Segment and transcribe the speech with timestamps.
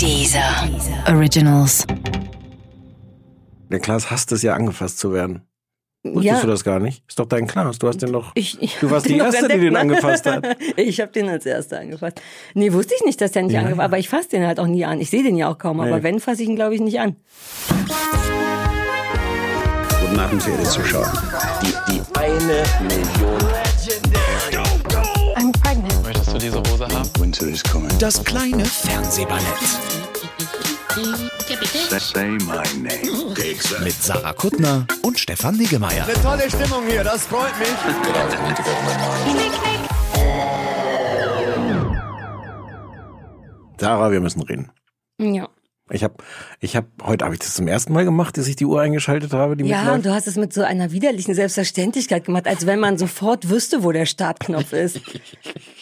[0.00, 0.68] Dieser
[1.08, 1.86] Originals.
[3.70, 5.42] Der Klaas hasst es ja, angefasst zu werden.
[6.04, 6.40] Wusstest Ja.
[6.40, 7.02] du das gar nicht?
[7.08, 7.78] Ist doch dein Klaas.
[7.80, 8.30] Du hast den doch.
[8.34, 10.56] Ich, ich du warst die noch Erste, die den entdeckt, angefasst hat.
[10.76, 12.20] Ich habe den als Erster angefasst.
[12.54, 13.80] Nee, wusste ich nicht, dass der nicht Ja, angefasst.
[13.84, 15.00] Aber ich fasse den halt auch nie an.
[15.00, 15.80] Ich sehe den ja auch kaum.
[15.80, 16.02] Aber Nee.
[16.04, 17.16] wenn, fasse ich ihn, glaube ich, nicht an.
[20.00, 21.12] Guten Abend, verehrte Zuschauer.
[21.62, 23.50] Die, die eine Million.
[26.26, 27.10] Möchtest du diese Hose haben?
[27.20, 27.96] Winter is coming.
[28.00, 29.44] Das kleine Fernsehballett
[32.00, 33.34] Say my name.
[33.84, 36.04] mit Sarah Kuttner und Stefan Niggemeier.
[36.22, 37.68] Tolle Stimmung hier, das freut mich.
[43.78, 44.72] Sarah, wir müssen reden.
[45.20, 45.48] Ja.
[45.90, 46.14] Ich habe,
[46.58, 49.32] ich habe, heute habe ich das zum ersten Mal gemacht, dass ich die Uhr eingeschaltet
[49.32, 49.96] habe, die Ja, mitläuft.
[49.98, 53.84] und du hast es mit so einer widerlichen Selbstverständlichkeit gemacht, als wenn man sofort wüsste,
[53.84, 55.00] wo der Startknopf ist.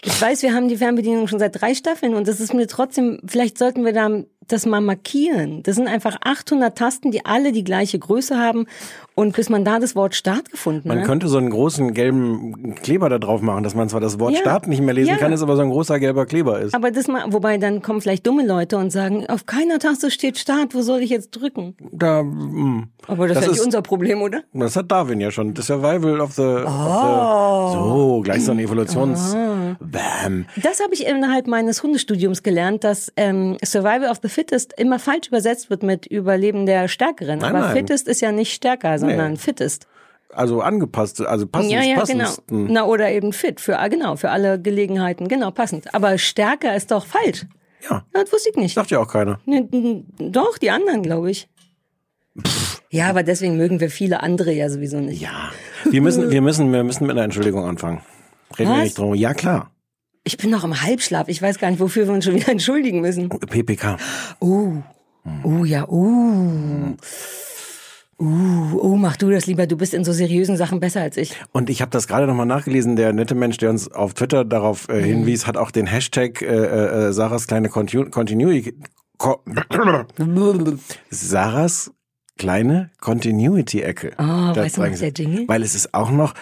[0.05, 3.19] Ich weiß, wir haben die Fernbedienung schon seit drei Staffeln und das ist mir trotzdem,
[3.27, 4.11] vielleicht sollten wir da
[4.49, 5.63] das mal markieren.
[5.63, 8.67] Das sind einfach 800 Tasten, die alle die gleiche Größe haben
[9.15, 11.07] und bis man da das Wort Start gefunden Man hat.
[11.07, 14.41] könnte so einen großen gelben Kleber da drauf machen, dass man zwar das Wort Ja.
[14.41, 15.17] Start nicht mehr lesen Ja.
[15.17, 16.75] kann, es aber so ein großer gelber Kleber ist.
[16.75, 20.39] Aber das mal, wobei dann kommen vielleicht dumme Leute und sagen, auf keiner Taste steht
[20.39, 21.75] Start, wo soll ich jetzt drücken?
[21.93, 24.43] Da, mm, Aber das, Das ist ja nicht ist- unser Problem, oder?
[24.55, 25.55] das hat Darwin ja schon.
[25.55, 26.65] The Survival of the, Oh.
[26.67, 29.35] of the so gleich so ein Evolutions.
[29.81, 30.47] Bam.
[30.63, 35.29] Das habe ich innerhalb meines Hundestudiums gelernt, dass ähm, Survival of the Fittest immer falsch
[35.29, 37.41] übersetzt wird mit Überleben der Stärkeren.
[37.41, 37.77] Nein, Aber nein.
[37.77, 39.39] Fittest ist ja nicht stärker, sondern Nee.
[39.39, 39.87] Fittest.
[40.33, 42.29] Also angepasst, also passend, ja, ja, genau.
[42.51, 45.95] Na, oder eben fit, für, ah, genau, für alle Gelegenheiten, genau, passend.
[45.95, 47.47] Aber stärker ist doch falsch.
[47.89, 48.75] Ja, das wusste ich nicht.
[48.75, 49.39] sagt ja auch keiner.
[50.19, 51.49] Doch, die anderen, glaube ich.
[52.91, 55.21] Ja, aber deswegen mögen wir viele andere ja sowieso nicht.
[55.21, 55.51] Ja,
[55.85, 58.01] wir müssen, wir müssen, wir müssen mit einer Entschuldigung anfangen.
[58.59, 58.85] Reden wir Was?
[58.85, 59.15] nicht drum.
[59.15, 59.71] Ja, klar.
[60.25, 61.29] Ich bin noch im Halbschlaf.
[61.29, 63.29] Ich weiß gar nicht, wofür wir uns schon wieder entschuldigen müssen.
[63.29, 63.97] PPK.
[64.41, 64.73] Oh.
[65.43, 66.95] Oh ja, uh.
[68.17, 69.67] Uh, oh, mach du das lieber.
[69.67, 71.35] Du bist in so seriösen Sachen besser als ich.
[71.53, 72.95] Und ich habe das gerade nochmal nachgelesen.
[72.97, 74.95] Der nette Mensch, der uns auf Twitter darauf Mhm.
[74.95, 76.47] äh, hinwies, hat auch den Hashtag äh,
[77.09, 78.75] äh, Sarahs kleine Continu Continuity.
[79.19, 79.43] Ko
[81.11, 81.93] Sarahs
[82.39, 84.13] kleine Continuity-Ecke.
[84.19, 85.49] Oh, weißt du sie- der Jingle?
[85.49, 86.35] Weil es ist auch noch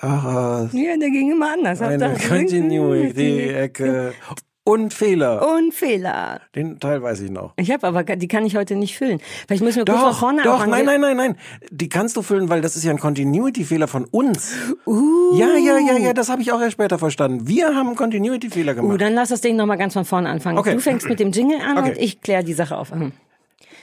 [0.00, 1.80] Sarahs Ja, der ging immer anders.
[1.80, 4.12] Ihr- Continuity-Ecke.
[4.62, 5.56] Und Fehler.
[5.56, 6.42] Und Fehler.
[6.54, 7.54] Den Teil weiß ich noch.
[7.56, 9.18] Ich habe aber, die kann ich heute nicht füllen.
[9.48, 11.36] Vielleicht müssen wir kurz von Doch, vorne doch, nein, nein, nein, nein.
[11.70, 14.54] Die kannst du füllen, weil das ist ja ein Continuity-Fehler von uns.
[14.86, 17.48] Uh, Ja, ja, ja, ja, das habe ich auch erst später verstanden.
[17.48, 19.00] Wir haben einen Continuity-Fehler uh, gemacht.
[19.00, 20.58] dann lass das Ding nochmal ganz von vorne anfangen.
[20.58, 20.74] Okay.
[20.74, 21.88] Du fängst mit dem Jingle an Okay.
[21.92, 22.90] und ich kläre die Sache auf.
[22.92, 23.12] Hm.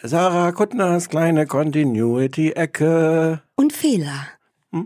[0.03, 3.41] Sarah Kuttners kleine Continuity-Ecke.
[3.55, 4.27] Und Fehler.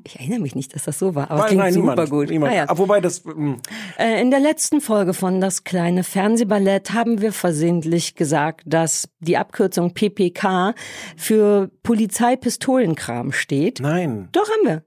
[0.06, 2.30] Ich erinnere mich nicht, dass das so war, aber Nein, klingt nein, super niemand, gut.
[2.30, 2.54] Niemand.
[2.54, 2.66] Ah, ja.
[2.68, 3.54] Ah, wobei das, mm,
[3.98, 9.38] Äh, In der letzten Folge von Das kleine Fernsehballett haben wir versehentlich gesagt, dass die
[9.38, 10.74] Abkürzung PPK
[11.18, 13.80] für Polizeipistolenkram steht.
[13.82, 14.84] nein, Doch haben wir.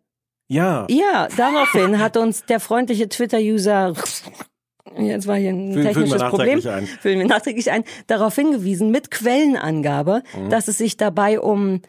[0.49, 0.87] ja.
[0.91, 3.95] Ja, daraufhin hat uns der freundliche Twitter-User
[4.99, 6.59] Jetzt war hier ein wir technisches Problem.
[6.59, 6.87] nachträglich ein.
[6.87, 7.85] Füllen wir nachträglich ein.
[8.07, 10.51] Darauf hingewiesen mit Quellenangabe, Mhm.
[10.51, 11.81] dass es sich dabei um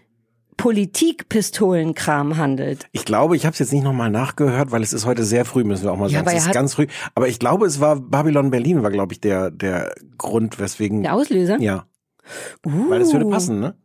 [0.58, 2.88] Politikpistolenkram handelt.
[2.92, 5.64] Ich glaube, ich habe es jetzt nicht nochmal nachgehört, weil es ist heute sehr früh,
[5.64, 6.38] müssen wir auch mal Ja, sagen.
[6.38, 6.88] es ist ganz früh.
[7.14, 11.04] Aber ich glaube, es war Babylon Berlin, war, glaube ich, der, der Grund, weswegen.
[11.04, 11.60] Der Auslöser?
[11.60, 11.86] Ja.
[12.64, 13.30] Weil das würde Uh.
[13.30, 13.76] passen, ne?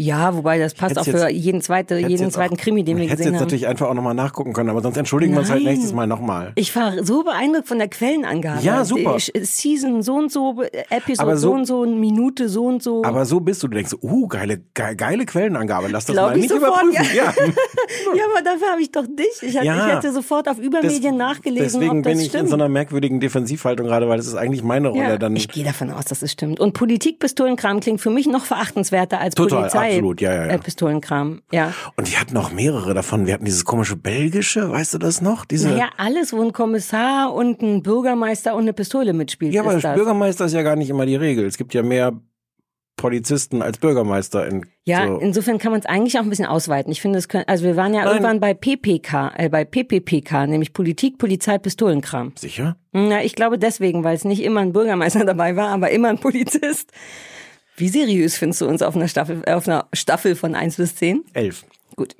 [0.00, 2.84] Ja, wobei das passt auch Hätt's für jetzt- jeden, zweite, jeden jetzt zweiten auch- Krimi,
[2.84, 3.40] den wir gesehen jetzt haben.
[3.40, 5.72] natürlich einfach auch nochmal nachgucken können, aber sonst entschuldigen wir uns halt Nein.
[5.74, 6.52] nächstes Mal nochmal.
[6.54, 8.62] Ich war so beeindruckt von der Quellenangabe.
[8.62, 9.16] Ja, super.
[9.18, 13.02] Season so und so, Episode so, so- und so, Minute so und so.
[13.04, 16.36] Aber so bist du, du denkst, uh, geile, geile, geile Quellenangabe, lass das Glaub mal
[16.36, 17.16] ich nicht sofort, überprüfen.
[17.16, 17.24] Ja.
[18.14, 19.26] ja, aber dafür habe ich doch dich.
[19.42, 19.88] Ich, hatte, Ja.
[19.88, 22.44] ich hätte sofort auf Übermedien Das- nachgelesen, Deswegen ob das bin ich stimmt.
[22.44, 25.02] in so einer merkwürdigen Defensivhaltung gerade, weil das ist eigentlich meine Rolle.
[25.02, 26.60] ja, dann ich gehe davon aus, dass es stimmt.
[26.60, 29.87] Und Politikpistolenkram klingt für mich noch verachtenswerter als Total, Polizei.
[29.88, 30.52] Absolut, ja, ja, ja.
[30.52, 31.72] Äh, Pistolenkram, ja.
[31.96, 33.26] Und die hatten noch mehrere davon.
[33.26, 35.44] Wir hatten dieses komische belgische, weißt du das noch?
[35.44, 39.74] Diese, Naja, alles, wo ein Kommissar und ein Bürgermeister und eine Pistole mitspielt, ja, aber
[39.74, 39.96] ist das.
[39.96, 41.46] Bürgermeister ist ja gar nicht immer die Regel.
[41.46, 42.12] Es gibt ja mehr
[42.98, 45.16] Polizisten als Bürgermeister in Ja, so.
[45.18, 46.92] insofern kann man es eigentlich auch ein bisschen ausweiten.
[46.92, 48.08] Ich finde, es können, also wir waren ja Nein.
[48.08, 52.32] irgendwann bei PPK, äh, bei PPPK, nämlich Politik, Polizei, Pistolenkram.
[52.36, 52.76] Sicher?
[52.92, 56.18] Na, ich glaube deswegen, weil es nicht immer ein Bürgermeister dabei war, aber immer ein
[56.18, 56.90] Polizist.
[57.78, 60.96] Wie seriös findest du uns auf einer Staffel, äh, auf einer Staffel von 1 bis
[60.96, 61.24] 10?
[61.32, 61.64] Elf.
[61.96, 62.14] Gut.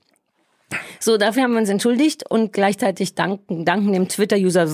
[1.01, 4.67] So, dafür haben wir uns entschuldigt und gleichzeitig danken, danken dem Twitter-User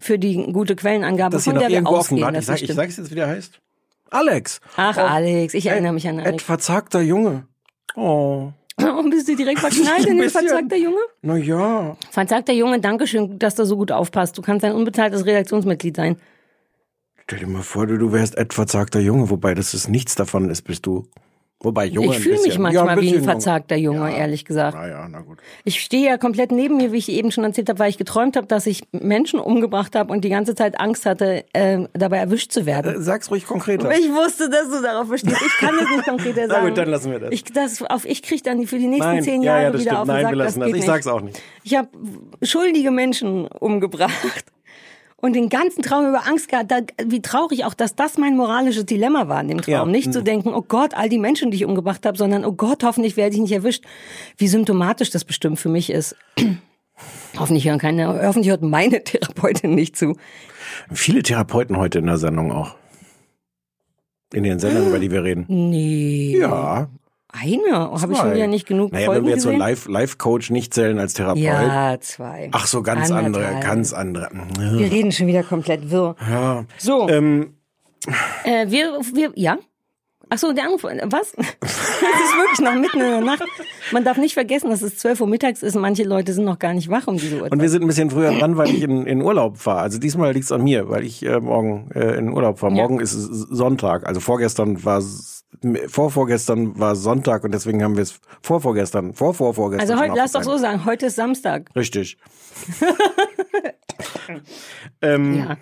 [0.00, 2.22] für die gute Quellenangabe, von der wir offen.
[2.22, 3.58] ausgehen, dass ich, sag, ich sag's jetzt, wie der heißt.
[4.10, 4.60] Alex.
[4.76, 5.00] Ach, Oh.
[5.00, 6.42] Alex, ich erinnere Ed- mich an Ed Alex.
[6.44, 7.46] verzagter Junge.
[7.96, 8.50] Oh.
[8.76, 10.98] Warum bist du direkt verknallt in den verzagter Junge?
[11.22, 11.96] Na ja.
[12.10, 14.36] Verzagter Junge, Dankeschön, dass du so gut aufpasst.
[14.36, 16.16] Du kannst ein unbezahltes Redaktionsmitglied sein.
[17.28, 20.48] Stell dir mal vor, du, du wärst etwas verzagter Junge, wobei das ist nichts davon
[20.48, 21.08] ist, bist du.
[21.58, 24.16] Wobei Junge Ich ein fühle mich manchmal ja, ein wie ein verzagter Junge, Ja.
[24.18, 24.76] ehrlich gesagt.
[24.78, 25.38] Na ja, na gut.
[25.64, 28.36] Ich stehe ja komplett neben mir, wie ich eben schon erzählt habe, weil ich geträumt
[28.36, 32.52] habe, dass ich Menschen umgebracht habe und die ganze Zeit Angst hatte, äh, dabei erwischt
[32.52, 32.96] zu werden.
[32.96, 33.90] Äh, Sag's ruhig konkreter.
[33.90, 35.40] Ich wusste, dass du darauf bestehst.
[35.44, 36.68] Ich kann es nicht konkreter Na sagen.
[36.68, 37.30] gut, dann lassen wir das.
[37.32, 39.80] Ich, das auf, ich krieg dann für die nächsten Nein, zehn ja, Jahre ja, wieder
[39.80, 39.96] stimmt.
[39.98, 40.30] auf Nein, den Sack.
[40.32, 40.78] wir lassen das das.
[40.78, 41.42] Ich sag's auch nicht.
[41.64, 41.88] Ich habe
[42.42, 44.12] schuldige Menschen umgebracht
[45.16, 46.70] und den ganzen Traum über Angst gehabt.
[46.70, 49.72] Da, wie traurig auch, dass das mein moralisches Dilemma war in dem Traum.
[49.72, 49.84] Ja.
[49.86, 52.84] Nicht zu denken, oh Gott, all die Menschen, die ich umgebracht habe, sondern oh Gott,
[52.84, 53.84] hoffentlich werde ich nicht erwischt.
[54.36, 56.16] Wie symptomatisch das bestimmt für mich ist.
[57.38, 60.16] hoffentlich hören keine, hoffentlich hört meine Therapeutin nicht zu.
[60.92, 62.74] Viele Therapeuten heute in der Sendung auch.
[64.32, 65.44] In den Sendungen, über die wir reden.
[65.48, 66.38] Nee.
[66.38, 66.88] Ja.
[67.40, 67.90] Eine?
[68.00, 69.58] Habe ich schon wieder nicht genug Naja, Folgen wenn wir jetzt so gesehen?
[69.60, 71.42] Live- Live-Coach nicht zählen als Therapeut.
[71.42, 72.48] Ja, zwei.
[72.52, 73.64] Ach so, ganz andere, Anderthalb.
[73.64, 74.30] ganz andere.
[74.58, 76.16] Wir reden schon wieder komplett wirr.
[76.28, 76.64] Ja.
[76.78, 77.54] So, Ähm,
[78.44, 79.58] äh, wir, wir, ja.
[80.28, 81.34] Ach so, der Anruf, was?
[81.58, 83.42] Es ist wirklich noch mitten in der Nacht.
[83.92, 86.72] Man darf nicht vergessen, dass es 12 Uhr mittags ist manche Leute sind noch gar
[86.74, 87.52] nicht wach um diese Uhrzeit.
[87.52, 89.80] und wir sind ein bisschen früher dran, weil ich in, in Urlaub fahre.
[89.80, 92.74] Also diesmal liegt's an mir, weil ich äh, morgen äh, in Urlaub fahre.
[92.74, 92.82] Ja.
[92.82, 94.06] Morgen ist es Sonntag.
[94.06, 95.44] Also vorgestern war s-
[95.88, 99.90] vorvorgestern war Sonntag und deswegen haben wir es vorvorgestern, vorvorvorgestern.
[99.90, 101.70] Also heute, lass doch so sagen, heute ist Samstag.
[101.74, 102.18] Richtig.
[105.02, 105.56] ähm, Ja.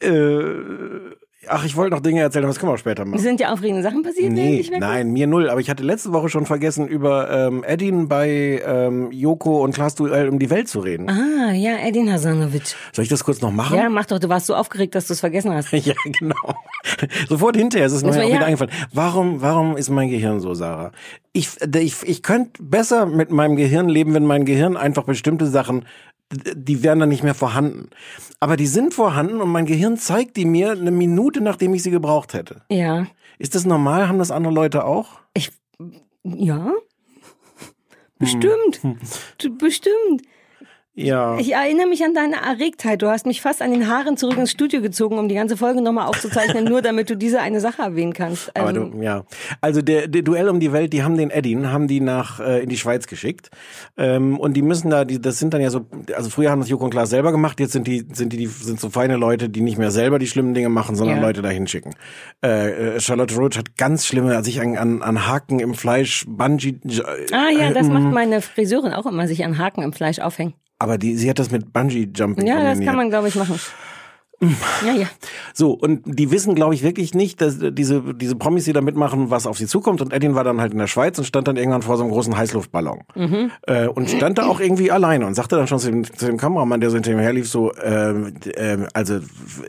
[0.00, 1.10] äh,
[1.50, 3.20] ach, ich wollte noch Dinge erzählen, aber das können wir auch später machen.
[3.20, 4.32] Sind ja aufregende Sachen passiert?
[4.32, 5.50] Nee, nein, mir null.
[5.50, 9.94] Aber ich hatte letzte Woche schon vergessen, über ähm, Edin bei ähm, Joko und Klaas
[9.94, 11.08] Duell um die Welt zu reden.
[11.08, 12.74] Ah, ja, Edin Hasanovic.
[12.92, 13.76] Soll ich das kurz noch machen?
[13.76, 15.70] Ja, mach doch, du warst so aufgeregt, dass du es vergessen hast.
[15.80, 16.54] Ja, genau.
[17.28, 18.44] Sofort hinterher ist es mir auch wieder ja.
[18.44, 18.72] eingefallen.
[18.92, 20.92] Warum, warum ist mein Gehirn so, Sarah?
[21.32, 25.86] Ich, ich, ich könnte besser mit meinem Gehirn leben, wenn mein Gehirn einfach bestimmte Sachen,
[26.32, 27.90] die wären dann nicht mehr vorhanden.
[28.38, 31.90] Aber die sind vorhanden und mein Gehirn zeigt die mir eine Minute, nachdem ich sie
[31.90, 32.62] gebraucht hätte.
[32.70, 33.06] Ja.
[33.38, 34.08] Ist das normal?
[34.08, 35.18] Haben das andere Leute auch?
[35.34, 35.50] Ich,
[36.24, 36.72] ja.
[38.18, 38.80] Bestimmt.
[39.38, 40.22] Du- Bestimmt.
[40.94, 41.38] Ja.
[41.38, 43.00] Ich erinnere mich an deine Erregtheit.
[43.00, 45.80] Du hast mich fast an den Haaren zurück ins Studio gezogen, um die ganze Folge
[45.80, 48.54] nochmal aufzuzeichnen, nur damit du diese eine Sache erwähnen kannst.
[48.56, 49.24] Aber Ähm, du, ja.
[49.60, 52.62] Also der, der Duell um die Welt, die haben den Edin, haben die nach äh,
[52.62, 53.50] in die Schweiz geschickt.
[53.96, 56.68] Ähm, und die müssen da, die, das sind dann ja so, also früher haben das
[56.68, 59.48] Joko und Klaas selber gemacht, jetzt sind die, sind die, die sind so feine Leute,
[59.48, 61.22] die nicht mehr selber die schlimmen Dinge machen, sondern Ja.
[61.22, 61.94] Leute dahin schicken.
[62.44, 66.24] Äh, äh, Charlotte Roach hat ganz schlimme, also sich an, an, an Haken im Fleisch,
[66.28, 66.80] Bungee.
[67.32, 70.54] ah ja, das äh, macht meine Friseurin auch immer, sich an Haken im Fleisch aufhängen.
[70.80, 72.86] Aber die, sie hat das mit Bungee Jumping Ja, das kombiniert.
[72.88, 73.60] kann man, glaube ich, machen.
[74.86, 75.06] Ja, ja.
[75.52, 78.80] So, und die wissen, glaube ich, wirklich nicht, dass äh, diese, diese Promis, die da
[78.80, 80.00] mitmachen, was auf sie zukommt.
[80.00, 82.10] Und Edin war dann halt in der Schweiz und stand dann irgendwann vor so einem
[82.10, 83.00] großen Heißluftballon.
[83.66, 86.38] Äh, und stand da auch irgendwie alleine und sagte dann schon zu dem, zu dem
[86.38, 89.16] Kameramann, der so hinter ihm herlief, so, ähm, äh, also,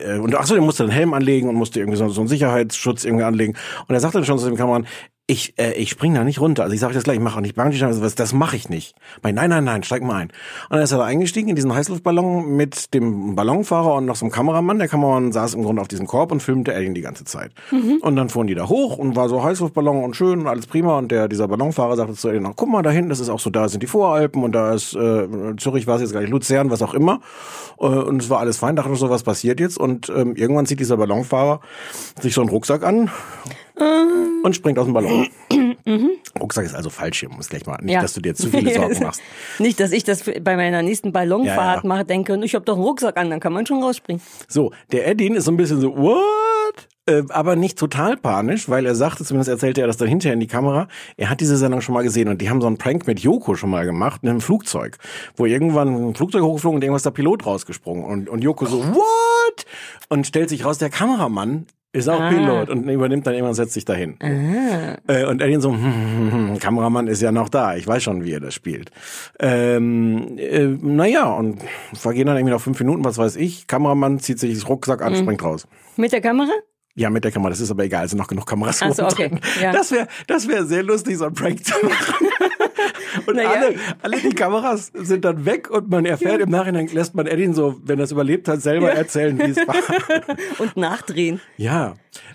[0.02, 2.28] äh, und ach so, der musste einen Helm anlegen und musste irgendwie so, so einen
[2.28, 3.54] Sicherheitsschutz irgendwie anlegen.
[3.88, 4.86] Und er sagte dann schon zu dem Kameramann,
[5.32, 6.62] ich, äh, ich spring da nicht runter.
[6.62, 8.68] Also ich sage das gleich, ich mache auch nicht Bungee Jumping, das, das mache ich
[8.68, 8.94] nicht.
[9.22, 10.28] Mein, nein, nein, nein, steig mal ein.
[10.28, 14.26] Und dann ist er da eingestiegen in diesen Heißluftballon mit dem Ballonfahrer und noch so
[14.26, 14.78] einem Kameramann.
[14.78, 17.52] Der Kameramann saß im Grunde auf diesem Korb und filmte Alien die ganze Zeit.
[18.02, 20.98] Und dann fuhren die da hoch und war so Heißluftballon und schön und alles prima.
[20.98, 23.50] Und der, dieser Ballonfahrer sagte zu Alien, guck mal da hinten, das ist auch so,
[23.50, 25.26] da sind die Voralpen und da ist äh,
[25.56, 27.20] Zürich war es jetzt gar nicht, Luzern, was auch immer.
[27.78, 29.78] Äh, und es war alles fein, dachte so, was passiert jetzt?
[29.78, 31.60] Und ähm, irgendwann zieht dieser Ballonfahrer
[32.20, 33.10] sich so einen Rucksack an
[33.76, 35.28] und springt aus dem Ballon.
[36.40, 37.78] Rucksack ist also Fallschirm, muss gleich mal.
[37.82, 38.02] Nicht, ja.
[38.02, 39.22] dass du dir zu viele Sorgen machst.
[39.58, 41.88] Nicht, dass ich das bei meiner nächsten Ballonfahrt Ja, ja.
[41.88, 44.22] mache, denke, ich habe doch einen Rucksack an, dann kann man schon rausspringen.
[44.48, 46.88] So, der Edin ist so ein bisschen so, what?
[47.04, 50.40] Äh, aber nicht total panisch, weil er sagte, zumindest erzählte er das dann hinterher in
[50.40, 50.86] die Kamera,
[51.16, 53.56] er hat diese Sendung schon mal gesehen und die haben so einen Prank mit Joko
[53.56, 54.98] schon mal gemacht, in einem Flugzeug,
[55.36, 59.66] wo irgendwann ein Flugzeug hochgeflogen und irgendwas der Pilot rausgesprungen und, und Joko so, what?
[60.10, 63.74] Und stellt sich raus, der Kameramann ist auch Pilot und übernimmt dann irgendwann, und setzt
[63.74, 64.18] sich dahin.
[64.20, 68.24] Äh, und Edin so, hm, hm, hm, Kameramann ist ja noch da, ich weiß schon,
[68.24, 68.90] wie er das spielt.
[69.38, 71.60] Ähm, äh, naja, und
[71.92, 73.66] vergehen dann irgendwie noch fünf Minuten, was weiß ich.
[73.66, 75.68] Kameramann zieht sich das Rucksack an, springt raus.
[75.96, 76.52] Mit der Kamera?
[76.94, 79.04] Ja, mit der Kamera, das ist aber egal, es sind noch genug Kameras Ach so,
[79.04, 79.40] okay, drin.
[79.60, 79.72] ja.
[79.72, 82.26] Das wäre das wär sehr lustig, so ein Prank zu machen.
[83.26, 83.50] und Naja.
[83.50, 87.54] alle, alle die Kameras sind dann weg und man erfährt im Nachhinein, lässt man Edin
[87.54, 89.74] so, wenn er es überlebt hat, selber erzählen, wie es war.
[90.58, 91.40] Und nachdrehen.
[91.56, 91.94] Ja.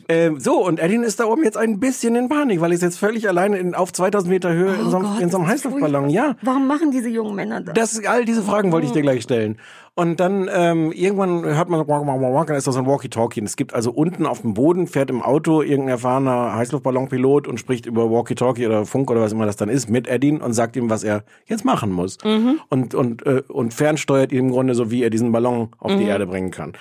[0.09, 2.81] Ähm, so, und Edin ist da oben jetzt ein bisschen in Panik, weil er ist
[2.81, 5.47] jetzt völlig alleine in, auf 2000 Meter Höhe in so, einem- Gott, in so einem
[5.47, 6.09] Heißluftballon.
[6.09, 6.35] Ja.
[6.41, 7.73] Warum machen diese jungen Männer das?
[7.75, 9.57] Das, all diese Fragen wollte ich dir gleich stellen.
[9.97, 13.39] Und dann ähm, irgendwann hört man, walk, walk, walk, dann ist das so ein Walkie-Talkie.
[13.39, 17.59] Und es gibt also unten auf dem Boden, fährt im Auto irgendein erfahrener Heißluftballonpilot und
[17.59, 20.75] spricht über Walkie-Talkie oder Funk oder was immer das dann ist mit Edin und sagt
[20.75, 22.19] ihm, was er jetzt machen muss.
[22.69, 26.03] Und, und, äh, und fernsteuert ihn im Grunde so, wie er diesen Ballon auf die
[26.03, 26.73] Erde bringen kann.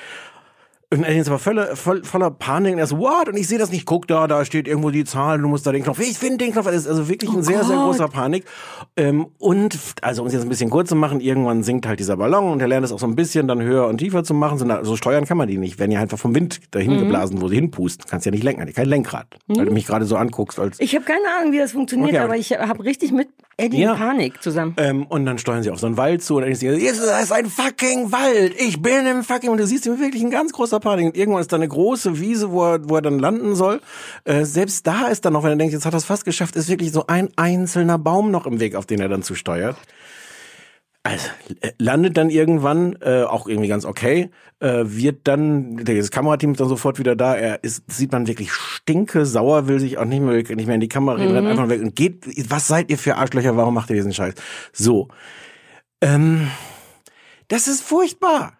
[0.94, 3.28] Und er ist aber voller, voll, voller Panik und er so, what?
[3.28, 5.72] Und ich sehe das nicht, guck da, da steht irgendwo die Zahl, du musst da
[5.72, 8.44] den Knopf, ich finde den Knopf, das ist also wirklich ein sehr, sehr großer Panik.
[8.96, 12.16] Ähm, und, also um es jetzt ein bisschen kurz zu machen, irgendwann sinkt halt dieser
[12.16, 14.58] Ballon und er lernt es auch so ein bisschen dann höher und tiefer zu machen,
[14.58, 17.48] so, so steuern kann man die nicht, werden ja einfach vom Wind dahin geblasen, wo
[17.48, 20.78] sie hinpusten, kannst ja nicht lenken, kein Lenkrad, weil du mich gerade so anguckst, als
[20.78, 23.28] Ich habe keine Ahnung, wie das funktioniert, Okay, aber ich habe richtig mit
[23.58, 23.92] Eddie Ja.
[23.92, 24.74] in Panik zusammen.
[24.76, 27.00] Ähm, und dann steuern sie auf so einen Wald zu und dann ist sie, jetzt
[27.00, 28.54] ist ein fucking Wald.
[28.58, 31.06] Ich bin im fucking und du siehst ihn wirklich ein ganz großer Panik.
[31.06, 33.80] Und irgendwann ist da eine große Wiese, wo er, wo er dann landen soll.
[34.24, 36.54] Äh, selbst da ist dann noch, wenn er denkt, jetzt hat er es fast geschafft,
[36.56, 39.76] ist wirklich so ein einzelner Baum noch im Weg, auf den er dann zusteuert.
[41.06, 41.28] Also,
[41.60, 46.60] äh, landet dann irgendwann, äh, auch irgendwie ganz okay, äh, wird dann, das Kamerateam ist
[46.60, 50.20] dann sofort wieder da, er ist, sieht man wirklich stinke sauer, will sich auch nicht
[50.20, 52.98] mehr, nicht mehr in die Kamera reden, rennt einfach weg und geht, was seid ihr
[52.98, 54.34] für Arschlöcher, warum macht ihr diesen Scheiß?
[54.72, 55.06] So.
[56.00, 56.50] Ähm,
[57.46, 58.54] das ist furchtbar.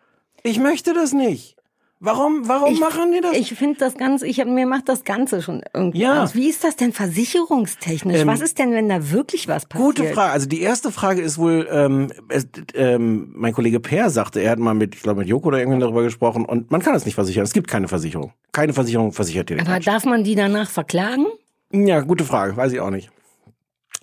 [0.45, 1.56] Ich möchte das nicht.
[1.99, 3.35] Warum, warum Ich- machen die das?
[3.37, 6.23] Ich finde das Ganze, ich hab, mir macht das Ganze schon irgendwie Ja.
[6.23, 6.35] aus.
[6.35, 8.21] Wie ist das denn versicherungstechnisch?
[8.21, 9.97] Ähm, was ist denn, wenn da wirklich was passiert?
[9.97, 10.33] Gute Frage.
[10.33, 14.59] Also die erste Frage ist wohl, ähm, es, ähm, mein Kollege Per sagte, er hat
[14.59, 17.15] mal mit, ich glaube mit Joko oder irgendwann darüber gesprochen und man kann es nicht
[17.15, 17.45] versichern.
[17.45, 18.33] Es gibt keine Versicherung.
[18.53, 21.27] Keine Versicherung versichert dir Aber darf man die danach verklagen?
[21.73, 22.57] Ja, gute Frage.
[22.57, 23.11] Weiß ich auch nicht.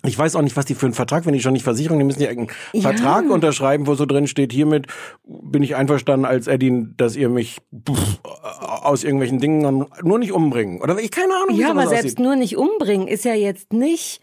[0.06, 2.04] Ich weiß auch nicht, was die für einen Vertrag, wenn die schon nicht versichern, die
[2.04, 2.82] müssen ja irgendeinen Ja.
[2.90, 4.86] Vertrag unterschreiben, wo so drin steht, hiermit
[5.26, 7.58] bin ich einverstanden als Eddie, dass ihr mich
[7.88, 8.20] pff,
[8.82, 10.80] aus irgendwelchen Dingen nur nicht umbringen.
[10.82, 12.18] Oder ich keine Ahnung, wie Ja, aber selbst aussieht.
[12.20, 14.20] nur nicht umbringen ist ja jetzt nicht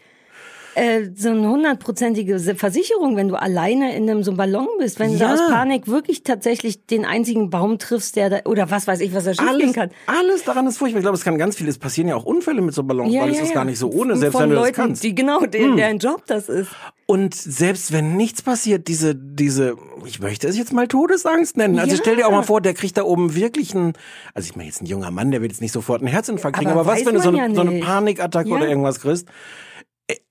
[0.74, 5.16] äh, so eine hundertprozentige Versicherung, wenn du alleine in einem so einem Ballon bist, wenn
[5.16, 5.28] Ja.
[5.28, 9.14] du aus Panik wirklich tatsächlich den einzigen Baum triffst, der da, oder was weiß ich,
[9.14, 9.90] was da schiefgehen kann.
[10.06, 10.98] alles daran ist furchtbar.
[11.00, 11.68] Ich glaube, es kann ganz viel.
[11.68, 14.16] Es passieren ja auch Unfälle mit so Ballons, weil es ist gar nicht so ohne,
[14.16, 15.02] selbst Von wenn du Leuten, das kannst.
[15.02, 15.08] Hm.
[15.10, 16.70] Die genau, der, deren Job das ist.
[17.06, 19.74] Und selbst wenn nichts passiert, diese, diese,
[20.06, 21.78] ich möchte es jetzt mal Todesangst nennen.
[21.78, 22.00] Also Ja.
[22.00, 23.92] stell dir auch mal vor, der kriegt da oben wirklich einen,
[24.32, 26.70] also ich meine jetzt ein junger Mann, der wird jetzt nicht sofort einen Herzinfarkt kriegen,
[26.70, 27.80] Aber aber, was, wenn du so, eine- ja so eine.
[27.80, 28.56] Panikattacke Ja.
[28.56, 29.26] oder irgendwas kriegst?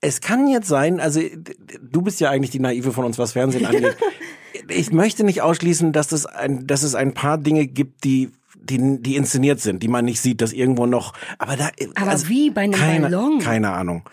[0.00, 1.20] Es kann jetzt sein, also
[1.80, 3.96] du bist ja eigentlich die Naive von uns, was Fernsehen angeht.
[4.68, 9.02] Ich möchte nicht ausschließen, dass es ein, dass es ein paar Dinge gibt, die die,
[9.02, 12.62] die inszeniert sind, die man nicht sieht, dass irgendwo noch, aber da, Aber wie bei
[12.62, 13.38] einem keine, Ballon?
[13.40, 14.08] Keine Ahnung.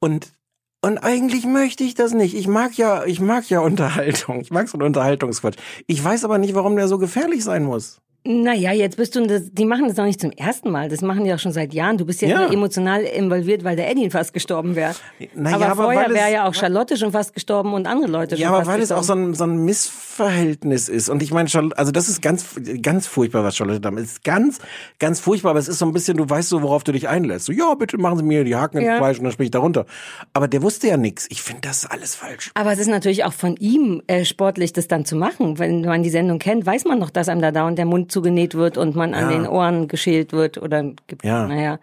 [0.00, 0.32] Und
[0.80, 2.34] und eigentlich möchte ich das nicht.
[2.34, 4.40] Ich mag ja, ich mag ja Unterhaltung.
[4.40, 5.56] Ich mag so einen Unterhaltungsquatsch.
[5.86, 8.02] Ich weiß aber nicht, warum der so gefährlich sein muss.
[8.26, 10.88] Naja, jetzt bist du, das, die machen das auch nicht zum ersten Mal.
[10.88, 11.98] Das machen die auch schon seit Jahren.
[11.98, 12.46] Du bist ja, Ja.
[12.50, 14.94] emotional involviert, weil der Eddie fast gestorben wäre.
[15.34, 18.36] Naja, aber, aber vorher es- wäre ja auch Charlotte schon fast gestorben und andere Leute
[18.36, 19.00] schon Ja, aber fast weil es gestorben.
[19.00, 21.10] auch so ein, so ein Missverhältnis ist.
[21.10, 22.46] Und ich meine, Charlotte, also das ist ganz,
[22.80, 24.24] ganz furchtbar, was Charlotte damit ist.
[24.24, 24.58] Ganz,
[24.98, 27.44] ganz furchtbar, aber es ist so ein bisschen, du weißt so, worauf du dich einlässt.
[27.44, 28.96] So, ja, bitte machen Sie mir die Haken ins Ja.
[28.96, 29.84] Fleisch und dann springe ich da runter.
[30.32, 31.26] Aber der wusste ja nichts.
[31.30, 32.52] Ich finde das alles falsch.
[32.54, 35.58] Aber es ist natürlich auch von ihm äh, sportlich, das dann zu machen.
[35.58, 38.54] Wenn man die Sendung kennt, weiß man doch, dass einem da dauernd der Mund zugenäht
[38.54, 39.36] wird und man an Ja.
[39.36, 41.46] den Ohren geschält wird oder gibt, Ja.
[41.46, 41.78] naja.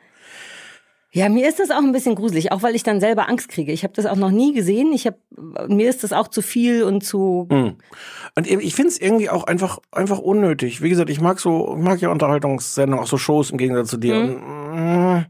[1.13, 3.73] Ja, mir ist das auch ein bisschen gruselig, auch weil ich dann selber Angst kriege.
[3.73, 4.93] Ich habe das auch noch nie gesehen.
[4.93, 5.15] Ich hab,
[5.67, 7.47] mir ist das auch zu viel und zu.
[7.51, 7.75] Hm.
[8.37, 10.81] Und ich finde es irgendwie auch einfach, einfach unnötig.
[10.81, 13.97] Wie gesagt, ich mag so, ich mag ja Unterhaltungssendungen, auch so Shows im Gegensatz zu
[13.97, 14.15] dir.
[14.15, 14.37] Und,
[15.17, 15.25] mm,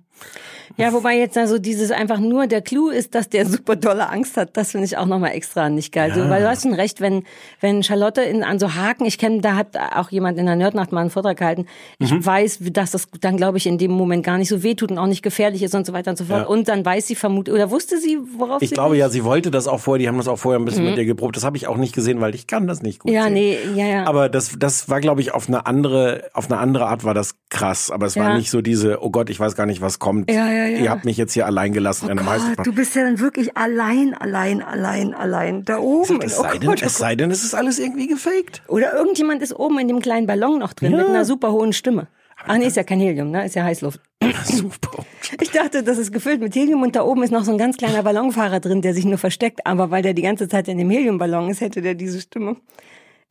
[0.78, 4.38] Ja, wobei jetzt also dieses einfach nur der Clou ist, dass der super dolle Angst
[4.38, 4.56] hat.
[4.58, 6.14] Das finde ich auch nochmal extra nicht geil.
[6.16, 7.24] So, weil du hast schon recht, wenn
[7.60, 10.92] wenn Charlotte in, an so Haken, ich kenne, da hat auch jemand in der Nerdnacht
[10.92, 11.66] mal einen Vortrag gehalten.
[12.00, 12.26] Ich Mhm.
[12.26, 15.08] weiß, dass das dann glaube ich in dem Moment gar nicht so wehtut und auch
[15.08, 16.42] nicht gefährlich ist und so weiter und so fort.
[16.42, 16.48] Ja.
[16.48, 19.52] Und dann weiß sie vermutlich oder wusste sie, worauf Ich sie glaube ja, sie wollte
[19.52, 21.36] das auch vorher, die haben das auch vorher ein bisschen mit ihr geprobt.
[21.36, 23.34] Das habe ich auch nicht gesehen, weil ich kann das nicht gut Ja, sehen.
[23.34, 24.08] nee, ja, ja.
[24.08, 27.36] Aber das, das war, glaube ich, auf eine andere, auf eine andere Art war das
[27.50, 27.92] krass.
[27.92, 28.38] Aber es war Ja.
[28.38, 30.32] nicht so diese, oh Gott, ich weiß gar nicht, was kommt.
[30.32, 30.80] Ja, ja, ja.
[30.80, 34.14] Ihr habt mich jetzt hier allein gelassen heißen Gott, du bist ja dann wirklich allein,
[34.14, 36.22] allein, allein, allein da oben.
[36.22, 38.62] es Oh sei, denn, Gott, oh es sei denn, es ist alles irgendwie gefaked.
[38.68, 42.08] Oder irgendjemand ist oben in dem kleinen Ballon noch drin mit einer super hohen Stimme.
[42.48, 43.46] Ach nee, ist ja kein Helium, ne?
[43.46, 44.02] Ist ja Heißluft.
[44.46, 45.06] Super.
[45.40, 47.78] Ich dachte, das ist gefüllt mit Helium und da oben ist noch so ein ganz
[47.78, 49.66] kleiner Ballonfahrer drin, der sich nur versteckt.
[49.66, 52.58] Aber weil der die ganze Zeit in dem Heliumballon ist, hätte der diese Stimme.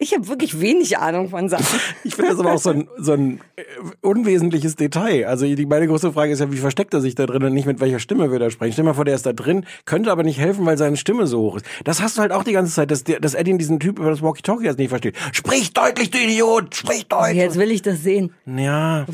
[0.03, 1.67] Ich habe wirklich wenig Ahnung von Sachen.
[2.05, 3.63] Ich finde das aber auch so ein, so ein äh,
[4.01, 5.27] unwesentliches Detail.
[5.27, 7.67] Also die, meine große Frage ist ja, wie versteckt er sich da drin und nicht
[7.67, 8.73] mit welcher Stimme wir da sprechen.
[8.73, 11.27] Stell dir mal vor, der ist da drin, könnte aber nicht helfen, weil seine Stimme
[11.27, 11.67] so hoch ist.
[11.85, 14.11] Das hast du halt auch die ganze Zeit, dass, der, dass Eddie diesen Typ über
[14.11, 15.17] das Walkie-Talkie jetzt nicht versteht.
[15.33, 16.75] Sprich deutlich, du Idiot!
[16.75, 17.37] Sprich deutlich!
[17.37, 18.33] Jetzt will ich das sehen.
[18.47, 19.05] Ja.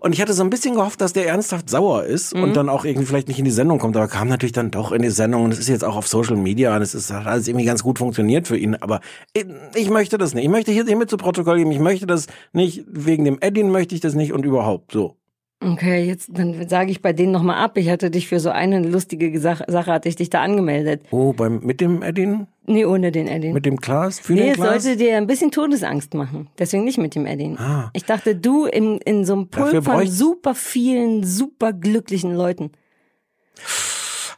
[0.00, 2.42] Und ich hatte so ein bisschen gehofft, dass der ernsthaft sauer ist Mhm.
[2.42, 4.92] und dann auch irgendwie vielleicht nicht in die Sendung kommt, aber kam natürlich dann doch
[4.92, 7.26] in die Sendung und es ist jetzt auch auf Social Media und es ist, hat
[7.26, 9.00] alles irgendwie ganz gut funktioniert für ihn, aber
[9.32, 10.44] ich, ich möchte das nicht.
[10.44, 13.94] Ich möchte hier hiermit zu Protokoll geben, ich möchte das nicht, wegen dem Eddin möchte
[13.94, 15.16] ich das nicht und überhaupt so.
[15.64, 17.78] Okay, jetzt dann sage ich bei denen nochmal ab.
[17.78, 21.04] Ich hatte dich für so eine lustige Sache, Sache hatte ich dich da angemeldet.
[21.10, 22.46] Oh, beim, mit dem Edin?
[22.66, 23.54] Nee, ohne den Edding.
[23.54, 24.20] Mit dem Klaas?
[24.20, 24.82] Für nee, den es Klaas?
[24.84, 26.48] sollte dir ein bisschen Todesangst machen.
[26.58, 27.56] Deswegen nicht mit dem Edding.
[27.94, 29.56] Ich dachte, du in, in so einem Ah.
[29.70, 32.72] Pulk von super vielen, super glücklichen Leuten.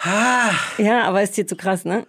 [0.00, 0.52] Ah.
[0.78, 2.07] Ja, aber ist dir zu krass, ne?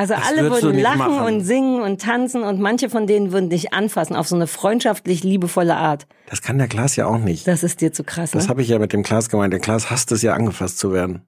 [0.00, 1.26] Also Das alle würden lachen machen.
[1.26, 5.22] und singen und tanzen und manche von denen würden dich anfassen auf so eine freundschaftlich
[5.24, 6.06] liebevolle Art.
[6.30, 7.46] Das kann der Klaas ja auch nicht.
[7.46, 8.48] Das ist dir zu krass, Das ne?
[8.48, 9.52] habe ich ja mit dem Klaas gemeint.
[9.52, 11.26] Der Klaas hasst es ja, angefasst zu werden.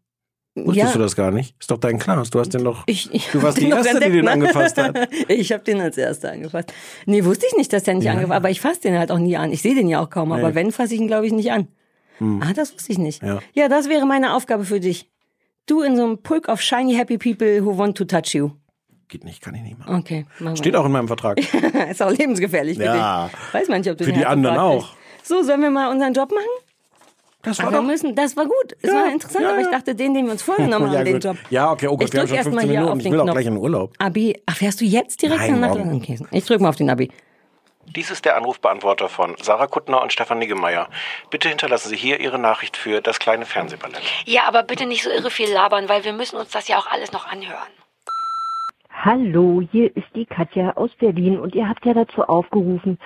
[0.54, 1.54] Wusstest ja, du das gar nicht?
[1.60, 2.30] Ist doch dein Klaas.
[2.30, 2.84] Du hast den doch.
[2.86, 4.30] Ich, ich du warst den die Erste, die entdeckt, den ne?
[4.30, 4.96] angefasst hat.
[5.28, 6.72] Ich habe den als Erster angefasst.
[7.04, 8.36] Nee, wusste ich nicht, dass der nicht Ja, angefasst.
[8.36, 9.52] Aber ich fasse den halt auch nie an.
[9.52, 10.32] Ich sehe den ja auch kaum.
[10.32, 10.48] Aber Nee.
[10.48, 10.54] Hm.
[10.54, 11.68] wenn, fasse ich ihn, glaube ich, nicht an.
[12.40, 13.22] Ah, das wusste ich nicht.
[13.22, 13.40] Ja.
[13.52, 15.10] ja, das wäre meine Aufgabe für dich.
[15.66, 18.50] Du in so einem Pulk of shiny happy people who want to touch you.
[19.12, 19.94] Geht nicht, kann ich nicht machen.
[19.98, 20.80] Okay, machen Steht wir.
[20.80, 21.38] auch in meinem Vertrag.
[21.90, 23.28] ist auch lebensgefährlich für Ja.
[23.28, 23.52] dich.
[23.54, 24.88] Weiß man nicht, ob du Für die anderen auch.
[24.88, 25.28] kriegst.
[25.28, 26.46] So, sollen wir mal unseren Job machen?
[27.42, 28.72] Das Aber wir müssen, das war gut.
[28.80, 29.72] Es Ja, war interessant, ja, aber ich ja.
[29.72, 31.24] dachte, den, den wir uns vorgenommen haben, ja, den gut.
[31.24, 31.36] Job.
[31.50, 32.92] ja, okay, oh Gott, Ich wir haben schon erst mal 15 hier Minuten.
[32.92, 33.34] auf Ich den will auch Knopf.
[33.34, 33.92] gleich in den Urlaub.
[33.98, 35.72] Abi, ach, fährst du jetzt direkt Nein, nach.
[35.76, 36.18] Okay.
[36.30, 37.10] Ich drück mal auf den Abi.
[37.94, 40.88] Dies ist der Anrufbeantworter von Sarah Kuttner und Stefan Niggemeier.
[41.28, 44.00] Bitte hinterlassen Sie hier Ihre Nachricht für das kleine Fernsehballett.
[44.24, 46.86] Ja, aber bitte nicht so irre viel labern, weil wir müssen uns das ja auch
[46.86, 47.58] alles noch anhören.
[49.04, 52.98] Hallo, hier ist die Katja aus Berlin und ihr habt ja dazu aufgerufen,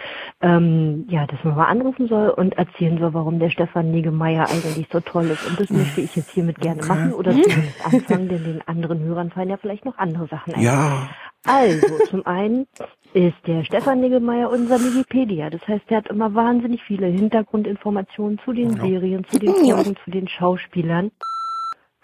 [0.42, 4.88] ähm, ja, dass man mal anrufen soll und erzählen soll, warum der Stefan Niggemeier eigentlich
[4.92, 5.48] so toll ist.
[5.48, 9.30] Und das möchte ich jetzt hiermit gerne machen oder zumindest anfangen, denn den anderen Hörern
[9.30, 10.60] fallen ja vielleicht noch andere Sachen ein.
[10.60, 11.08] Ja,
[11.46, 12.66] Also, zum einen
[13.14, 15.48] ist der Stefan Niggemeier unser Wikipedia.
[15.48, 20.10] Das heißt, er hat immer wahnsinnig viele Hintergrundinformationen zu den Serien, zu den Folgen, zu
[20.10, 21.10] den Schauspielern.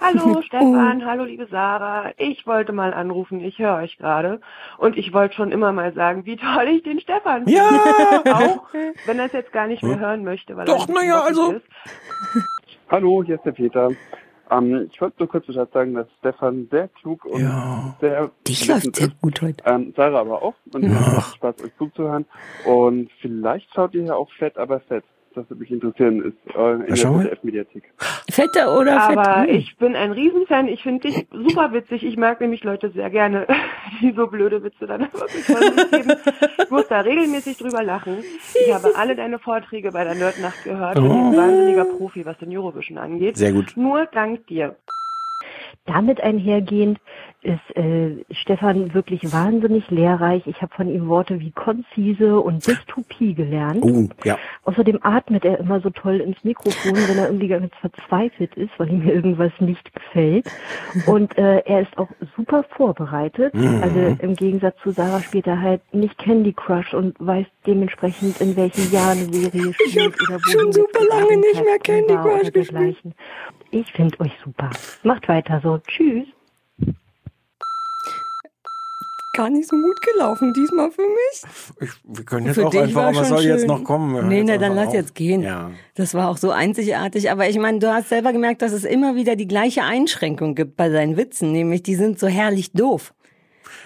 [0.02, 2.10] Hallo Stefan, hallo liebe Sarah.
[2.16, 4.40] Ich wollte mal anrufen, ich höre euch gerade.
[4.78, 7.52] Und ich wollte schon immer mal sagen, wie toll ich den Stefan finde.
[7.52, 8.34] Ja.
[8.34, 8.66] Auch
[9.06, 10.56] wenn er es jetzt gar nicht mehr hören möchte.
[10.56, 11.66] Weil Doch, er na ja, bockig also- Ist.
[12.90, 13.90] Hallo, hier ist der Peter.
[14.50, 17.94] Ähm, ich wollte nur kurz Bescheid sagen, dass Stefan sehr klug und Ja.
[18.00, 19.64] sehr Dich läuft sehr gut heute.
[19.64, 20.54] Ähm, Sarah aber auch.
[20.74, 22.26] Und es macht Spaß, euch zuzuhören.
[22.66, 25.04] Und vielleicht schaut ihr ja auch Fett, aber Fett.
[25.34, 26.96] Das würde mich interessieren, ist äh, in der?
[26.96, 27.84] ZDF-Mediathek.
[28.30, 29.18] Fette oder fett?
[29.18, 30.68] Aber ich bin ein Riesenfan.
[30.68, 32.04] Ich finde dich super witzig.
[32.04, 33.46] Ich mag nämlich Leute sehr gerne,
[34.00, 36.12] die so blöde Witze dann wirklich von sich geben.
[36.62, 38.18] Ich muss da regelmäßig drüber lachen.
[38.54, 40.98] Ich habe alle deine Vorträge bei der Nerdnacht gehört.
[40.98, 43.36] Und bin ein wahnsinniger Profi, was den Eurovision angeht.
[43.36, 43.72] Sehr gut.
[43.76, 44.76] Nur dank dir.
[45.86, 47.00] Damit einhergehend
[47.42, 50.46] ist äh, Stefan wirklich wahnsinnig lehrreich.
[50.46, 53.82] Ich habe von ihm Worte wie konzise und Dystopie gelernt.
[53.82, 54.38] Oh, ja.
[54.64, 58.90] Außerdem atmet er immer so toll ins Mikrofon, wenn er irgendwie ganz verzweifelt ist, weil
[58.90, 60.46] ihm irgendwas nicht gefällt.
[61.06, 63.54] Und äh, er ist auch super vorbereitet.
[63.54, 63.82] Mhm.
[63.82, 68.56] Also im Gegensatz zu Sarah spielt er halt nicht Candy Crush und weiß dementsprechend, in
[68.56, 72.98] welchem Jahr eine Serie spielt oder wohin schon super lange nicht mehr Candy Crush gespielt.
[73.70, 74.70] Ich finde euch super.
[75.02, 75.78] Macht weiter so.
[75.78, 76.26] Tschüss.
[79.34, 81.42] Gar nicht so gut gelaufen diesmal für mich.
[81.80, 83.68] Ich, wir können jetzt Für auch einfach, aber soll jetzt schön.
[83.68, 84.28] noch kommen?
[84.28, 84.94] Nee, jetzt nee, dann lass auf.
[84.94, 85.42] jetzt gehen.
[85.42, 85.70] Ja.
[85.94, 87.30] Das war auch so einzigartig.
[87.30, 90.76] Aber ich meine, du hast selber gemerkt, dass es immer wieder die gleiche Einschränkung gibt
[90.76, 93.14] bei deinen Witzen, nämlich die sind so herrlich doof.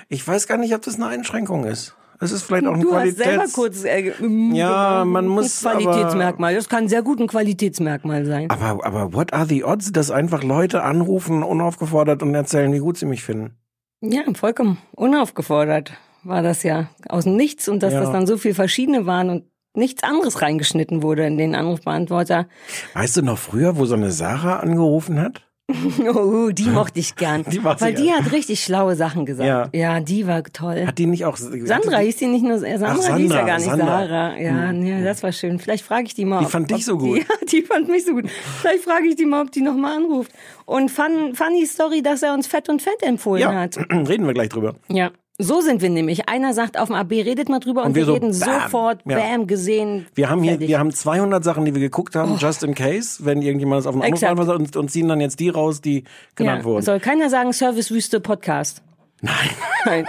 [0.08, 1.94] Ich weiß gar nicht, ob das eine Einschränkung ist.
[2.18, 3.52] Es ist vielleicht auch ein Du hast selber Qualitäts...
[3.52, 6.54] kurz äh, mm, Ja, man muss Qualitätsmerkmal.
[6.54, 8.50] Das kann sehr gut ein Qualitätsmerkmal sein.
[8.50, 12.96] Aber, aber what are the odds, dass einfach Leute anrufen, unaufgefordert und erzählen, wie gut
[12.96, 13.58] sie mich finden?
[14.02, 18.00] Ja, vollkommen unaufgefordert war das ja aus dem Nichts und dass Ja.
[18.00, 22.48] das dann so viel verschiedene waren und nichts anderes reingeschnitten wurde in den Anrufbeantworter.
[22.94, 25.45] Weißt du noch früher, wo so eine Sarah angerufen hat?
[26.14, 27.44] Oh, die mochte ich gern.
[27.50, 28.24] Die weil die gern.
[28.24, 29.74] hat richtig schlaue Sachen gesagt.
[29.74, 30.00] Ja.
[30.00, 30.86] die war toll.
[30.86, 31.36] Hat die nicht auch...
[31.36, 33.86] Sandra hieß die nicht nur Sandra, Ach, die hieß ja Sandra, gar nicht Sandra.
[34.06, 34.38] Sarah.
[34.38, 35.58] Ja, nee, das war schön.
[35.58, 36.38] Vielleicht frage ich die mal.
[36.40, 37.16] Die ob- fand dich so gut.
[37.16, 38.30] Die, ja, die fand mich so gut.
[38.60, 40.32] Vielleicht frage ich die mal, ob die nochmal anruft.
[40.66, 43.76] Und fun, funny Story, dass er uns Fett und Fett empfohlen Ja, hat.
[43.90, 44.76] reden wir gleich drüber.
[44.88, 45.10] Ja.
[45.38, 46.28] So sind wir nämlich.
[46.28, 48.62] Einer sagt auf dem AB, redet mal drüber und, Und wir wir, so, reden bam.
[48.62, 49.18] sofort, Ja.
[49.18, 50.06] bam, gesehen.
[50.14, 50.68] Wir haben hier, fertig.
[50.68, 53.94] wir haben 200 Sachen, die wir geguckt haben, just in case, wenn irgendjemand das auf
[54.00, 56.04] den Anruf und, und ziehen dann jetzt die raus, die
[56.36, 56.64] genannt ja.
[56.64, 56.82] wurden.
[56.82, 58.82] Soll keiner sagen Servicewüste Podcast?
[59.22, 59.34] Nein.
[59.86, 60.06] Nein.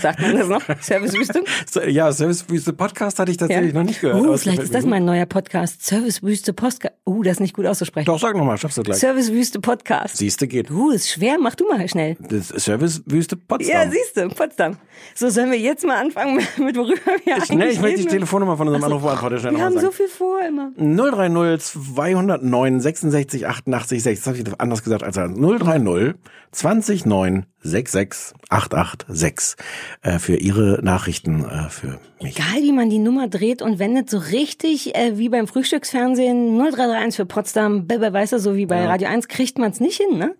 [0.00, 0.62] Sagt man das noch?
[0.80, 1.44] Servicewüste?
[1.70, 4.24] So, ja, Servicewüste Podcast hatte ich tatsächlich noch nicht gehört.
[4.24, 5.84] Uh, vielleicht ist das mein neuer Podcast.
[5.84, 6.94] Servicewüste Podcast.
[7.04, 8.06] Uh, das ist nicht gut auszusprechen.
[8.06, 8.98] Doch, sag nochmal, schaffst du gleich.
[8.98, 10.16] Servicewüste Podcast.
[10.16, 10.70] Siehste, geht.
[10.70, 11.36] Uh, ist schwer.
[11.38, 12.16] Mach du mal schnell.
[12.30, 13.74] Servicewüste Potsdam.
[13.74, 14.78] Ja, siehst du, Potsdam.
[15.14, 18.06] So, sollen wir jetzt mal anfangen mit worüber wir ich, nee, ich möchte die?
[18.06, 18.94] Telefonnummer von unserem Ach so.
[18.94, 19.92] Anrufbeantworter schnell Wir haben so sagen.
[19.92, 20.72] viel vor immer.
[20.78, 24.20] 030 209 66 88 6.
[24.20, 26.14] Das habe ich anders gesagt als 030
[26.56, 29.56] 20 9 66 886
[30.02, 32.38] äh, für Ihre Nachrichten äh, für mich.
[32.38, 37.16] Egal, wie man die Nummer dreht und wendet, so richtig äh, wie beim Frühstücksfernsehen 0331
[37.16, 38.86] für Potsdam, Bebe, weißt du, so wie bei Ja.
[38.86, 40.34] Radio 1, kriegt man es nicht hin, ne?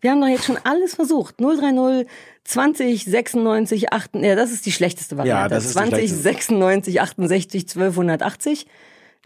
[0.00, 1.34] Wir haben doch jetzt schon alles versucht.
[1.38, 2.06] 030
[2.44, 5.54] 20 96 8, ja, das ist die schlechteste Variante.
[5.54, 6.22] das ist die 20 schlechteste.
[6.22, 8.66] 96 68 1280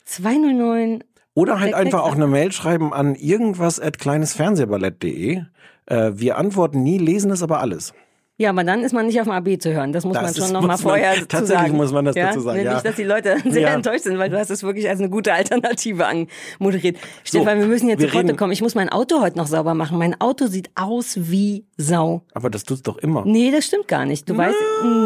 [0.07, 5.43] 209 Oder halt einfach auch eine Mail schreiben an irgendwas at kleinesfernsehballett.de.
[5.87, 7.93] Äh, wir antworten nie, lesen es aber alles.
[8.39, 9.93] Ja, aber dann ist man nicht auf dem AB zu hören.
[9.93, 11.77] Das muss Das man schon ist- noch mal man- vorher zu tatsächlich sagen.
[11.77, 12.29] muss man das ja?
[12.29, 12.73] dazu sagen, ja.
[12.75, 13.75] Nicht, dass die Leute sehr Ja.
[13.75, 16.97] enttäuscht sind, weil du hast es wirklich als eine gute Alternative anmoderiert.
[17.25, 18.53] Stefan, wir müssen jetzt wir zu Potte reden- kommen.
[18.53, 19.99] Ich muss mein Auto heute noch sauber machen.
[19.99, 22.23] Mein Auto sieht aus wie Sau.
[22.33, 23.23] Aber das tut's doch immer.
[23.27, 24.29] Nee, das stimmt gar nicht.
[24.29, 24.57] Du weißt,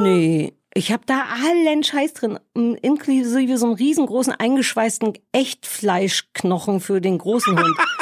[0.03, 0.55] nee.
[0.75, 7.59] Ich habe da allen Scheiß drin, inklusive so einem riesengroßen eingeschweißten Echtfleischknochen für den großen
[7.59, 7.77] Hund.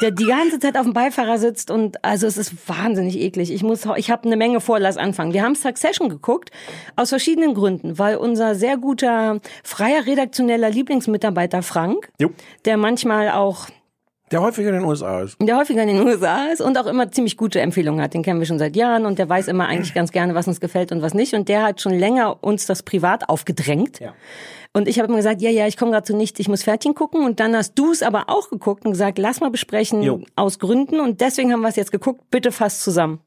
[0.00, 3.50] Der die ganze Zeit auf dem Beifahrer sitzt und also es ist wahnsinnig eklig.
[3.52, 5.32] Ich muss, ich habe eine Menge vor, lass anfangen.
[5.32, 6.50] Wir haben Succession geguckt
[6.94, 12.30] aus verschiedenen Gründen, weil unser sehr guter freier redaktioneller Lieblingsmitarbeiter Frank, Jo.
[12.64, 13.66] der manchmal auch
[14.30, 15.36] Der häufiger in den USA ist.
[15.40, 18.14] der häufiger in den USA ist und auch immer ziemlich gute Empfehlungen hat.
[18.14, 20.60] Den kennen wir schon seit Jahren und der weiß immer eigentlich ganz gerne, was uns
[20.60, 21.34] gefällt und was nicht.
[21.34, 23.98] Und der hat schon länger uns das privat aufgedrängt.
[23.98, 24.14] Ja.
[24.72, 26.94] Und ich habe immer gesagt, ja, ja, ich komme gerade zu nichts, ich muss Pferdchen
[26.94, 27.24] gucken.
[27.24, 30.22] Und dann hast du es aber auch geguckt und gesagt, lass mal besprechen Jo.
[30.36, 31.00] aus Gründen.
[31.00, 32.30] Und deswegen haben wir es jetzt geguckt.
[32.30, 33.20] Bitte fasst zusammen.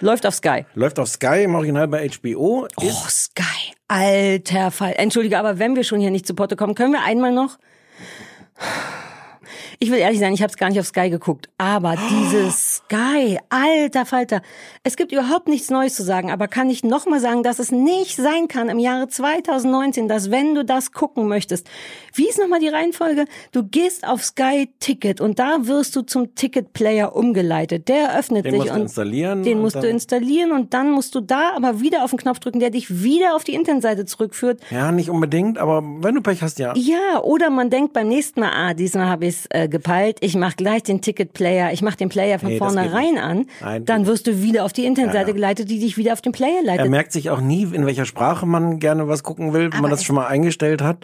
[0.00, 0.66] Läuft auf Sky.
[0.74, 2.68] Läuft auf Sky, im Original bei HBO.
[2.76, 3.72] Oh, Sky.
[3.88, 4.94] Alter Fall.
[4.96, 7.58] Entschuldige, aber wenn wir schon hier nicht zu Potte kommen, können wir einmal noch.
[9.78, 13.38] Ich will ehrlich sein, ich habe es gar nicht auf Sky geguckt, aber dieses Sky,
[13.48, 14.42] alter Falter,
[14.82, 17.72] es gibt überhaupt nichts Neues zu sagen, aber kann ich noch mal sagen, dass es
[17.72, 21.68] nicht sein kann im Jahre 2019, dass wenn du das gucken möchtest,
[22.14, 23.24] wie ist noch mal die Reihenfolge?
[23.52, 27.88] Du gehst auf Sky Ticket und da wirst du zum Ticket-Player umgeleitet.
[27.88, 31.14] Der öffnet Den sich musst du und installieren den musst du installieren und dann musst
[31.14, 34.60] du da aber wieder auf den Knopf drücken, der dich wieder auf die Internetseite zurückführt.
[34.70, 36.72] Ja, nicht unbedingt, aber wenn du Pech hast, ja.
[36.76, 40.34] Ja, oder man denkt beim nächsten Mal, ah, diesmal habe ich es äh, gepeilt, ich
[40.36, 44.26] mache gleich den Ticket-Player, ich mache den Player von Nee, vornherein an, Nein, dann wirst
[44.26, 45.34] du wieder auf die Internetseite Ja, ja.
[45.34, 46.90] geleitet, die dich wieder auf den Player Er leitet.
[46.90, 50.04] merkt sich auch nie, in welcher Sprache man gerne was gucken will, wenn man das
[50.04, 50.98] schon mal eingestellt hat.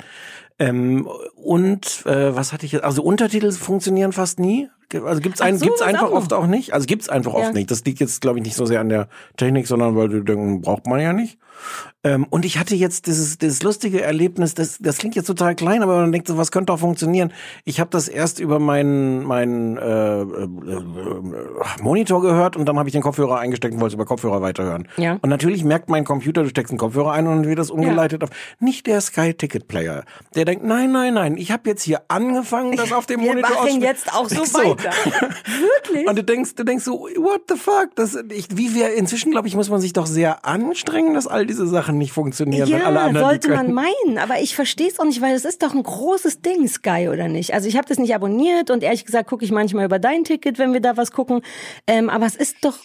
[0.59, 1.09] Ähm,
[1.43, 2.85] und äh, was hatte ich jetzt?
[2.85, 4.69] Also Untertitel funktionieren fast nie.
[5.05, 6.75] Also gibt's Ach ein, so, gibt's einfach auch oft auch nicht.
[6.75, 7.41] Also gibt's einfach Ja.
[7.41, 7.71] oft nicht.
[7.71, 10.63] Das liegt jetzt, glaube ich, nicht so sehr an der Technik, sondern weil du denken,
[10.63, 11.39] braucht man ja nicht.
[12.03, 15.83] Ähm, und ich hatte jetzt dieses, dieses lustige Erlebnis, das, das klingt jetzt total klein,
[15.83, 17.33] aber man denkt so, was könnte auch funktionieren.
[17.67, 22.89] Ich habe das erst über meinen meinen äh, äh, äh, Monitor gehört und dann habe
[22.89, 24.89] ich den Kopfhörer eingesteckt und wollte über Kopfhörer weiterhören.
[24.97, 25.19] Ja.
[25.21, 28.23] Und natürlich merkt mein Computer, du steckst einen Kopfhörer ein und dann wird das umgeleitet
[28.25, 30.05] auf nicht der Sky Ticket Player.
[30.35, 33.51] Der denkt, nein, nein, nein, ich habe jetzt hier angefangen, das auf dem Wir Monitor
[33.51, 33.83] machen auszuspielen.
[33.83, 34.91] jetzt auch so, weiter.
[35.85, 36.07] Wirklich?
[36.09, 37.95] Und du denkst, du denkst so, what the fuck?
[37.97, 41.47] Das, ich, wie wir inzwischen, glaube ich, muss man sich doch sehr anstrengen, dass all
[41.47, 44.99] diese Sachen nicht funktionieren, wenn alle Ja, anderen sollte man meinen, aber ich verstehe es
[44.99, 47.55] auch nicht, weil es ist doch ein großes Ding, Sky, oder nicht?
[47.55, 50.59] Also ich habe das nicht abonniert und ehrlich gesagt gucke ich manchmal über dein Ticket,
[50.59, 51.43] wenn wir da was gucken.
[51.87, 52.79] Ähm, aber es ist doch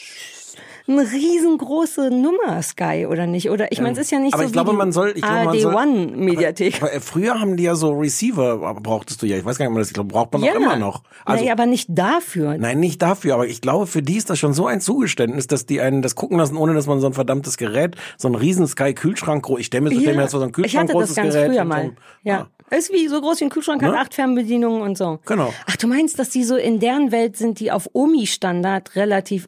[0.88, 3.50] eine riesengroße Nummer, Sky, oder nicht?
[3.50, 5.36] Oder ich meine, es ist ja nicht Aber so ich glaube, man soll, ich glaube,
[5.36, 6.82] man ARD soll, One Mediathek.
[6.82, 9.38] Aber, äh, früher haben die ja so Receiver, aber brauchtest du ja.
[9.38, 11.04] Ich weiß gar nicht, ob man das, ich glaube, braucht man ja, auch immer noch.
[11.26, 12.58] Also, nee, aber nicht dafür.
[12.58, 15.66] Nein, nicht dafür, aber ich glaube, für die ist das schon so ein Zugeständnis, dass
[15.66, 18.68] die einen das gucken lassen, ohne dass man so ein verdammtes Gerät, so ein riesen
[18.68, 21.16] Sky-Kühlschrank, ich stelle mir, so- stell mir jetzt so ein ich Kühlschrank hatte das großes
[21.16, 21.52] ganz Gerät.
[21.52, 21.86] früher mal.
[21.86, 21.92] So,
[22.24, 22.48] Ja.
[22.72, 24.00] Ist wie so groß wie ein Kühlschrank, hat Ne?
[24.00, 25.20] acht Fernbedienungen und so.
[25.28, 25.54] Genau.
[25.68, 29.48] Ach, du meinst, dass die so in deren Welt sind, die auf Omi-Standard relativ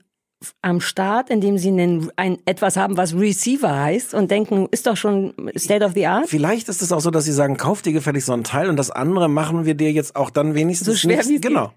[0.62, 4.96] am Start, indem sie einen, ein, etwas haben, was Receiver heißt und denken, ist doch
[4.98, 6.28] schon State of the Art?
[6.28, 8.78] Vielleicht ist es auch so, dass sie sagen, kauf dir gefällig so ein Teil und
[8.78, 11.30] das andere machen wir dir jetzt auch dann wenigstens So schwer nicht.
[11.30, 11.72] wie Genau.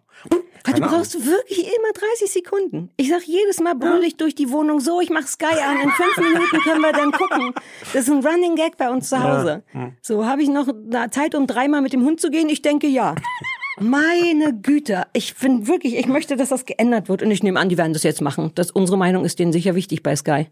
[0.63, 0.99] Weil du Keine Ahnung.
[0.99, 2.91] brauchst wirklich immer 30 Sekunden.
[2.99, 5.91] Ich sag jedes Mal brüll ich durch die Wohnung so, ich mach Sky an, in
[5.91, 7.55] fünf Minuten können wir dann gucken.
[7.95, 9.63] Das ist ein Running Gag bei uns zu Hause.
[9.69, 9.95] Hm.
[10.03, 10.69] So, habe ich noch
[11.13, 12.51] Zeit, um dreimal mit dem Hund zu gehen?
[12.51, 13.15] Ich denke ja.
[13.81, 17.71] Meine Güte, ich bin wirklich, ich möchte, dass das geändert wird und ich nehme an,
[17.71, 18.53] die werden das jetzt machen.
[18.55, 20.49] Das, unsere Meinung ist denen sicher wichtig bei Sky.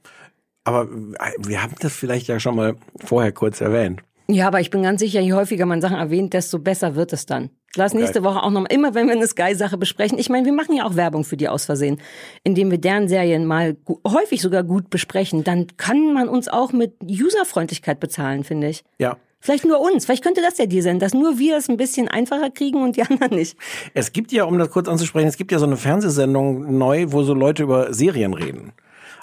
[0.64, 4.00] Aber äh, wir haben das vielleicht ja schon mal vorher kurz erwähnt.
[4.30, 7.26] Ja, aber ich bin ganz sicher, je häufiger man Sachen erwähnt, desto besser wird es
[7.26, 7.50] dann.
[7.76, 10.18] Lass nächste Woche auch noch mal, immer wenn wir eine Sky-Sache besprechen.
[10.18, 12.00] Ich meine, wir machen ja auch Werbung für die aus Versehen,
[12.44, 15.44] indem wir deren Serien mal häufig sogar gut besprechen.
[15.44, 18.84] Dann kann man uns auch mit Userfreundlichkeit bezahlen, finde ich.
[18.98, 19.16] Ja.
[19.40, 20.04] Vielleicht nur uns.
[20.04, 22.96] Vielleicht könnte das der Deal sein, dass nur wir es ein bisschen einfacher kriegen und
[22.96, 23.56] die anderen nicht.
[23.94, 27.22] Es gibt ja, um das kurz anzusprechen, es gibt ja so eine Fernsehsendung neu, wo
[27.22, 28.72] so Leute über Serien reden.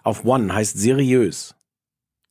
[0.04, 1.56] Auf One heißt seriös.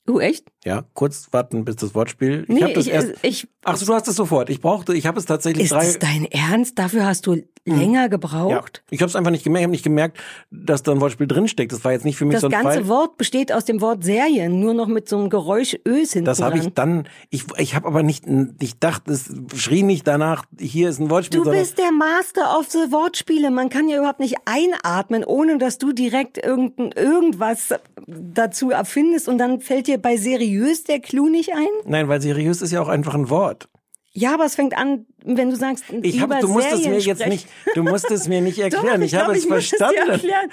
[0.09, 0.45] Uh, echt?
[0.65, 2.43] Ja, kurz warten bis das Wortspiel.
[2.47, 3.13] Ich Nee, hab das ich- erst.
[3.23, 4.51] ich- Ach so, du hast es sofort.
[4.51, 5.87] Ich brauchte, ich habe es tatsächlich Ist drei.
[5.87, 6.79] das dein Ernst?
[6.79, 8.51] Dafür hast du länger gebraucht.
[8.51, 8.83] Ja.
[8.91, 9.61] Ich habe es einfach nicht gemerkt.
[9.63, 10.19] Ich habe nicht gemerkt,
[10.51, 11.73] dass da ein Wortspiel drinsteckt.
[11.73, 12.89] Das war jetzt nicht für mich Das so ein ganze Fall.
[12.89, 16.43] Wort besteht aus dem Wort Serien, nur noch mit so einem Geräusch Ös hinten Das
[16.43, 18.25] habe ich dann, ich, ich habe aber nicht,
[18.61, 22.67] ich dachte, es schrie nicht danach, hier ist ein Wortspiel, Du bist der Master of
[22.71, 23.51] the Wortspiele.
[23.51, 27.71] Man kann ja überhaupt nicht einatmen, ohne dass du direkt irgendein, irgendwas
[28.07, 31.67] dazu erfindest und dann fällt dir bei seriös der Clou nicht ein?
[31.87, 33.69] nein, weil seriös ist ja auch einfach ein Wort.
[34.17, 36.93] Ja, aber es fängt an, wenn du sagst, Ich über habe, du musst es Serien
[36.93, 37.31] mir jetzt sprechen.
[37.33, 39.03] nicht, du musst es mir nicht Doch, erklären.
[39.03, 39.97] ich, habe es ich verstanden.
[40.07, 40.51] dir erklären.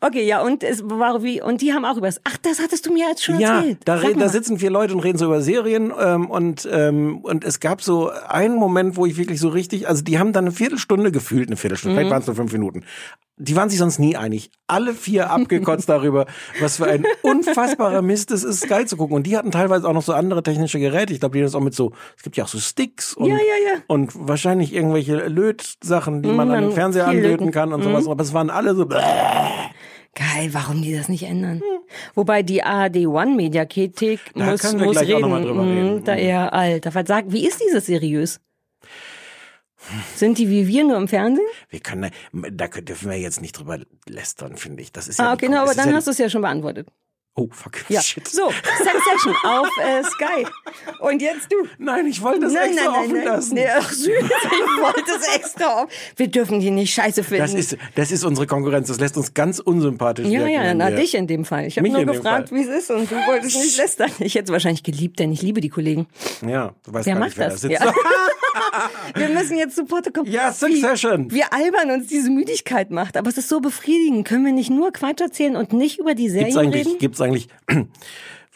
[0.00, 2.86] Okay, ja, und es war wie, und die haben auch über das, ach, das hattest
[2.86, 3.80] du mir jetzt schon Ja, erzählt.
[3.84, 4.28] da, re- da mal.
[4.30, 8.08] sitzen vier Leute und reden so über Serien ähm, und ähm, und es gab so
[8.28, 11.56] einen Moment, wo ich wirklich so richtig, also die haben dann eine Viertelstunde gefühlt, eine
[11.58, 11.98] Viertelstunde, Mhm.
[11.98, 12.84] vielleicht waren es nur fünf Minuten.
[13.44, 14.50] Die waren sich sonst nie einig.
[14.66, 16.26] Alle vier abgekotzt darüber,
[16.60, 19.16] was für ein unfassbarer Mist es ist, Sky zu gucken.
[19.16, 21.12] Und die hatten teilweise auch noch so andere technische Geräte.
[21.12, 23.26] Ich glaube, die haben das auch mit so, es gibt ja auch so Sticks und,
[23.26, 23.40] Ja, ja,
[23.74, 23.80] ja.
[23.88, 27.50] und wahrscheinlich irgendwelche Lötsachen, die man Mhm, an den man Fernseher anlöten löten.
[27.50, 28.06] kann und sowas.
[28.06, 28.86] Aber es waren alle so,
[30.14, 31.62] Geil, warum die das nicht ändern?
[32.14, 35.54] Wobei die ARD One Mediathek Da muss, können wir muss gleich auch reden.
[35.54, 36.04] Mhm, reden.
[36.04, 36.94] Da eher alter.
[36.94, 38.38] Was sagt, wie ist dieses seriös?
[40.16, 41.46] Sind die wie wir nur im Fernsehen?
[41.70, 44.92] wir können, da dürfen wir jetzt nicht drüber lästern, finde ich.
[44.92, 46.42] Das ist ja Ah, okay, na, das aber dann ja hast du es ja schon
[46.42, 46.88] beantwortet.
[47.34, 47.78] Oh, fuck.
[47.88, 48.02] Ja.
[48.02, 48.28] Shit.
[48.28, 50.46] So, Succession auf äh, Sky.
[51.00, 51.56] Und jetzt du.
[51.78, 53.54] Nein, ich wollte das extra offen lassen.
[53.54, 55.88] Nee, ach süß, ich wollte es extra auf.
[56.16, 57.40] Wir dürfen die nicht scheiße finden.
[57.42, 58.88] Das ist, das ist unsere Konkurrenz.
[58.88, 60.52] Das lässt uns ganz unsympathisch ja, wirken.
[60.52, 61.64] ja, na wir- dich in dem Fall.
[61.66, 64.10] Ich habe Mich nur gefragt, wie es ist und du wolltest nicht lästern.
[64.18, 66.08] Ich hätte es wahrscheinlich geliebt, denn ich liebe die Kollegen.
[66.46, 67.62] Ja, du weißt Wer gar macht nicht, wer das?
[67.62, 67.82] da sitzt.
[67.82, 67.94] Ja.
[69.14, 70.30] Wir müssen jetzt zu Potte kommen.
[70.30, 71.30] Ja, Succession.
[71.30, 73.16] Wie, wie albern uns diese Müdigkeit macht.
[73.16, 74.26] Aber es ist so befriedigend.
[74.26, 76.98] Können wir nicht nur Quatsch erzählen und nicht über die Serien Gibt's eigentlich, reden?
[76.98, 77.48] gibt's eigentlich,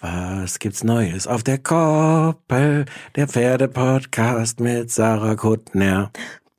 [0.00, 2.86] was gibt's Neues auf der Koppel?
[3.14, 6.10] Der Pferdepodcast mit Sarah Kuttner.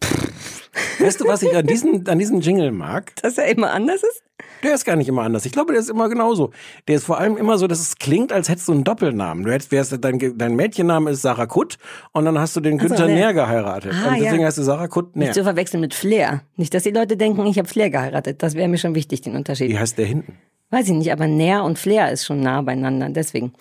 [0.99, 3.15] Weißt du, was ich an diesem, an diesem Jingle mag?
[3.21, 4.23] Dass er immer anders ist?
[4.63, 5.45] Der ist gar nicht immer anders.
[5.45, 6.51] Ich glaube, der ist immer genauso.
[6.87, 9.43] Der ist vor allem immer so, dass es klingt, als hättest du einen Doppelnamen.
[9.45, 11.77] Du hättest, wärst, dein, dein Mädchenname ist Sarah Kutt
[12.11, 13.15] und dann hast du den so, Günther nee.
[13.15, 13.93] Nähr geheiratet.
[13.93, 14.47] Ah, und deswegen ja.
[14.47, 15.27] heißt du Sarah Kutt Nähr.
[15.27, 16.41] Nicht zu verwechseln mit Flair.
[16.55, 18.41] Nicht, dass die Leute denken, ich habe Flair geheiratet.
[18.43, 19.69] Das wäre mir schon wichtig, den Unterschied.
[19.69, 20.33] Wie heißt der hinten?
[20.69, 23.07] Weiß ich nicht, aber Nähr und Flair ist schon nah beieinander.
[23.09, 23.53] Deswegen.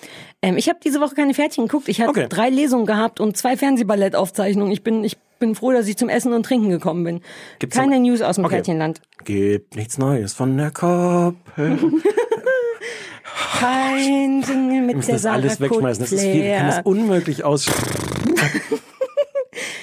[0.42, 1.88] Ähm, ich habe diese Woche keine Pferdchen geguckt.
[1.88, 2.26] Ich habe Okay.
[2.28, 4.72] drei Lesungen gehabt und zwei Fernsehballettaufzeichnungen.
[4.72, 7.20] Ich bin, ich bin froh, dass ich zum Essen und Trinken gekommen bin.
[7.60, 8.56] Gibt's keine noch- News aus dem Okay.
[8.56, 9.00] Pferdchenland.
[9.26, 11.34] Gibt nichts Neues von der Koppel.
[13.58, 16.04] Kein Wir mit müssen der das Sarah alles wegschmeißen.
[16.04, 17.66] Das ist viel, wir können das unmöglich aus.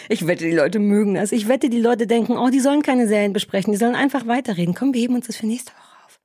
[0.10, 1.32] Ich wette, die Leute mögen das.
[1.32, 4.76] Ich wette, die Leute denken, oh, die sollen keine Serien besprechen, die sollen einfach weiterreden.
[4.76, 6.20] Komm, wir heben uns das für nächste Woche auf.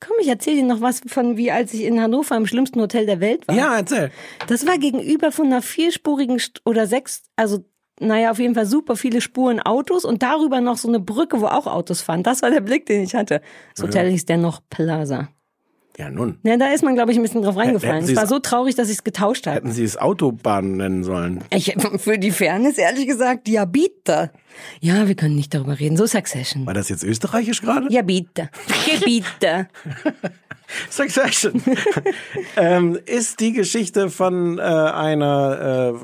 [0.00, 3.06] Komm, ich erzähle dir noch was von, wie als ich in Hannover im schlimmsten Hotel
[3.06, 3.54] der Welt war.
[3.54, 4.10] Ja, erzähl.
[4.48, 7.64] Das war gegenüber von einer vierspurigen St oder sechs, also
[8.00, 11.46] naja, auf jeden Fall super viele Spuren Autos und darüber noch so eine Brücke, wo
[11.46, 12.22] auch Autos fahren.
[12.22, 13.40] Das war der Blick, den ich hatte.
[13.74, 15.28] Das Hotel hieß dennoch Plaza.
[15.98, 16.38] Ja, nun.
[16.44, 17.96] Ja, da ist man, glaube ich, ein bisschen drauf reingefallen.
[17.96, 19.56] hätten Es war so traurig, dass ich es getauscht habe.
[19.56, 21.44] Hätten sie es Autobahn nennen sollen.
[21.50, 24.30] Ich, für die Fairness ehrlich gesagt, ja bitte.
[24.80, 25.98] Ja, wir können nicht darüber reden.
[25.98, 26.64] So Succession.
[26.64, 27.92] War das jetzt österreichisch gerade?
[27.92, 28.48] Ja bitte.
[28.86, 29.68] Gebiete.
[30.90, 31.62] Succession
[32.56, 35.94] ähm, ist die Geschichte von äh, einer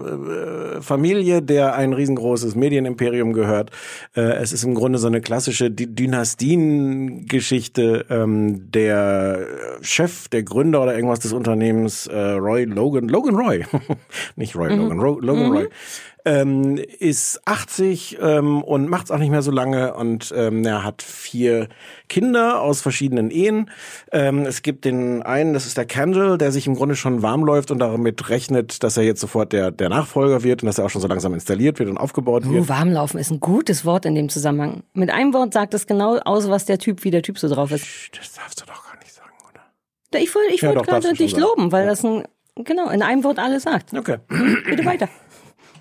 [0.79, 3.70] äh, Familie, der ein riesengroßes Medienimperium gehört.
[4.14, 8.07] Äh, es ist im Grunde so eine klassische Dy- Dynastiengeschichte.
[8.11, 9.46] Ähm, der
[9.83, 13.64] Chef, der Gründer oder irgendwas des Unternehmens, äh, Roy Logan, Logan Roy,
[14.37, 15.68] nicht Roy Logan, Ro Logan Roy.
[16.27, 20.83] Ähm, ist 80 ähm, und macht es auch nicht mehr so lange und ähm, er
[20.83, 21.69] hat vier
[22.09, 23.71] Kinder aus verschiedenen Ehen.
[24.11, 27.45] Ähm, es gibt den einen, das ist der Kendall, der sich im Grunde schon warm
[27.45, 30.87] läuft und damit rechnet, dass er jetzt sofort der, der Nachfolger wird und dass er
[30.87, 32.65] auch schon so langsam installiert wird und aufgebaut wird.
[32.65, 34.83] Oh, warmlaufen ist ein gutes Wort in dem Zusammenhang.
[34.95, 37.71] Mit einem Wort sagt es genau aus, was der Typ, wie der Typ so drauf
[37.71, 37.87] ist.
[38.19, 40.21] Das darfst du doch gar nicht sagen, oder?
[40.21, 42.25] Ich wollte ich Ja, darfst gerade dich loben, weil das ein,
[42.57, 43.95] genau, in einem Wort alles sagt.
[43.95, 44.17] Okay.
[44.29, 45.09] Bitte weiter.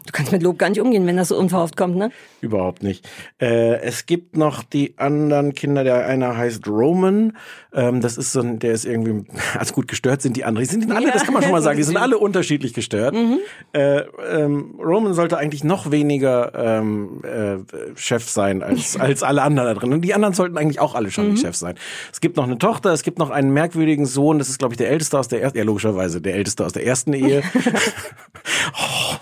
[0.06, 2.12] Du kannst mit Lob gar nicht umgehen, wenn das so unverhofft kommt, ne?
[2.40, 3.10] Überhaupt nicht.
[3.42, 7.36] Äh, es gibt noch die anderen Kinder, der einer heißt Roman.
[7.74, 9.26] Ähm, das ist so ein, der ist irgendwie,
[9.58, 10.68] also gut gestört sind die anderen.
[10.68, 13.16] Die sind alle, Ja, das kann man schon mal sagen, die sind alle unterschiedlich gestört.
[13.74, 17.58] Äh, ähm, Roman sollte eigentlich noch weniger ähm, äh,
[17.96, 19.92] Chef sein als, als alle anderen da drin.
[19.92, 21.76] Und die anderen sollten eigentlich auch alle schon Chef sein.
[22.14, 24.78] Es gibt noch eine Tochter, es gibt noch einen merkwürdigen Sohn, das ist, glaube ich,
[24.78, 27.42] der älteste aus der ersten, ja, logischerweise, der älteste aus der ersten Ehe.
[28.74, 29.16] oh.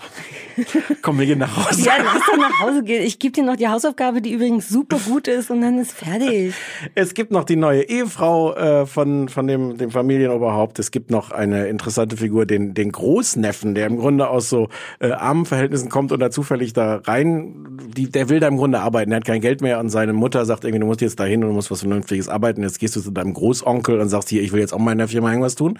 [1.02, 1.82] Komm, wir gehen nach Hause.
[1.82, 3.02] Ja, lass doch nach Hause gehen.
[3.02, 6.54] Ich gebe dir noch die Hausaufgabe, die übrigens super gut ist und dann ist fertig.
[6.94, 10.78] Es gibt noch die neue Ehefrau äh, von, von dem, dem Familienoberhaupt.
[10.78, 14.68] Es gibt noch eine interessante Figur, den, den Großneffen, der im Grunde aus so
[15.00, 18.80] äh, armen Verhältnissen kommt und da zufällig da rein die, der will da im Grunde
[18.80, 19.12] arbeiten.
[19.12, 21.50] Er hat kein Geld mehr und seine Mutter sagt irgendwie, du musst jetzt dahin und
[21.50, 22.62] du musst was Vernünftiges arbeiten.
[22.62, 24.98] Jetzt gehst du zu deinem Großonkel und sagst hier, ich will jetzt auch mal in
[24.98, 25.78] der Firma irgendwas tun.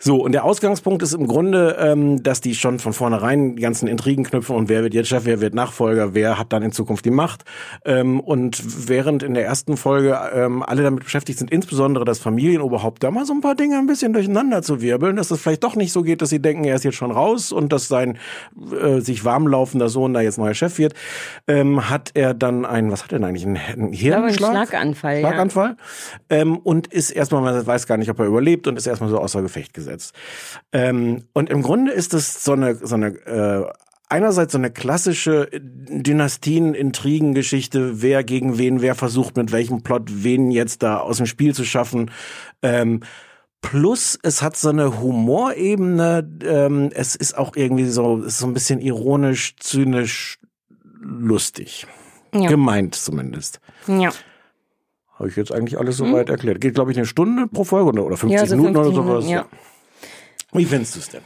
[0.00, 3.88] So, und der Ausgangspunkt ist im Grunde, ähm, dass die schon von vornherein die ganzen
[3.88, 7.04] Intrigen knüpfen und wer wird jetzt Chef, wer wird Nachfolger, wer hat dann in Zukunft
[7.04, 7.42] die Macht.
[7.84, 13.02] Ähm, und während in der ersten Folge ähm, alle damit beschäftigt sind, insbesondere das Familienoberhaupt,
[13.02, 15.74] da mal so ein paar Dinge ein bisschen durcheinander zu wirbeln, dass es vielleicht doch
[15.74, 18.18] nicht so geht, dass sie denken, er ist jetzt schon raus und dass sein
[18.80, 20.94] äh, sich warmlaufender Sohn da jetzt neuer Chef wird,
[21.48, 24.52] ähm, hat er dann einen, was hat er denn eigentlich, einen, einen Hirnschlag?
[24.52, 25.76] Ein Schlaganfall, Schlaganfall.
[26.30, 26.36] Ja.
[26.36, 29.18] Ähm, und ist erstmal, man weiß gar nicht, ob er überlebt und ist erstmal so
[29.18, 30.14] außer Gefecht gesetzt gesetzt.
[30.72, 33.64] Ähm, und im Grunde ist es so eine, so eine äh,
[34.08, 40.82] einerseits so eine klassische Dynastien-Intrigen-Geschichte, wer gegen wen, wer versucht mit welchem Plot wen jetzt
[40.82, 42.10] da aus dem Spiel zu schaffen.
[42.62, 43.00] Ähm,
[43.60, 46.28] plus es hat so eine Humorebene.
[46.44, 50.38] Ähm, es ist auch irgendwie so, ist so ein bisschen ironisch, zynisch,
[51.00, 51.86] lustig.
[52.34, 52.48] Ja.
[52.48, 53.60] Gemeint zumindest.
[53.86, 54.10] Ja.
[55.14, 56.34] Habe ich jetzt eigentlich alles soweit hm.
[56.34, 56.60] erklärt.
[56.60, 59.28] Geht, glaube ich, eine Stunde pro Folge oder 50 ja, so Minuten 50 oder sowas.
[59.28, 59.46] ja.
[60.52, 61.22] Wie findest du es denn?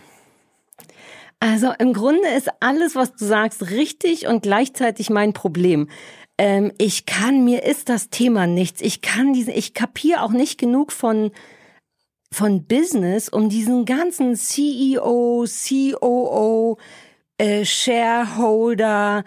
[1.40, 5.88] Also im Grunde ist alles, was du sagst, richtig und gleichzeitig mein Problem.
[6.38, 8.80] Ähm, ich kann, mir ist das Thema nichts.
[8.80, 11.32] Ich kann diese, ich kapiere auch nicht genug von,
[12.32, 16.78] von Business, um diesen ganzen CEO, COO,
[17.38, 19.24] äh, Shareholder,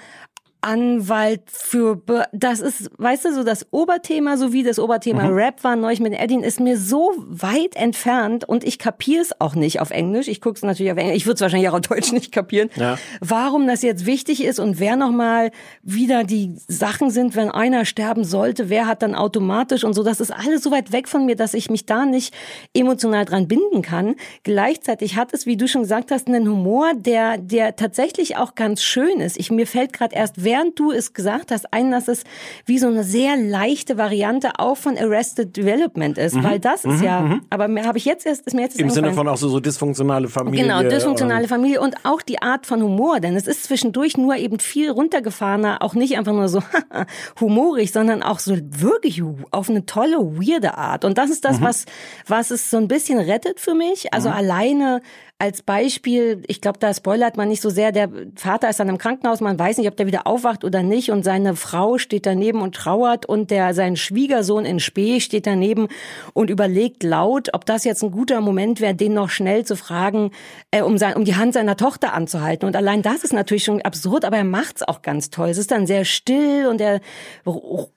[0.66, 2.02] Anwalt für,
[2.34, 5.34] das ist, weißt du, so das Oberthema, so wie das Oberthema mhm.
[5.36, 9.54] Rap war neulich mit Eddin, ist mir so weit entfernt und ich kapiere es auch
[9.54, 10.28] nicht auf Englisch.
[10.28, 12.70] Ich gucke es natürlich auf Englisch, ich würde es wahrscheinlich auch auf Deutsch nicht kapieren.
[12.76, 12.98] Ja.
[13.22, 15.52] Warum das jetzt wichtig ist und wer nochmal
[15.84, 20.20] wieder die Sachen sind, wenn einer sterben sollte, wer hat dann automatisch und so, das
[20.20, 22.34] ist alles so weit weg von mir, dass ich mich da nicht
[22.74, 24.16] emotional dran binden kann.
[24.42, 28.82] Gleichzeitig hat es, wie du schon gesagt hast, einen Humor, der, der tatsächlich auch ganz
[28.82, 29.38] schön ist.
[29.38, 32.24] Ich, mir fällt gerade erst, wer während du es gesagt hast, ein, dass es
[32.66, 36.44] wie so eine sehr leichte Variante auch von Arrested Development ist, mhm.
[36.44, 37.04] weil das ist mhm.
[37.04, 37.42] ja, mhm.
[37.50, 40.30] aber habe ich jetzt erst, ist mir jetzt Im Sinne von auch so, so dysfunktionale
[40.30, 40.64] Familie.
[40.64, 44.60] Genau, dysfunktionale Familie und auch die Art von Humor, denn es ist zwischendurch nur eben
[44.60, 46.64] viel runtergefahrener, auch nicht einfach nur so
[47.42, 51.04] humorig, sondern auch so wirklich auf eine tolle, weirde Art.
[51.04, 51.66] Und das ist das, mhm.
[51.66, 51.86] was,
[52.28, 54.14] was es so ein bisschen rettet für mich.
[54.14, 54.36] Also mhm.
[54.36, 55.02] alleine
[55.38, 58.98] als Beispiel, ich glaube, da spoilert man nicht so sehr, der Vater ist dann im
[58.98, 62.62] Krankenhaus, man weiß nicht, ob der wieder aufwacht oder nicht und seine Frau steht daneben
[62.62, 65.90] und trauert und der sein Schwiegersohn in Spee steht daneben
[66.34, 70.32] und überlegt laut, ob das jetzt ein guter Moment wäre, den noch schnell zu fragen,
[70.72, 72.66] äh, um, sein, um die Hand seiner Tochter anzuhalten.
[72.66, 75.50] Und allein das ist natürlich schon absurd, aber er macht's auch ganz toll.
[75.50, 77.02] Es ist dann sehr still und er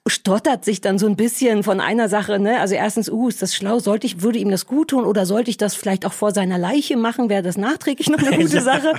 [0.07, 2.59] stottert sich dann so ein bisschen von einer Sache, ne?
[2.59, 5.49] Also erstens, uh, ist das schlau, sollte ich, würde ihm das gut tun oder sollte
[5.49, 7.28] ich das vielleicht auch vor seiner Leiche machen?
[7.29, 8.93] Wäre das nachträglich noch eine gute Sache.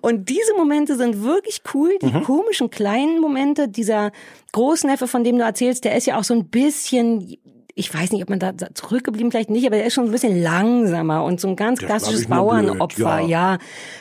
[0.00, 2.22] Und diese Momente sind wirklich cool, die mhm.
[2.22, 3.68] komischen kleinen Momente.
[3.68, 4.12] Dieser
[4.52, 7.38] Großneffe, von dem du erzählst, der ist ja auch so ein bisschen
[7.78, 10.42] ich weiß nicht, ob man da zurückgeblieben vielleicht nicht, aber er ist schon ein bisschen
[10.42, 13.52] langsamer und so ein ganz klassisches Bauernopfer, ja.
[13.52, 13.58] ja.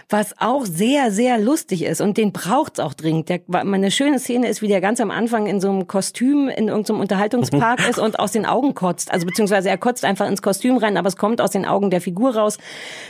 [0.08, 3.28] was auch sehr, sehr lustig ist und den braucht's auch dringend.
[3.28, 6.70] Der, eine schöne Szene ist, wie der ganz am Anfang in so einem Kostüm in
[6.70, 10.78] irgendeinem Unterhaltungspark ist und aus den Augen kotzt, also beziehungsweise er kotzt einfach ins Kostüm
[10.78, 12.58] rein, aber es kommt aus den Augen der Figur raus.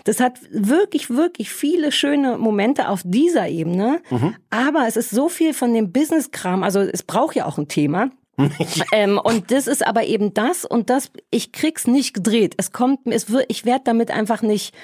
[0.06, 4.34] Das hat wirklich, wirklich viele schöne Momente auf dieser Ebene, mhm.
[4.49, 8.10] aber es ist so viel von dem Business-Kram, also es braucht ja auch ein Thema.
[8.91, 12.56] ähm, und das ist aber eben das und das, ich krieg's nicht gedreht.
[12.58, 14.76] Es kommt, es wird, ich werde damit einfach nicht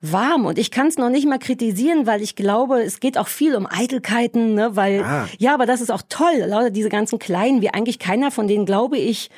[0.00, 3.26] warm und ich kann es noch nicht mal kritisieren, weil ich glaube, es geht auch
[3.26, 5.28] viel um Eitelkeiten, ne, weil ah.
[5.38, 8.64] ja, aber das ist auch toll, lauter diese ganzen kleinen, wie eigentlich keiner von denen
[8.64, 9.28] glaube ich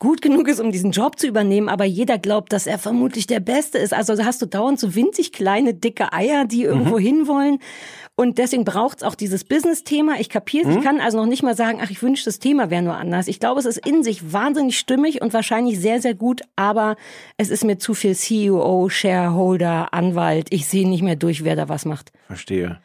[0.00, 3.40] gut genug ist, um diesen Job zu übernehmen, aber jeder glaubt, dass er vermutlich der
[3.40, 3.94] Beste ist.
[3.94, 7.02] Also hast du dauernd so winzig kleine, dicke Eier, die irgendwo mhm.
[7.02, 7.58] hinwollen.
[8.18, 10.18] Und deswegen braucht es auch dieses Business-Thema.
[10.18, 10.78] Ich kapiere mhm.
[10.78, 13.28] Ich kann also noch nicht mal sagen, ach, ich wünsche, das Thema wäre nur anders.
[13.28, 16.96] Ich glaube, es ist in sich wahnsinnig stimmig und wahrscheinlich sehr, sehr gut, aber
[17.36, 20.48] es ist mir zu viel CEO, Shareholder, Anwalt.
[20.50, 22.10] Ich sehe nicht mehr durch, wer da was macht.
[22.26, 22.80] Verstehe.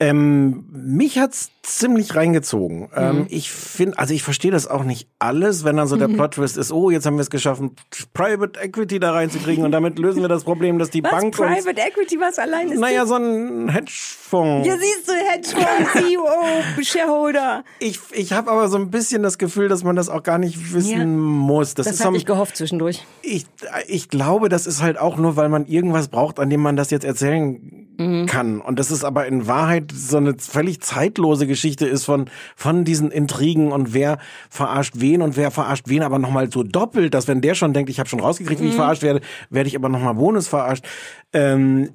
[0.00, 2.88] Ähm, mich hat's ziemlich reingezogen.
[2.94, 3.26] Ähm, mhm.
[3.30, 6.14] ich finde, also ich verstehe das auch nicht alles, wenn dann so der mhm.
[6.14, 7.74] Plot-Twist ist, oh, jetzt haben wir es geschaffen,
[8.12, 11.10] Private Equity da reinzukriegen und damit lösen wir das Problem, dass die was?
[11.10, 15.92] Bank Private uns, Equity, was allein ist Naja, so ein Hedgefonds ja, siehst du, Hedgefonds,
[15.94, 17.64] CEO, Shareholder.
[17.78, 20.74] Ich, ich habe aber so ein bisschen das Gefühl, dass man das auch gar nicht
[20.74, 21.04] wissen ja.
[21.06, 21.74] muss.
[21.74, 23.04] Das, das hatte ich gehofft zwischendurch.
[23.22, 23.46] Ich,
[23.86, 26.90] ich glaube, das ist halt auch nur, weil man irgendwas braucht, an dem man das
[26.90, 28.26] jetzt erzählen mhm.
[28.26, 28.60] kann.
[28.60, 33.10] Und das ist aber in Wahrheit so eine völlig zeitlose Geschichte ist von, von diesen
[33.10, 34.18] Intrigen und wer
[34.50, 37.90] verarscht wen und wer verarscht wen, aber nochmal so doppelt, dass wenn der schon denkt,
[37.90, 38.76] ich habe schon rausgekriegt, wie ich mhm.
[38.76, 39.20] verarscht werde,
[39.50, 40.84] werde ich aber nochmal Bonus verarscht.
[41.32, 41.90] Ähm,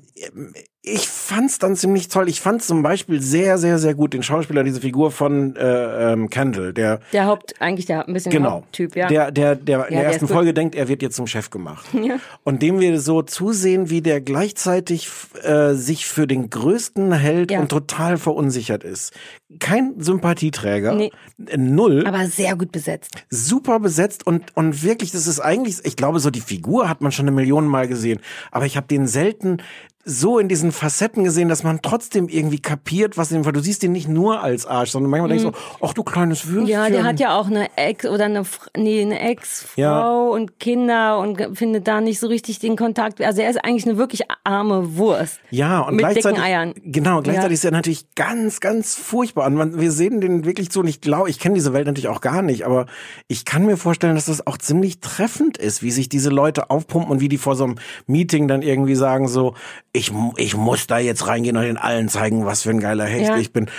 [0.93, 2.27] ich fand's dann ziemlich toll.
[2.29, 6.29] Ich fand zum Beispiel sehr, sehr, sehr gut den Schauspieler, diese Figur von äh, ähm,
[6.29, 9.07] Kendall, der Der Haupt, eigentlich der ein bisschen genau, Haupttyp, ja.
[9.07, 10.27] der, der, der in Ja, der der ersten.
[10.27, 11.85] Folge denkt, er wird jetzt zum Chef gemacht.
[12.01, 12.15] Ja.
[12.43, 15.09] Und dem wir so zusehen, wie der gleichzeitig
[15.43, 17.59] äh, sich für den größten hält Ja.
[17.59, 19.13] und total verunsichert ist.
[19.59, 21.11] Kein Sympathieträger, Nee.
[21.57, 23.23] null aber sehr gut besetzt.
[23.29, 27.11] super besetzt und und wirklich, das ist eigentlich, ich glaube, so die Figur hat man
[27.11, 28.19] schon eine Million Mal gesehen,
[28.51, 29.57] aber ich habe den selten
[30.05, 33.83] so in diesen Facetten gesehen, dass man trotzdem irgendwie kapiert, was ihm, weil du siehst
[33.83, 35.51] ihn nicht nur als Arsch, sondern manchmal denkst du,
[35.85, 36.63] ach du kleines Würstchen.
[36.63, 36.69] Mhm.
[36.69, 38.43] Ja, der hat ja auch eine Ex oder eine,
[38.77, 40.09] nee, eine Ex-Frau Ja.
[40.29, 43.21] und Kinder und findet da nicht so richtig den Kontakt.
[43.21, 45.39] Also er ist eigentlich eine wirklich arme Wurst.
[45.51, 46.73] Ja, und Mit gleichzeitig, dicken Eiern.
[46.83, 47.53] genau, gleichzeitig Ja.
[47.55, 49.45] ist er natürlich ganz, ganz furchtbar.
[49.47, 52.07] Und man, wir sehen den wirklich so, und ich glaube, ich kenne diese Welt natürlich
[52.07, 52.85] auch gar nicht, aber
[53.27, 57.11] ich kann mir vorstellen, dass das auch ziemlich treffend ist, wie sich diese Leute aufpumpen
[57.11, 57.75] und wie die vor so einem
[58.07, 59.53] Meeting dann irgendwie sagen so,
[59.93, 63.29] ich, ich muss da jetzt reingehen und den allen zeigen, was für ein geiler Hecht
[63.29, 63.37] Ja.
[63.37, 63.69] ich bin.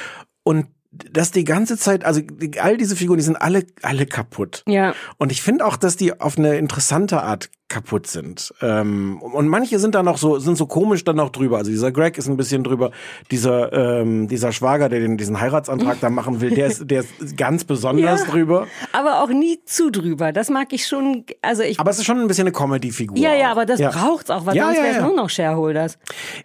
[0.42, 2.20] Und das die ganze Zeit, also
[2.60, 4.64] all diese Figuren, die sind alle, alle kaputt.
[4.66, 4.94] Ja.
[5.18, 8.52] Und ich finde auch, dass die auf eine interessante Art kaputt sind.
[8.60, 11.56] Ähm, und manche sind da noch so, sind so komisch dann noch drüber.
[11.56, 12.90] Also dieser Greg ist ein bisschen drüber.
[13.30, 17.36] Dieser, ähm, dieser Schwager, der den, diesen Heiratsantrag da machen will, der ist, der ist
[17.38, 18.30] ganz besonders Ja.
[18.30, 18.66] drüber.
[18.92, 20.32] Aber auch nie zu drüber.
[20.32, 21.24] Das mag ich schon.
[21.42, 21.78] Also ich.
[21.80, 23.16] Aber es ist schon ein bisschen eine Comedy-Figur.
[23.16, 23.52] ja, ja, auch.
[23.52, 23.90] aber das Ja.
[23.90, 25.06] braucht's auch, weil Ja, sonst ja, wäre es ja.
[25.06, 25.98] nur noch Shareholders.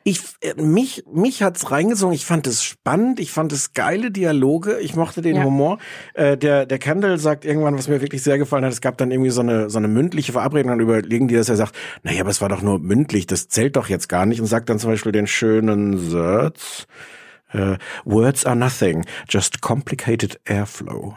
[0.03, 2.13] Ich, äh, mich, mich hat's reingezogen.
[2.13, 3.19] Ich fand es spannend.
[3.19, 4.79] Ich fand es geile Dialoge.
[4.79, 5.43] Ich mochte den.
[5.43, 5.79] Humor.
[6.13, 8.71] Äh, der, der Kendall sagt irgendwann, was mir wirklich sehr gefallen hat.
[8.71, 10.69] Es gab dann irgendwie so eine, so eine mündliche Verabredung.
[10.69, 10.79] Dann
[11.15, 13.27] überlegen die, dass er sagt, naja, aber es war doch nur mündlich.
[13.27, 14.41] Das zählt doch jetzt gar nicht.
[14.41, 16.87] Und sagt dann zum Beispiel den schönen Satz.
[17.51, 21.15] Äh, Words are nothing, just complicated airflow.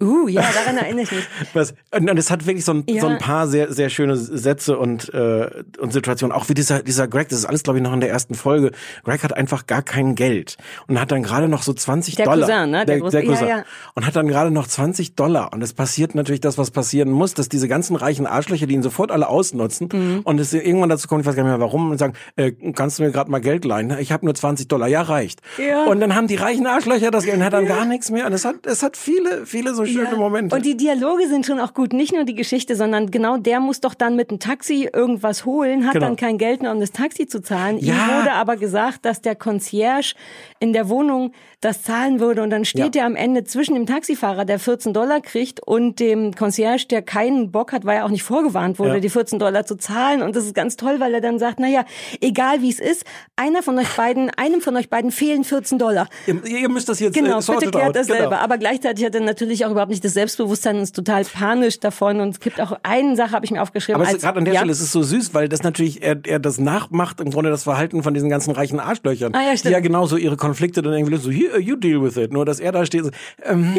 [0.00, 1.24] Uh, ja, daran erinnere ich mich.
[1.54, 3.00] Was, und, und es hat wirklich so ein, Ja.
[3.02, 5.48] so ein paar sehr, sehr schöne Sätze und, äh,
[5.78, 6.34] und Situationen.
[6.36, 8.72] Auch wie dieser, dieser Greg, das ist alles, glaube ich, noch in der ersten Folge.
[9.04, 10.56] Greg hat einfach gar kein Geld
[10.88, 12.48] und hat dann gerade noch so 20 Der Dollar.
[12.48, 12.84] Cousin, ne?
[12.86, 13.48] Der Der, der Cousin.
[13.48, 13.64] ja, ja.
[13.94, 15.52] Und hat dann gerade noch 20 Dollar.
[15.52, 18.82] Und es passiert natürlich das, was passieren muss, dass diese ganzen reichen Arschlöcher, die ihn
[18.82, 20.20] sofort alle ausnutzen Mhm.
[20.24, 22.98] und es irgendwann dazu kommt, ich weiß gar nicht mehr warum, und sagen, äh, kannst
[22.98, 23.96] du mir gerade mal Geld leihen?
[23.98, 24.88] Ich habe nur 20 Dollar.
[24.88, 25.40] Ja, reicht.
[25.58, 25.84] Ja.
[25.84, 28.26] Und dann haben die reichen Arschlöcher das Geld und hat dann gar nichts mehr.
[28.26, 30.16] Und es hat, es hat viele, viele so schöne Ja.
[30.16, 30.54] Momente.
[30.54, 31.92] Und die Dialoge sind schon auch gut.
[31.92, 35.86] Nicht nur die Geschichte, sondern genau der muss doch dann mit dem Taxi irgendwas holen,
[35.86, 36.06] hat Genau.
[36.06, 37.78] dann kein Geld mehr, um das Taxi zu zahlen.
[37.78, 37.94] Ja.
[37.94, 40.14] Ihm wurde aber gesagt, dass der Concierge
[40.60, 42.42] in der Wohnung das zahlen würde.
[42.42, 43.02] Und dann steht Ja.
[43.02, 47.50] er am Ende zwischen dem Taxifahrer, der 14 Dollar kriegt, und dem Concierge, der keinen
[47.50, 49.00] Bock hat, weil er auch nicht vorgewarnt wurde, Ja.
[49.00, 50.22] die 14 Dollar zu zahlen.
[50.22, 51.84] Und das ist ganz toll, weil er dann sagt, naja,
[52.20, 53.04] egal wie es ist,
[53.36, 56.08] einer von euch beiden, einem von euch beiden fehlen 14 Dollar.
[56.26, 58.24] Ihr, ihr müsst das jetzt Genau, äh, bitte klärt das selber.
[58.30, 58.36] Genau.
[58.42, 62.20] Aber gleichzeitig hat er natürlich auch überhaupt nicht das Selbstbewusstsein und ist total panisch davon.
[62.20, 64.02] Und es gibt auch eine Sache, habe ich mir aufgeschrieben.
[64.02, 66.38] Aber gerade an der ja, Stelle ist es so süß, weil das natürlich er, er
[66.38, 69.72] das nachmacht im Grunde das Verhalten von diesen ganzen reichen Arschlöchern, Ah, ja, die stimmt.
[69.72, 72.32] ja genauso ihre Konflikte dann irgendwie so here you deal with it.
[72.32, 73.10] Nur dass er da steht, so,
[73.44, 73.74] ähm,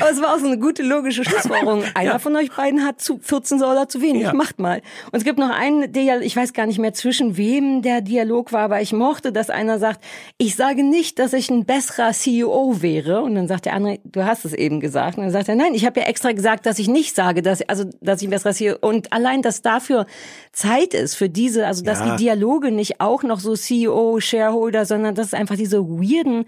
[0.00, 1.82] Aber es war auch so eine gute logische Schlussfolgerung.
[1.94, 4.22] Einer von euch beiden hat zu 14 Dollar zu wenig.
[4.22, 4.32] Ja.
[4.34, 4.82] Macht mal.
[5.12, 8.52] Und es gibt noch einen Dialog, ich weiß gar nicht mehr zwischen wem der Dialog
[8.52, 10.00] war, aber ich mochte, dass einer sagt,
[10.38, 13.22] ich sage nicht, dass ich ein besserer CEO wäre.
[13.22, 14.85] Und dann sagt der andere, du hast es eben gesagt.
[15.18, 17.62] Und dann sagt er, nein, ich habe ja extra gesagt, dass ich nicht sage, dass,
[17.68, 18.76] also, dass ich besserer CEO.
[18.80, 20.06] Und allein, dass dafür
[20.52, 22.16] Zeit ist für diese, also dass Ja.
[22.16, 26.44] die Dialoge nicht auch noch so CEO, Shareholder, sondern dass es einfach diese weirden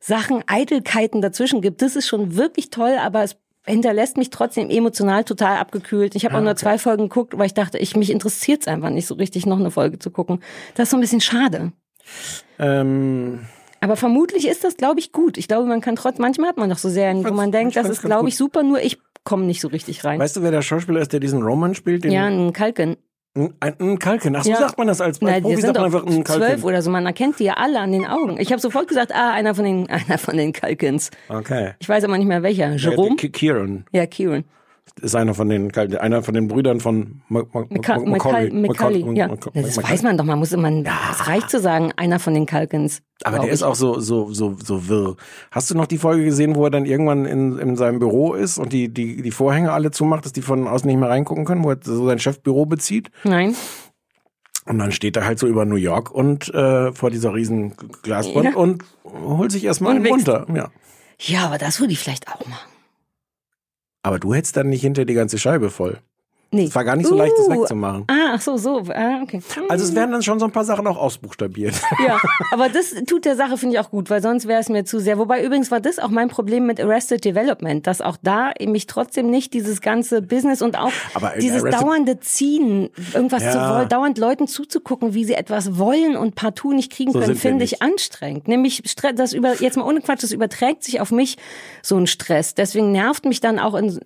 [0.00, 1.80] Sachen, Eitelkeiten dazwischen gibt.
[1.82, 6.16] Das ist schon wirklich toll, aber es hinterlässt mich trotzdem emotional total abgekühlt.
[6.16, 8.90] Ich habe auch nur zwei Folgen geguckt, weil ich dachte, ich mich interessiert es einfach
[8.90, 10.42] nicht so richtig, noch eine Folge zu gucken.
[10.74, 11.70] Das ist so ein bisschen schade.
[12.58, 13.46] ähm,
[13.82, 15.36] Aber vermutlich ist das, glaube ich, gut.
[15.36, 17.88] Ich glaube, man kann trotz, manchmal hat man doch so Serien, wo man denkt, das
[17.88, 20.18] ist, glaube ich, super, nur ich komme nicht so richtig rein.
[20.18, 22.04] weißt du, wer der Schauspieler ist, der diesen Roman spielt?
[22.04, 22.96] Ja, ein Kalken.
[23.36, 24.34] ein, ein, Kalken.
[24.36, 24.56] Ach so Ja.
[24.58, 26.64] sagt man das als, Na, Profi, sind sagt man einfach ein zwölf Kalken.
[26.64, 26.90] oder so.
[26.90, 28.36] Man erkennt die ja alle an den Augen.
[28.38, 31.10] Ich habe sofort gesagt, ah, einer von den, einer von den Kalkens.
[31.28, 31.72] Okay.
[31.78, 32.74] Ich weiß aber nicht mehr welcher.
[32.76, 33.16] Jerome?
[33.16, 34.44] Ki- Kieran Ja, Kieran.
[35.00, 39.16] Ist einer von den einer von den Brüdern von Macaulay.
[39.16, 39.28] Ja.
[39.54, 43.02] Das weiß man doch, man muss immer, es reicht zu sagen, einer von den Kalkens.
[43.24, 45.16] Aber der ist auch so, so, so, so wirr.
[45.50, 48.58] Hast du noch die Folge gesehen, wo er dann irgendwann in, in seinem Büro ist
[48.58, 51.64] und die, die, die Vorhänge alle zumacht, dass die von außen nicht mehr reingucken können,
[51.64, 53.10] wo er so sein Chefbüro bezieht?
[53.24, 53.54] Nein.
[54.66, 58.44] Und dann steht er halt so über New York und äh, vor dieser riesen Glaswand
[58.44, 58.56] Ja.
[58.56, 60.46] und holt sich erstmal Und einen runter.
[60.54, 60.70] Ja.
[61.18, 62.71] Ja, aber das würde ich vielleicht auch machen.
[64.02, 66.00] Aber du hättest dann nicht hinter die ganze Scheibe voll.
[66.54, 66.64] Nee.
[66.66, 68.04] Es war gar nicht so leicht, das Uh, wegzumachen.
[68.08, 68.82] Ah, ach so, so.
[68.94, 69.40] Ah, okay.
[69.70, 71.74] Also es werden dann schon so ein paar Sachen auch ausbuchstabiert.
[72.06, 72.18] Ja,
[72.52, 75.00] aber das tut der Sache, finde ich, auch gut, weil sonst wäre es mir zu
[75.00, 75.18] sehr.
[75.18, 79.30] Wobei übrigens war das auch mein Problem mit Arrested Development, dass auch da mich trotzdem
[79.30, 80.92] nicht dieses ganze Business und auch
[81.40, 83.78] dieses Arrested- dauernde Ziehen, irgendwas zu Ja.
[83.78, 87.64] wollen, dauernd Leuten zuzugucken, wie sie etwas wollen und partout nicht kriegen So können, finde
[87.64, 88.46] ich anstrengend.
[88.46, 88.82] Nämlich,
[89.16, 91.38] das über, jetzt mal ohne Quatsch, das überträgt sich auf mich,
[91.82, 92.54] so ein Stress.
[92.54, 93.98] Deswegen nervt mich dann auch in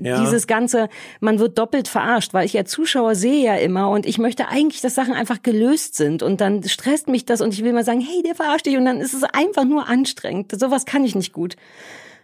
[0.00, 0.20] Ja.
[0.20, 0.88] dieses ganze,
[1.20, 4.80] man wird doppelt verarscht, weil ich als Zuschauer sehe ja immer und ich möchte eigentlich,
[4.80, 8.00] dass Sachen einfach gelöst sind und dann stresst mich das und ich will mal sagen,
[8.00, 10.58] hey, der verarscht dich und dann ist es einfach nur anstrengend.
[10.58, 11.56] Sowas kann ich nicht gut.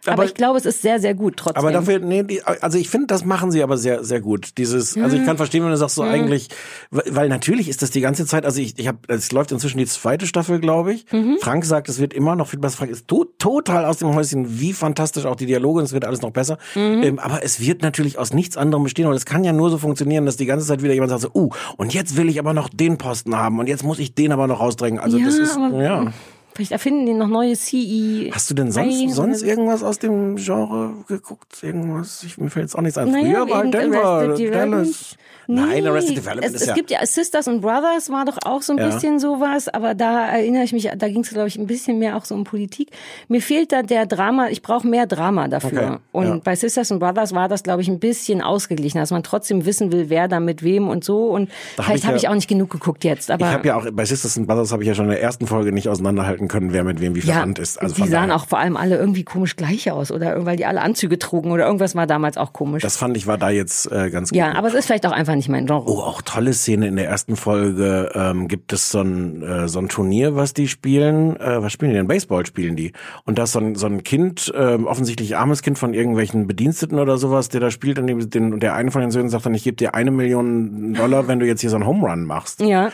[0.06, 1.58] Aber, Aber- ich glaube, es ist sehr, sehr gut trotzdem.
[1.58, 4.56] Aber dafür, nee, die, also ich finde, das machen sie aber sehr, sehr gut.
[4.58, 5.22] Dieses, also Mhm.
[5.22, 6.48] ich kann verstehen, wenn du sagst so eigentlich,
[6.90, 9.78] weil weil natürlich ist das die ganze Zeit, also ich, ich habe, es läuft inzwischen
[9.78, 11.04] die zweite Staffel, glaube ich.
[11.12, 11.36] Mhm.
[11.40, 12.78] Frank sagt, es wird immer noch viel besser.
[12.78, 16.04] Frank ist to total aus dem Häuschen, wie fantastisch auch die Dialoge, und es wird
[16.04, 16.58] alles noch besser.
[16.74, 17.02] Mhm.
[17.02, 19.78] Ähm, aber es wird natürlich aus nichts anderem bestehen, und es kann ja nur so
[19.78, 22.54] funktionieren, dass die ganze Zeit wieder jemand sagt so, uh, und jetzt will ich aber
[22.54, 24.98] noch den Posten haben und jetzt muss ich den aber noch rausdrängen.
[24.98, 26.12] Also ja, das ist, aber ja.
[26.54, 28.30] Vielleicht erfinden die noch neue CE.
[28.32, 31.62] Hast du denn sonst, sonst irgendwas aus dem Genre geguckt?
[31.62, 32.22] Irgendwas?
[32.24, 33.10] Ich, mir fällt jetzt auch nichts ein.
[33.10, 35.16] Naja, Früher war halt Denver, Arrested
[35.56, 35.70] Dallas.
[35.70, 36.74] Nein, Arrested Development es, ist es ja...
[36.74, 38.86] gibt ja Sisters and Brothers war doch auch so ein Ja.
[38.86, 42.16] bisschen sowas, aber da erinnere ich mich, da ging es glaube ich ein bisschen mehr
[42.16, 42.90] auch so um Politik.
[43.28, 45.68] Mir fehlt da der Drama, ich brauche mehr Drama dafür.
[45.70, 46.40] Okay, Und ja.
[46.42, 49.92] bei Sisters and Brothers war das glaube ich ein bisschen ausgeglichen, dass man trotzdem wissen
[49.92, 52.28] will, wer da mit wem und so und Da hab vielleicht ich habe ja- ich
[52.28, 54.82] auch nicht genug geguckt jetzt, ich aber habe ja auch, bei Sisters and Brothers habe
[54.82, 57.58] ich ja schon in der ersten Folge nicht auseinanderhalten können, wer mit wem wie verwandt
[57.58, 57.80] ist.
[57.80, 60.66] Also die sahen daher, auch vor allem alle irgendwie komisch gleich aus oder weil die
[60.66, 62.82] alle Anzüge trugen oder irgendwas war damals auch komisch.
[62.82, 64.36] Das fand ich war da jetzt äh, ganz gut.
[64.38, 65.90] ja, aber es ist vielleicht auch einfach nicht mein Genre.
[65.90, 68.12] Oh, auch tolle Szene in der ersten Folge.
[68.14, 71.34] Ähm, gibt es so ein, äh, so ein Turnier, was die spielen?
[71.40, 72.06] Äh, was spielen die denn?
[72.06, 72.92] Baseball spielen die.
[73.24, 76.98] Und da ist so ein, so ein Kind, ähm, offensichtlich armes Kind von irgendwelchen Bediensteten
[76.98, 79.46] oder sowas, der da spielt und, dem, den, und der eine von den Söhnen sagt
[79.46, 82.24] dann, ich gebe dir eine Million Dollar, wenn du jetzt hier so einen Home Run
[82.24, 82.60] machst.
[82.60, 82.92] Ja.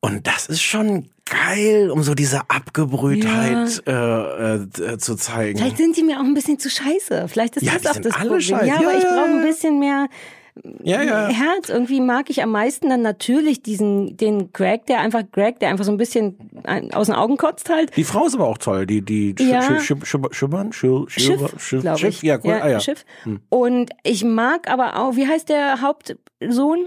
[0.00, 5.58] Und das ist schon geil, um so diese Abgebrühtheit äh, äh, zu zeigen.
[5.58, 7.28] Vielleicht sind die mir auch ein bisschen zu scheiße.
[7.28, 8.40] Vielleicht ist Ja, das auch das alle Problem.
[8.40, 8.66] scheiße.
[8.66, 9.46] Ja, aber Ja, ich ja, brauche ein ja.
[9.46, 10.08] bisschen mehr
[10.82, 11.28] ja, ja.
[11.28, 11.68] Herz.
[11.68, 15.84] Irgendwie mag ich am meisten dann natürlich diesen den Greg, der einfach Greg, der einfach
[15.84, 16.36] so ein bisschen
[16.92, 17.96] aus den Augen kotzt halt.
[17.96, 19.60] Die Frau ist aber auch toll, die die Ja.
[19.60, 22.52] Sch- Sch- Sch- Schibbern, Schill- Schiff, Schiff, Schiff, ja, cool.
[22.62, 22.80] ah, ja.
[22.80, 23.04] Schiff.
[23.24, 23.40] Hm.
[23.48, 26.86] Und ich mag aber auch, wie heißt der Hauptsohn?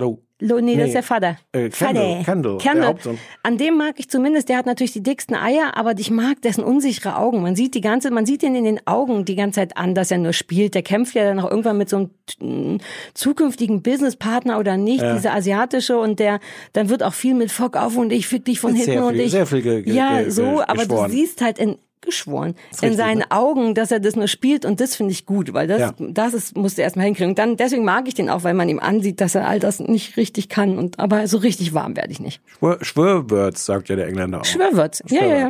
[0.00, 0.18] Oh.
[0.40, 1.36] Lo, nee, das ist der Vater.
[1.52, 2.24] Äh, Kendall, Vater.
[2.24, 2.96] Kendall, Kendall.
[3.42, 6.64] An dem mag ich zumindest, der hat natürlich die dicksten Eier, aber ich mag dessen
[6.64, 7.42] unsichere Augen.
[7.42, 10.10] Man sieht die ganze, man sieht ihn in den Augen die ganze Zeit an, dass
[10.10, 10.74] er nur spielt.
[10.74, 12.78] Der kämpft ja dann auch irgendwann mit so einem t-
[13.14, 15.14] zukünftigen Businesspartner oder nicht, Ja.
[15.14, 16.40] dieser asiatische und der,
[16.72, 19.20] dann wird auch viel mit Fock auf und ich fick dich von hinten und viel-
[19.22, 19.30] ich.
[19.32, 23.18] sehr viel ge- ge- ja, ge- so, aber du siehst halt in, geschworen, in seinen
[23.18, 23.24] ne?
[23.30, 25.92] Augen, dass er das nur spielt und das finde ich gut, weil das, Ja.
[25.98, 27.30] das ist, musst du erstmal hinkriegen.
[27.30, 29.80] Und dann, deswegen mag ich den auch, weil man ihm ansieht, dass er all das
[29.80, 32.40] nicht richtig kann und, aber so richtig warm werde ich nicht.
[32.58, 34.44] Schwör, Schwörwörz, sagt ja der Engländer auch.
[34.44, 35.02] Schwörwürz.
[35.08, 35.48] Ja, ja, ja.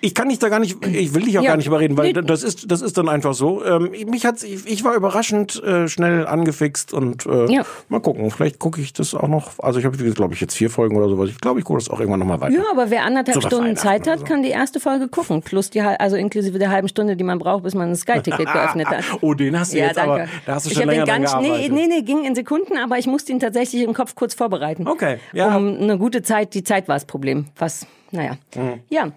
[0.00, 1.50] Ich kann dich da gar nicht, ich will dich auch Ja.
[1.50, 2.22] gar nicht überreden, weil Nee.
[2.22, 3.64] das ist, das ist dann einfach so.
[3.64, 7.62] Ähm, mich hat's, ich, ich war überraschend äh, schnell angefixt und äh, Ja.
[7.88, 8.30] mal gucken.
[8.30, 9.52] Vielleicht gucke ich das auch noch.
[9.58, 11.28] Also ich habe, glaube ich, jetzt vier Folgen oder sowas.
[11.30, 12.54] Ich glaube, ich gucke das auch irgendwann noch mal weiter.
[12.56, 14.24] Ja, aber wer anderthalb So Stunden Zeit hat, so.
[14.24, 15.27] kann die erste Folge gucken.
[15.42, 18.86] Plus die, also inklusive der halben Stunde, die man braucht, bis man ein Sky-Ticket geöffnet
[18.88, 19.04] hat.
[19.20, 20.12] Oh, den hast du Ja, jetzt danke.
[20.12, 21.72] aber, da hast du ich schon den länger dran ganz, nee, gearbeitet.
[21.72, 24.86] nee, nee, ging in Sekunden, aber ich musste ihn tatsächlich im Kopf kurz vorbereiten.
[24.88, 25.56] Okay, ja.
[25.56, 27.46] Um eine gute Zeit, die Zeit war das Problem.
[27.56, 28.36] Was, naja.
[28.56, 28.80] Mhm.
[28.88, 29.10] Ja.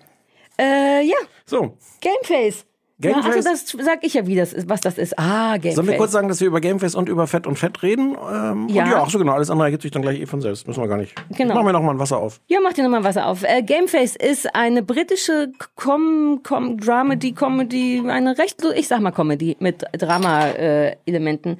[0.59, 2.65] Äh, ja, So, Gameface.
[3.01, 3.25] Gameface?
[3.25, 5.17] Ja, also das sag ich ja, wie das ist, was das ist.
[5.17, 5.75] Ah, Gameface.
[5.75, 8.15] sollen wir kurz sagen, dass wir über Gameface und über Fett und Fett reden?
[8.15, 8.83] Ähm, Ja.
[8.83, 9.33] Und ja, ach so genau.
[9.33, 10.67] Alles andere ergibt sich dann gleich eh von selbst.
[10.67, 11.13] Müssen wir gar nicht.
[11.37, 11.51] Genau.
[11.51, 12.39] Ich mach mir noch mal ein Wasser auf.
[12.47, 13.43] Ja, mach dir nochmal Wasser auf.
[13.43, 19.57] Äh, Gameface ist eine britische Com Com Dramedy Comedy, eine recht, ich sag mal Comedy
[19.59, 21.57] mit Drama-Elementen.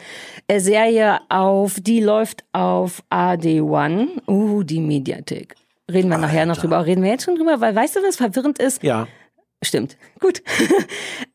[0.48, 4.08] Äh, Serie auf, die läuft auf AD1.
[4.28, 5.56] Uh, die Mediathek.
[5.92, 6.86] Reden wir nachher noch drüber.
[6.86, 8.82] Reden wir jetzt schon drüber, weil weißt du, was verwirrend ist?
[8.84, 9.08] Ja.
[9.64, 9.98] Stimmt.
[10.20, 10.42] Gut.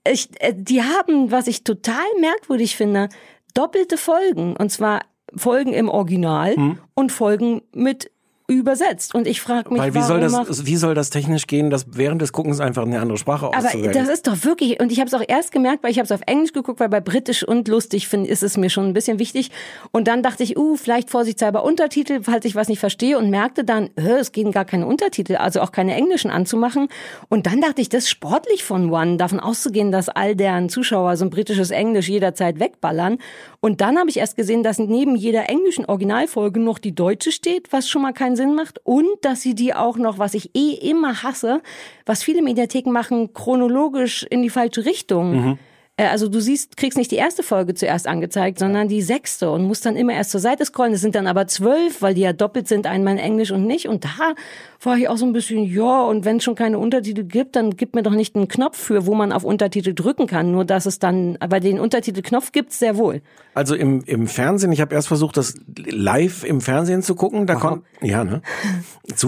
[0.07, 3.09] ich, äh, die haben, was ich total merkwürdig finde,
[3.55, 4.57] doppelte Folgen.
[4.57, 5.01] Und zwar
[5.35, 6.79] Folgen im Original Hm.
[6.95, 8.11] und Folgen mit
[8.49, 9.15] übersetzt.
[9.15, 11.87] Und ich frage mich, Weil wie warum soll das, wie soll das technisch gehen, dass
[11.97, 13.93] während des Guckens einfach eine andere Sprache aber auszuwählen?
[13.93, 16.13] das ist doch wirklich, und ich habe es auch erst gemerkt, weil ich habe es
[16.13, 19.19] auf Englisch geguckt, weil bei Britisch und lustig finde, ist es mir schon ein bisschen
[19.19, 19.51] wichtig.
[19.91, 23.65] Und dann dachte ich, uh, vielleicht vorsichtshalber Untertitel, falls ich was nicht verstehe und merkte
[23.65, 26.89] dann, hä, es gehen gar keine Untertitel, also auch keine englischen anzumachen.
[27.29, 31.17] Und dann dachte ich, das ist sportlich von One, davon auszugehen, dass all deren Zuschauer
[31.17, 33.19] so ein britisches Englisch jederzeit wegballern.
[33.59, 37.73] Und dann habe ich erst gesehen, dass neben jeder englischen Originalfolge noch die deutsche steht,
[37.73, 38.81] was schon mal keinen Sinn macht.
[38.85, 41.63] Und dass sie die auch noch, was ich eh immer hasse,
[42.05, 45.35] was viele Mediatheken machen, chronologisch in die falsche Richtung.
[45.35, 45.57] Äh,
[45.99, 49.87] also du siehst, kriegst nicht die erste Folge zuerst angezeigt, sondern die sechste und musst
[49.87, 50.93] dann immer erst zur Seite scrollen.
[50.93, 53.89] Es sind dann aber zwölf, weil die ja doppelt sind, einmal in Englisch und nicht.
[53.89, 54.35] Und da
[54.83, 57.77] war ich auch so ein bisschen, ja, und wenn es schon keine Untertitel gibt, dann
[57.77, 60.53] gib mir doch nicht einen Knopf für, wo man auf Untertitel drücken kann.
[60.53, 63.23] Nur dass es dann, aber den Untertitelknopf gibt's sehr wohl.
[63.55, 67.47] Also im, im Fernsehen, ich habe erst versucht, das live im Fernsehen zu gucken.
[67.47, 68.43] Da kon ja, ne?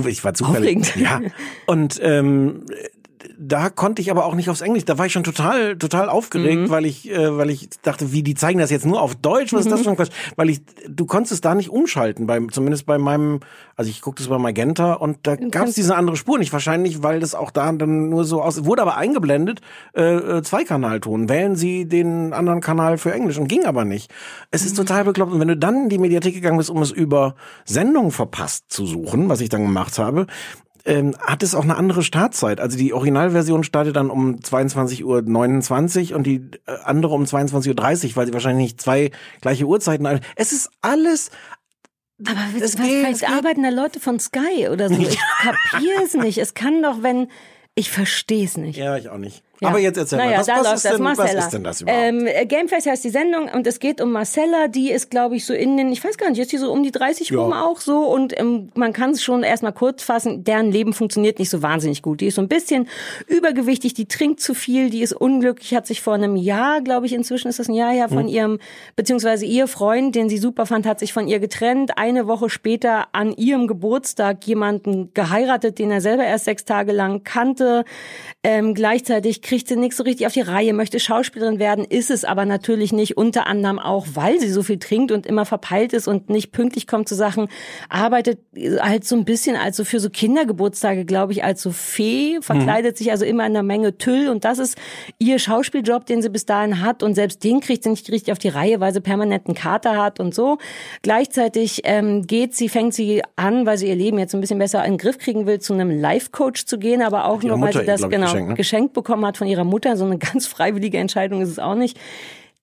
[0.06, 0.76] Ich war zufällig.
[0.76, 0.96] Aufregend.
[0.96, 1.22] Ja.
[1.64, 2.66] Und ähm,
[3.40, 4.84] da konnte ich aber auch nicht aufs Englisch.
[4.84, 6.70] Da war ich schon total, total aufgeregt, Mhm.
[6.70, 9.52] weil ich, äh, weil ich dachte, wie die zeigen das jetzt nur auf Deutsch?
[9.52, 9.84] Was ist das Mhm.
[9.84, 10.10] für ein Quatsch?
[10.36, 13.40] Weil ich, du konntest es da nicht umschalten, beim, zumindest bei meinem,
[13.76, 16.52] also ich guckte es bei Magenta und da gab es diese andere Spur nicht.
[16.52, 19.60] Wahrscheinlich, weil das auch da dann nur so aus, wurde aber eingeblendet,
[19.94, 20.02] äh,
[20.38, 21.28] äh, Zweikanalton.
[21.28, 24.10] Wählen Sie den anderen Kanal für Englisch und ging aber nicht.
[24.50, 25.32] Es ist total bekloppt.
[25.32, 28.84] Und wenn du dann in die Mediathek gegangen bist, um es über Sendung verpasst zu
[28.84, 30.26] suchen, was ich dann gemacht habe,
[30.88, 32.60] ähm, hat es auch eine andere Startzeit.
[32.60, 35.04] Also die Originalversion startet dann um 22.29
[36.10, 36.36] Uhr und die
[36.66, 39.10] äh, andere um 22.30 Uhr, weil sie wahrscheinlich nicht zwei
[39.40, 41.30] gleiche Uhrzeiten ein- Es ist alles
[42.26, 44.94] Aber Es was, geht, vielleicht arbeiten da Leute von Sky oder so?
[45.00, 46.38] Ich kapiere es nicht.
[46.38, 47.28] Es kann doch, wenn
[47.74, 48.76] ich verstehe es nicht.
[48.76, 49.44] Ja, ich auch nicht.
[49.60, 49.68] Ja.
[49.68, 51.40] Aber jetzt erzähl naja, mal, was, da was, läuft ist das, denn, was Marcella.
[51.40, 52.02] ist denn das überhaupt?
[52.02, 55.44] Ähm, äh, Gamefest heißt die Sendung und es geht um Marcella, die ist, glaube ich,
[55.46, 57.40] so in den, ich weiß gar nicht, ist die so um die 30 Ja.
[57.40, 61.38] rum auch so und ähm, man kann es schon erstmal kurz fassen, deren Leben funktioniert
[61.38, 62.20] nicht so wahnsinnig gut.
[62.20, 62.88] Die ist so ein bisschen
[63.26, 67.12] übergewichtig, die trinkt zu viel, die ist unglücklich, hat sich vor einem Jahr, glaube ich,
[67.12, 68.28] inzwischen ist das ein Jahr her, von Hm.
[68.28, 68.58] ihrem,
[68.96, 71.98] beziehungsweise ihr Freund, den sie super fand, hat sich von ihr getrennt.
[71.98, 77.24] Eine Woche später an ihrem Geburtstag jemanden geheiratet, den er selber erst sechs Tage lang
[77.24, 77.84] kannte.
[78.42, 82.26] Ähm, gleichzeitig kriegt sie nichts so richtig auf die Reihe, möchte Schauspielerin werden, ist es
[82.26, 86.06] aber natürlich nicht, unter anderem auch, weil sie so viel trinkt und immer verpeilt ist
[86.06, 87.48] und nicht pünktlich kommt zu Sachen,
[87.88, 88.40] arbeitet
[88.78, 92.98] halt so ein bisschen als so für so Kindergeburtstage, glaube ich, als so Fee, verkleidet
[92.98, 94.76] sich also immer in einer Menge Tüll und das ist
[95.18, 98.38] ihr Schauspieljob, den sie bis dahin hat und selbst den kriegt sie nicht richtig auf
[98.38, 100.58] die Reihe, weil sie permanent einen Kater hat und so.
[101.00, 104.84] Gleichzeitig ähm, geht sie, fängt sie an, weil sie ihr Leben jetzt ein bisschen besser
[104.84, 107.86] in den Griff kriegen will, zu einem Life-Coach zu gehen, aber auch nur, weil sie
[107.86, 108.54] das genau geschenkt, ne?
[108.54, 109.96] geschenkt bekommen hat von ihrer Mutter.
[109.96, 111.98] So eine ganz freiwillige Entscheidung ist es auch nicht.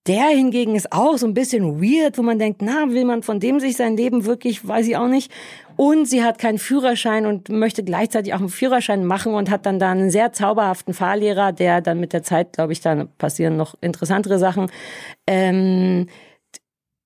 [0.07, 3.39] Der hingegen ist auch so ein bisschen weird, wo man denkt, na, will man von
[3.39, 5.31] dem sich sein Leben wirklich, weiß ich auch nicht.
[5.77, 9.79] Und sie hat keinen Führerschein und möchte gleichzeitig auch einen Führerschein machen und hat dann
[9.79, 13.75] da einen sehr zauberhaften Fahrlehrer, der dann mit der Zeit, glaube ich, dann passieren noch
[13.81, 14.71] interessantere Sachen.
[15.25, 16.07] Ähm,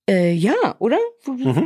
[0.10, 0.98] äh, ja, oder?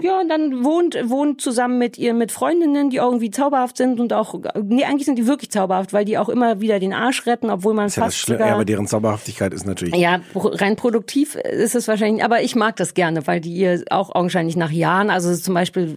[0.02, 4.36] Ja, dann wohnt, wohnt zusammen mit ihr, mit Freundinnen, die irgendwie zauberhaft sind und auch,
[4.62, 7.74] nee, eigentlich sind die wirklich zauberhaft, weil die auch immer wieder den Arsch retten, obwohl
[7.74, 9.96] man ist ja das fast sogar, ja, aber deren Zauberhaftigkeit ist natürlich.
[9.96, 14.14] ja, rein produktiv ist es wahrscheinlich, aber ich mag das gerne, weil die ihr auch
[14.14, 15.96] augenscheinlich nach Jahren, also zum Beispiel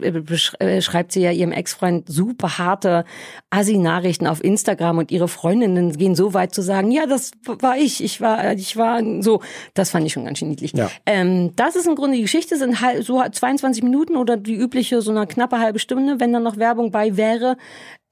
[0.61, 3.05] äh, äh, schreibt sie ja ihrem Ex-Freund super harte
[3.51, 8.05] Assi-Nachrichten auf Instagram und ihre Freundinnen gehen so weit zu sagen, ja, das war ich,
[8.05, 9.41] ich war, ich war so,
[9.75, 10.73] das fand ich schon ganz schön niedlich.
[10.75, 10.91] Ja.
[11.07, 15.01] Ähm, das ist im Grunde die Geschichte, sind halt so 22 Minuten oder die übliche
[15.03, 17.57] so eine knappe halbe Stunde, wenn dann noch Werbung bei wäre.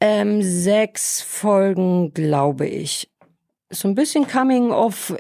[0.01, 3.09] Ähm, sechs Folgen, glaube ich.
[3.71, 5.15] So ein bisschen Coming of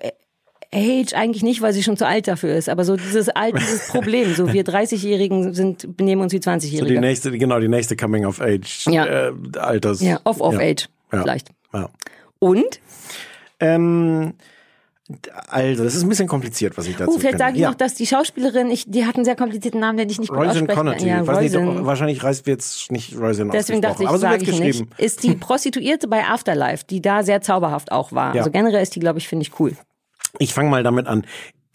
[0.72, 3.86] Age eigentlich nicht, weil sie schon zu alt dafür ist, aber so dieses alte dieses
[3.92, 6.94] Problem, so wir 30-Jährigen sind benehmen uns wie So 20-Jährige.
[6.94, 9.07] die nächste, genau, die nächste Coming of Age Ja.
[9.28, 10.00] äh, Alters.
[10.00, 10.61] ja, off of ja.
[10.61, 11.22] Age Ja.
[11.22, 11.48] vielleicht.
[11.72, 11.88] Ja.
[12.40, 12.80] Und
[13.61, 14.34] Ähm,
[15.48, 17.68] also, das ist ein bisschen kompliziert, was ich dazu oh, vielleicht sage ich ja.
[17.68, 20.38] noch, dass die Schauspielerin, ich, die hat einen sehr komplizierten Namen, den ich nicht gut
[20.38, 21.07] aussprechen kann.
[21.07, 24.26] Ja, weiß nicht, ob, wahrscheinlich reißt wir jetzt nicht Roisin Deswegen dachte ich, aber so
[24.28, 24.88] ich geschrieben.
[24.88, 24.98] nicht.
[24.98, 28.34] Ist die Prostituierte bei Afterlife, die da sehr zauberhaft auch war.
[28.34, 28.40] Ja.
[28.40, 29.76] Also generell ist die, glaube ich, finde ich cool.
[30.38, 31.26] Ich fange mal damit an.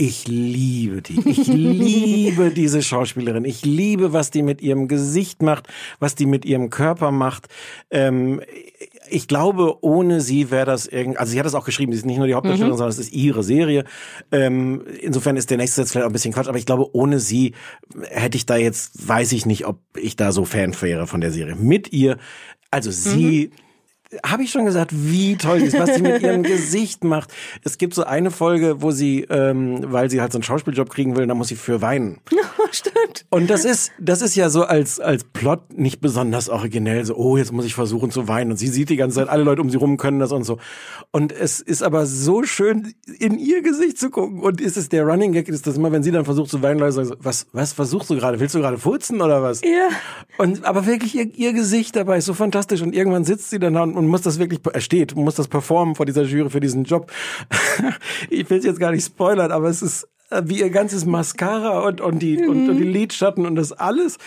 [0.02, 1.20] Ich liebe die.
[1.30, 3.44] Ich liebe diese Schauspielerin.
[3.44, 5.68] Ich liebe, was die mit ihrem Gesicht macht,
[6.00, 7.48] was die mit ihrem Körper macht.
[7.92, 8.42] Ähm,
[9.10, 12.06] ich glaube, ohne sie wäre das irgend, also sie hat das auch geschrieben, sie ist
[12.06, 12.78] nicht nur die Hauptdarstellerin, Mhm.
[12.78, 13.84] sondern es ist ihre Serie.
[14.32, 17.20] Ähm, insofern ist der nächste Satz vielleicht auch ein bisschen Quatsch, aber ich glaube, ohne
[17.20, 17.54] sie
[18.10, 21.32] hätte ich da jetzt, weiß ich nicht, ob ich da so Fan wäre von der
[21.32, 21.56] Serie.
[21.56, 22.18] Mit ihr,
[22.72, 23.52] also sie,
[24.26, 27.32] habe ich schon gesagt, wie toll sie ist, was sie mit ihrem Gesicht macht.
[27.64, 31.16] Es gibt so eine Folge, wo sie, ähm, weil sie halt so einen Schauspieljob kriegen
[31.16, 32.20] will, da muss sie für weinen.
[32.72, 33.26] Stimmt.
[33.30, 37.38] Und das ist, das ist ja so als, als Plot nicht besonders originell, so, oh,
[37.38, 38.52] jetzt muss ich versuchen zu weinen.
[38.52, 40.58] Und sie sieht die ganze Zeit, alle Leute um sie rum können das und so.
[41.12, 44.42] Und es ist aber so schön, in ihr Gesicht zu gucken.
[44.42, 46.80] Und ist es der Running Gag, ist das immer, wenn sie dann versucht zu weinen,
[46.80, 48.40] Leute sagen so, was, was versuchst du gerade?
[48.40, 49.62] Willst du gerade furzen oder was?
[49.62, 49.90] Ja.
[50.38, 52.82] Und, aber wirklich ihr, ihr Gesicht dabei ist so fantastisch.
[52.82, 55.48] Und irgendwann sitzt sie dann da und, und muss das wirklich, er steht, muss das
[55.48, 57.12] performen vor dieser Jury für diesen Job.
[58.30, 61.80] ich will es jetzt gar nicht spoilern, aber es ist äh, wie ihr ganzes Mascara
[61.88, 64.18] und, und die, und, und die Lidschatten und das alles.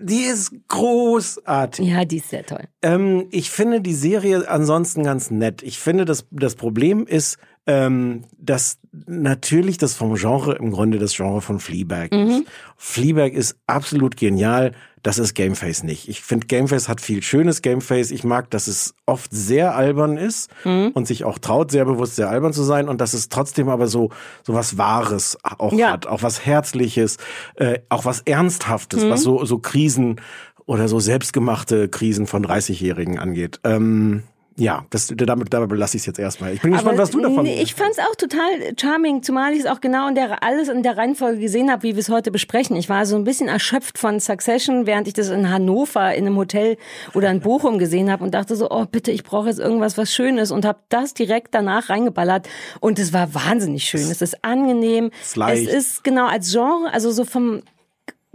[0.00, 1.88] Die ist großartig.
[1.88, 2.64] Ja, die ist sehr toll.
[2.82, 5.62] Ähm, ich finde die Serie ansonsten ganz nett.
[5.64, 11.14] Ich finde, das, das Problem ist, ähm, dass natürlich das vom Genre im Grunde das
[11.16, 12.28] Genre von Fleabag Mhm.
[12.28, 12.42] ist.
[12.76, 14.72] Fleabag ist absolut genial.
[15.02, 16.08] Das ist Gameface nicht.
[16.08, 18.10] Ich finde, Gameface hat viel schönes Gameface.
[18.10, 20.90] Ich mag, dass es oft sehr albern ist Mhm.
[20.94, 23.86] und sich auch traut, sehr bewusst sehr albern zu sein und dass es trotzdem aber
[23.86, 24.10] so,
[24.42, 25.92] so was Wahres auch Ja.
[25.92, 27.16] hat, auch was Herzliches,
[27.56, 29.10] äh, auch was Ernsthaftes, Mhm.
[29.10, 30.20] was so, so Krisen
[30.66, 33.60] oder so selbstgemachte Krisen von 30-Jährigen angeht.
[33.64, 34.24] Ähm,
[34.58, 36.52] ja, das, damit, dabei belasse ich es jetzt erstmal.
[36.52, 38.48] Ich bin gespannt, was du davon Ich fand's auch total
[38.78, 41.94] charming, zumal ich es auch genau in der, alles in der Reihenfolge gesehen habe, wie
[41.94, 42.76] wir es heute besprechen.
[42.76, 46.36] Ich war so ein bisschen erschöpft von Succession, während ich das in Hannover in einem
[46.36, 46.76] Hotel
[47.14, 50.12] oder in Bochum gesehen habe und dachte so, oh bitte, ich brauche jetzt irgendwas, was
[50.12, 52.48] Schönes und habe das direkt danach reingeballert
[52.80, 54.10] und es war wahnsinnig schön.
[54.10, 55.12] Es ist angenehm.
[55.22, 55.68] ist leicht.
[55.68, 57.62] Es ist genau als Genre, also so vom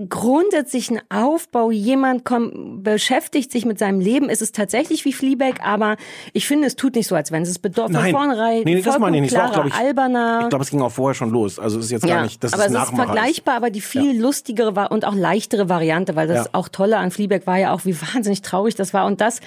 [0.09, 5.97] grundsätzlichen Aufbau, jemand kommt, beschäftigt sich mit seinem Leben, es ist tatsächlich wie Fleabag, aber
[6.33, 8.81] ich finde, es tut nicht so, als wenn es ist bedor- von vornherein Nee, nee,
[8.81, 9.31] das meine ich nicht.
[9.33, 10.39] Es war klarer, glaub ich- alberner.
[10.43, 11.59] Ich glaube, es ging auch vorher schon los.
[11.59, 14.19] Also es ist jetzt gar nicht, das aber ist es ist vergleichbar, aber die viel
[14.19, 16.49] lustigere war und auch leichtere Variante, weil das Ja.
[16.53, 19.41] auch Tolle an Fleabag war ja auch, wie wahnsinnig traurig das war und das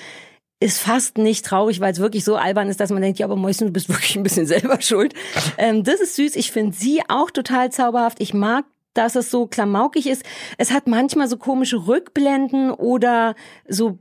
[0.59, 3.37] ist fast nicht traurig, weil es wirklich so albern ist, dass man denkt, ja, aber
[3.37, 5.13] Mäuschen, du bist wirklich ein bisschen selber schuld.
[5.59, 6.37] Ähm, das ist süß.
[6.37, 8.21] Ich finde sie auch total zauberhaft.
[8.21, 8.65] Ich mag
[8.97, 10.25] dass es so klamaukig ist.
[10.59, 13.35] Es hat manchmal so komische Rückblenden oder
[13.69, 13.99] so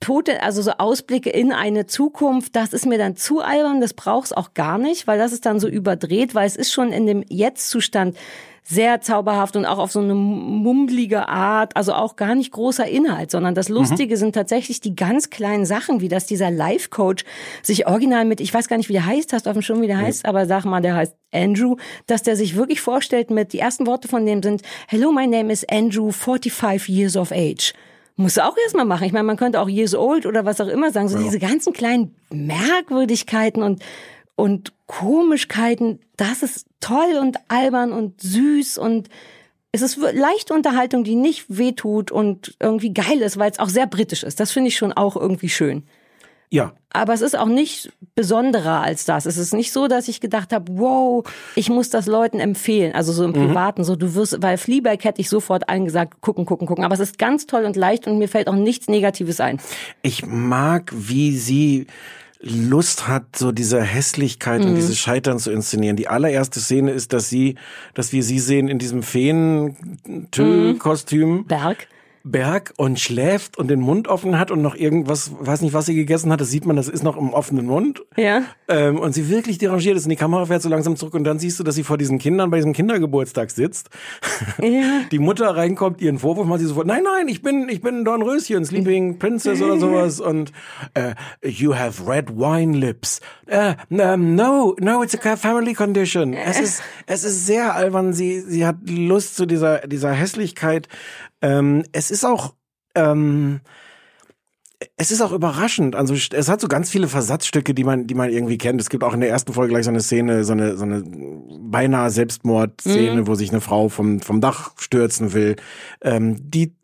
[0.00, 2.54] Tote, also so Ausblicke in eine Zukunft.
[2.56, 3.80] Das ist mir dann zu albern.
[3.80, 6.92] Das braucht's auch gar nicht, weil das ist dann so überdreht, weil es ist schon
[6.92, 8.16] in dem Jetzt-Zustand
[8.66, 13.30] sehr zauberhaft und auch auf so eine mummelige Art, also auch gar nicht großer Inhalt,
[13.30, 17.24] sondern das Lustige sind tatsächlich die ganz kleinen Sachen, wie dass dieser Life-Coach
[17.62, 19.82] sich original mit, ich weiß gar nicht, wie der heißt, hast du auf dem Schirm,
[19.82, 23.52] wie der heißt, aber sag mal, der heißt Andrew, dass der sich wirklich vorstellt mit,
[23.52, 27.74] die ersten Worte von dem sind, Hello, my name is Andrew, 45 years of age.
[28.16, 29.04] Muss auch erstmal machen.
[29.04, 31.08] Ich meine, man könnte auch years old oder was auch immer sagen.
[31.08, 33.82] So diese ganzen kleinen Merkwürdigkeiten und
[34.36, 39.08] und Komischkeiten, das ist toll und albern und süß und
[39.72, 43.86] es ist leichte Unterhaltung, die nicht wehtut und irgendwie geil ist, weil es auch sehr
[43.86, 44.38] britisch ist.
[44.38, 45.84] Das finde ich schon auch irgendwie schön.
[46.50, 49.26] Ja, Aber es ist auch nicht besonderer als das.
[49.26, 51.24] Es ist nicht so, dass ich gedacht habe, wow,
[51.56, 52.94] ich muss das Leuten empfehlen.
[52.94, 56.46] Also so im Privaten, so du wirst, weil Fleabag hätte ich sofort allen gesagt, gucken,
[56.46, 56.84] gucken, gucken.
[56.84, 59.58] Aber es ist ganz toll und leicht und mir fällt auch nichts Negatives ein.
[60.02, 61.88] ich mag, wie sie
[62.46, 64.66] Lust hat, so diese Hässlichkeit Mhm.
[64.68, 65.96] und dieses Scheitern zu inszenieren.
[65.96, 67.54] Die allererste Szene ist, dass sie,
[67.94, 71.46] dass wir sie sehen in diesem Feen-Kostüm.
[71.46, 71.88] Berg.
[72.26, 75.94] Berg und schläft und den Mund offen hat und noch irgendwas, weiß nicht, was sie
[75.94, 78.02] gegessen hat, das sieht man, das ist noch im offenen Mund.
[78.16, 78.44] Ja.
[78.66, 81.38] Ähm, und sie wirklich derangiert ist und die Kamera fährt so langsam zurück und dann
[81.38, 83.90] siehst du, dass sie vor diesen Kindern bei diesem Kindergeburtstag sitzt.
[84.58, 85.02] Ja.
[85.10, 88.64] Die Mutter reinkommt, ihren Vorwurf macht sie sofort, nein, nein, ich bin, ich bin Dornröschen,
[88.64, 90.50] Sleeping Princess oder sowas und
[90.94, 93.20] äh, you have red wine lips.
[93.46, 96.32] Äh, um, no, no, it's a family condition.
[96.32, 100.88] Es ist, es ist sehr albern, sie, sie hat Lust zu dieser, dieser Hässlichkeit.
[101.44, 102.54] Ähm, es ist auch,
[102.94, 103.60] ähm,
[104.96, 105.94] es ist auch überraschend.
[105.94, 108.80] Also es hat so ganz viele Versatzstücke, die man, die man irgendwie kennt.
[108.80, 111.04] Es gibt auch in der ersten Folge gleich so eine Szene, so eine, so eine
[111.04, 115.56] beinahe Selbstmordszene, wo sich eine Frau vom, vom Dach stürzen will,
[116.00, 116.74] ähm, die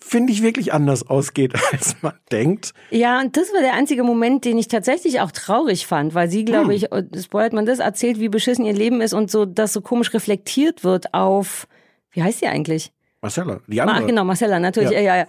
[0.00, 2.74] finde ich wirklich anders ausgeht, als man denkt.
[2.90, 6.44] Ja, und das war der einzige Moment, den ich tatsächlich auch traurig fand, weil sie,
[6.44, 9.72] glaube ich, und spoilert man das, erzählt, wie beschissen ihr Leben ist und so, dass
[9.72, 11.66] so komisch reflektiert wird auf,
[12.12, 12.92] wie heißt sie eigentlich?
[13.22, 14.06] Marcella, die Ma, andere.
[14.06, 15.00] genau, Marcella, natürlich, ja.
[15.00, 15.26] ja, ja.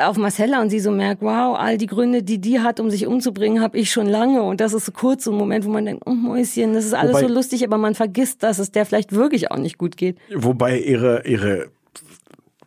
[0.00, 3.04] Auf Marcella und sie so merkt, wow, all die Gründe, die die hat, um sich
[3.08, 4.42] umzubringen, habe ich schon lange.
[4.42, 6.94] Und das ist so kurz so ein Moment, wo man denkt, oh Mäuschen, das ist
[6.94, 9.96] alles Wobei- so lustig, aber man vergisst, dass es der vielleicht wirklich auch nicht gut
[9.96, 10.16] geht.
[10.32, 11.70] Wobei ihre, ihre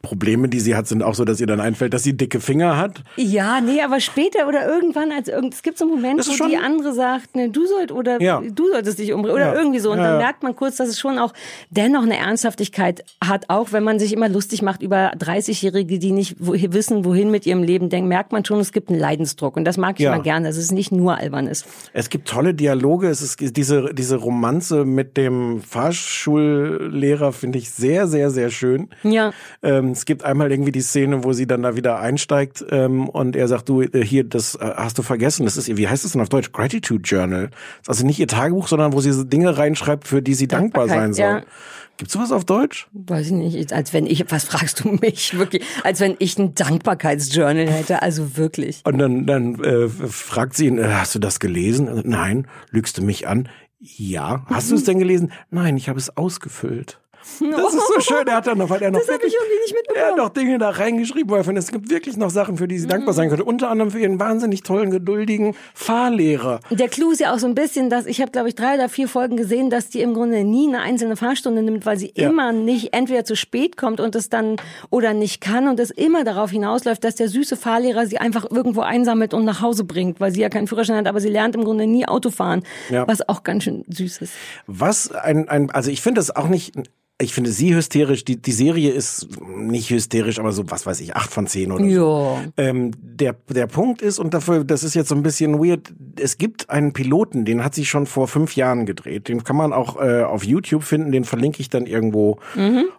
[0.01, 2.77] Probleme, die sie hat, sind auch so, dass ihr dann einfällt, dass sie dicke Finger
[2.77, 3.03] hat.
[3.17, 6.57] Ja, nee, aber später oder irgendwann, als irgend, es gibt so einen Moment, wo die
[6.57, 8.41] andere sagt, ne, du sollst oder Ja.
[8.41, 9.59] du solltest dich umbringen oder Ja.
[9.59, 9.91] irgendwie so.
[9.91, 11.33] Und Ja, dann merkt man kurz, dass es schon auch
[11.69, 16.35] dennoch eine Ernsthaftigkeit hat, auch wenn man sich immer lustig macht über 30-Jährige, die nicht
[16.39, 19.55] wo, wissen, wohin mit ihrem Leben denken, merkt man schon, es gibt einen Leidensdruck.
[19.57, 21.65] Und das mag ich mal gerne, dass es nicht nur albern ist.
[21.93, 23.07] Es gibt tolle Dialoge.
[23.07, 28.89] Es ist diese, diese Romanze mit dem Fahrschullehrer finde ich sehr, sehr, sehr schön.
[29.03, 29.31] Ja.
[29.63, 33.35] Ähm, es gibt einmal irgendwie die Szene, wo sie dann da wieder einsteigt ähm, und
[33.35, 35.45] er sagt, du, äh, hier, das äh, hast du vergessen.
[35.45, 36.51] Das ist, ihr- wie heißt das denn auf Deutsch?
[36.51, 37.49] Gratitude Journal.
[37.49, 40.87] Das ist also nicht ihr Tagebuch, sondern wo sie Dinge reinschreibt, für die sie dankbar
[40.87, 41.25] sein soll.
[41.25, 41.51] Dankbarkeit,
[41.97, 42.87] Gibt's sowas auf Deutsch?
[42.93, 46.55] Weiß ich nicht, als wenn ich, was fragst du mich wirklich, als wenn ich ein
[46.55, 48.81] Dankbarkeitsjournal hätte, also wirklich.
[48.85, 52.01] Und dann, dann äh, fragt sie ihn, äh, hast du das gelesen?
[52.05, 52.47] Nein.
[52.71, 53.49] Lügst du mich an?
[53.79, 54.45] Ja.
[54.47, 55.31] Hast du es denn gelesen?
[55.51, 56.99] Nein, ich habe es ausgefüllt.
[57.39, 58.27] Das ist so schön.
[58.27, 59.87] Er hat dann noch, weil er noch Das habe ich wirklich, irgendwie nicht er hat
[60.15, 60.17] mitbekommen.
[60.17, 62.87] noch Dinge da reingeschrieben, wo er findet, es gibt wirklich noch Sachen, für die sie
[62.87, 63.43] dankbar sein könnte.
[63.45, 66.59] Unter anderem für ihren wahnsinnig tollen, geduldigen Fahrlehrer.
[66.69, 68.89] Der Clou ist ja auch so ein bisschen, dass ich habe, glaube ich, drei oder
[68.89, 72.29] vier Folgen gesehen, dass die im Grunde nie eine einzelne Fahrstunde nimmt, weil sie Ja.
[72.29, 74.55] immer nicht entweder zu spät kommt und es dann
[74.89, 78.81] oder nicht kann und es immer darauf hinausläuft, dass der süße Fahrlehrer sie einfach irgendwo
[78.81, 81.63] einsammelt und nach Hause bringt, weil sie ja keinen Führerschein hat, aber sie lernt im
[81.63, 83.07] Grunde nie Autofahren, Ja.
[83.07, 84.33] was auch ganz schön süß ist.
[84.67, 86.73] Was ein, ein also ich finde das auch nicht,
[87.21, 91.15] ich finde sie hysterisch, die, die Serie ist nicht hysterisch, aber so, was weiß ich,
[91.15, 92.39] acht von zehn oder so.
[92.57, 96.37] Ähm, der, der Punkt ist, und dafür, das ist jetzt so ein bisschen weird, es
[96.37, 99.27] gibt einen Piloten, den hat sich schon vor fünf Jahren gedreht.
[99.27, 102.39] Den kann man auch äh, auf YouTube finden, den verlinke ich dann irgendwo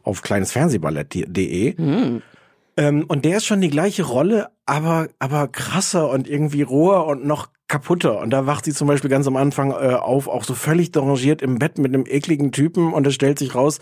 [0.03, 1.75] auf kleinesfernsehballett.de.
[2.77, 7.25] Ähm, und der ist schon die gleiche Rolle, aber, aber krasser und irgendwie roher und
[7.25, 8.21] noch kaputter.
[8.21, 11.41] Und da wacht sie zum Beispiel ganz am Anfang äh, auf, auch so völlig derangiert
[11.41, 13.79] im Bett mit einem ekligen Typen und es stellt sich raus,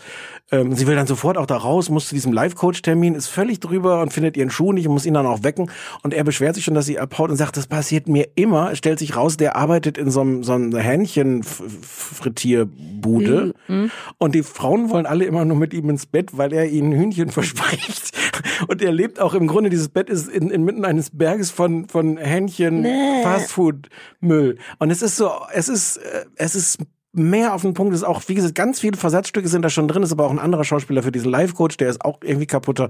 [0.49, 4.01] ähm, sie will dann sofort auch da raus, muss zu diesem Live-Coach-Termin, ist völlig drüber
[4.01, 5.69] und findet ihren Schuh nicht und muss ihn dann auch wecken.
[6.03, 8.71] Und er beschwert sich schon, dass sie abhaut und sagt, das passiert mir immer.
[8.71, 13.53] Es stellt sich raus, der arbeitet in so einem, so einem Hähnchen-Frittierbude.
[14.19, 17.29] Und die Frauen wollen alle immer nur mit ihm ins Bett, weil er ihnen Hühnchen
[17.31, 18.17] verspricht.
[18.69, 22.15] Und er lebt auch im Grunde, dieses Bett ist in, inmitten eines Berges von, von
[22.17, 23.23] Hähnchen, Nee.
[23.23, 23.80] Fastfood-Müll.
[24.21, 26.79] Und es ist so, es ist, äh, es ist
[27.13, 30.03] mehr auf den Punkt, ist auch, wie gesagt, ganz viele Versatzstücke sind da schon drin,
[30.03, 32.89] ist aber auch ein anderer Schauspieler für diesen Live-Coach, der ist auch irgendwie kaputter.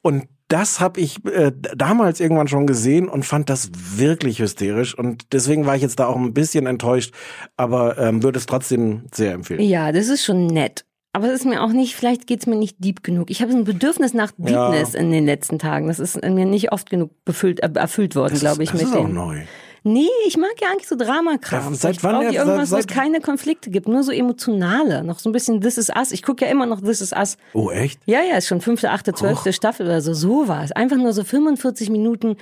[0.00, 4.96] Und das habe ich äh, damals irgendwann schon gesehen und fand das wirklich hysterisch.
[4.96, 7.12] Und deswegen war ich jetzt da auch ein bisschen enttäuscht,
[7.56, 9.60] aber ähm, würde es trotzdem sehr empfehlen.
[9.60, 10.86] Ja, das ist schon nett.
[11.12, 13.30] Aber es ist mir auch nicht, vielleicht geht's mir nicht deep genug.
[13.30, 15.88] Ich habe ein Bedürfnis nach Deepness in den letzten Tagen.
[15.88, 18.96] Das ist mir nicht oft genug befüllt, äh, erfüllt worden, glaube ich, das mit ist
[18.96, 19.42] auch neu.
[19.88, 21.72] Nee, ich mag ja eigentlich so Dramakram.
[21.72, 22.34] Ja, seit ich wann jetzt?
[22.34, 25.02] irgendwas, Seit- wo es keine Konflikte gibt, nur so emotionale.
[25.02, 26.12] Noch so ein bisschen This is Us.
[26.12, 27.36] Ich gucke ja immer noch This is Us.
[27.54, 28.00] Oh, echt?
[28.06, 30.12] Ja, ja, ist schon fünfte, achte, zwölfte Staffel oder so.
[30.14, 30.72] So war es.
[30.72, 32.36] Einfach nur so 45 Minuten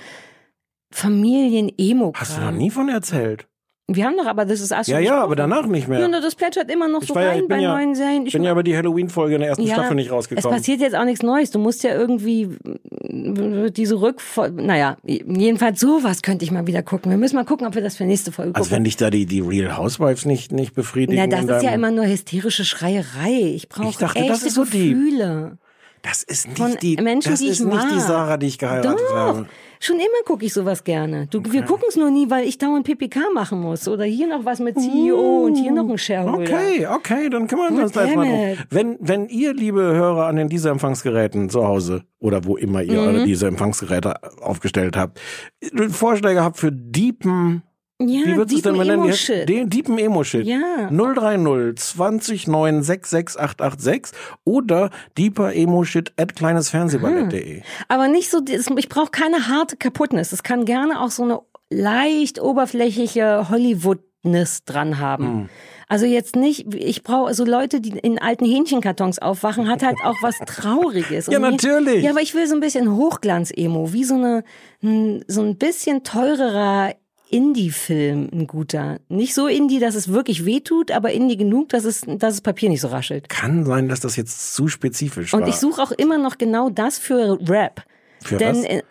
[0.91, 2.13] Familien-Emo.
[2.15, 3.47] Hast du noch nie von erzählt?
[3.89, 4.87] Wir haben doch aber This is Us.
[4.87, 5.99] Ja, ja, aber danach nicht mehr.
[5.99, 8.25] Ja, nur das plätschert immer noch Ich so ja- rein bei ja- neuen Serien.
[8.25, 10.57] Ich bin ja aber die Halloween-Folge in der ersten Staffel nicht Es rausgekommen.
[10.57, 11.51] passiert jetzt auch nichts Neues.
[11.51, 12.49] Du musst ja irgendwie
[13.71, 17.11] diese Rückfol naja, jedenfalls sowas könnte ich mal wieder gucken.
[17.11, 18.83] Wir müssen mal gucken, ob wir das für nächste Folge Also wenn gucken.
[18.83, 21.15] dich da die, die Real Housewives nicht, nicht befriedigen.
[21.17, 23.53] Na, das ist ja immer nur hysterische Schreierei.
[23.55, 24.63] Ich brauche Ich dachte, echte das ist so.
[24.63, 25.57] Gefühle.
[26.01, 28.01] Das ist nicht Von die, Menschen, das die ist ich nicht die mag.
[28.01, 29.45] Sarah, die ich geheiratet Doch, habe.
[29.79, 31.27] Schon immer gucke ich sowas gerne.
[31.27, 33.87] Du, Wir gucken es nur nie, weil ich dauernd PPK machen muss.
[33.87, 36.53] Oder hier noch was mit CEO und hier noch ein Shareholder.
[36.55, 38.65] Okay, okay, dann kümmern wir uns gleich mal drum.
[38.69, 43.01] Wenn, wenn ihr, liebe Hörer, an den dieser Empfangsgeräten zu Hause oder wo immer ihr
[43.01, 43.25] Mhm.
[43.25, 45.19] diese Empfangsgeräte aufgestellt habt,
[45.89, 47.63] Vorschläge habt für Deepen,
[47.99, 49.03] Ja, wie würdest du es denn Deepen mal nennen?
[49.03, 49.49] Wie heißt- Emo-Shit.
[49.49, 50.45] Den Deepen Emo-Shit.
[50.45, 50.89] Ja.
[50.91, 54.11] 030 20 9 66886
[54.43, 57.61] oder deeperemoshit at kleinesfernsehballett.de.
[57.87, 58.41] Aber nicht so,
[58.77, 60.31] ich brauche keine harte Kaputtness.
[60.31, 61.39] Es kann gerne auch so eine
[61.71, 65.25] leicht oberflächliche Hollywoodness dran haben.
[65.25, 65.49] Hm.
[65.89, 70.15] Also jetzt nicht, ich brauche so Leute, die in alten Hähnchenkartons aufwachen, hat halt auch
[70.21, 71.27] was Trauriges.
[71.31, 72.03] Ja, natürlich.
[72.03, 74.43] Ja, aber ich will so ein bisschen Hochglanz-Emo, wie so eine,
[74.83, 76.93] n- so ein bisschen teurerer
[77.29, 78.99] Indie-Film, ein guter.
[79.09, 82.69] Nicht so Indie, dass es wirklich wehtut, aber Indie genug, dass es, dass das Papier
[82.69, 83.29] nicht so raschelt.
[83.29, 85.47] Kann sein, dass das jetzt zu spezifisch Und war.
[85.47, 87.83] ich suche auch immer noch genau das für Rap.
[88.23, 88.65] Für Denn was?
[88.65, 88.83] äh,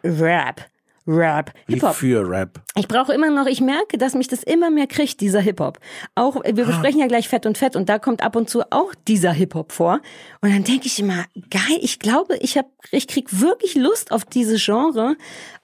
[1.06, 1.16] Rap.
[1.26, 1.52] Rap.
[1.66, 1.94] Wie Hip-Hop.
[1.94, 2.60] für Rap.
[2.76, 5.78] Ich brauche immer noch, ich merke, dass mich das immer mehr kriegt, dieser Hip-Hop.
[6.14, 6.66] Auch, wir Ah.
[6.66, 9.72] besprechen ja gleich Fett und Fett und da kommt ab und zu auch dieser Hip-Hop
[9.72, 10.00] vor.
[10.40, 14.24] Und dann denke ich immer, geil, ich glaube, ich hab, ich krieg wirklich Lust auf
[14.24, 15.16] diese Genre.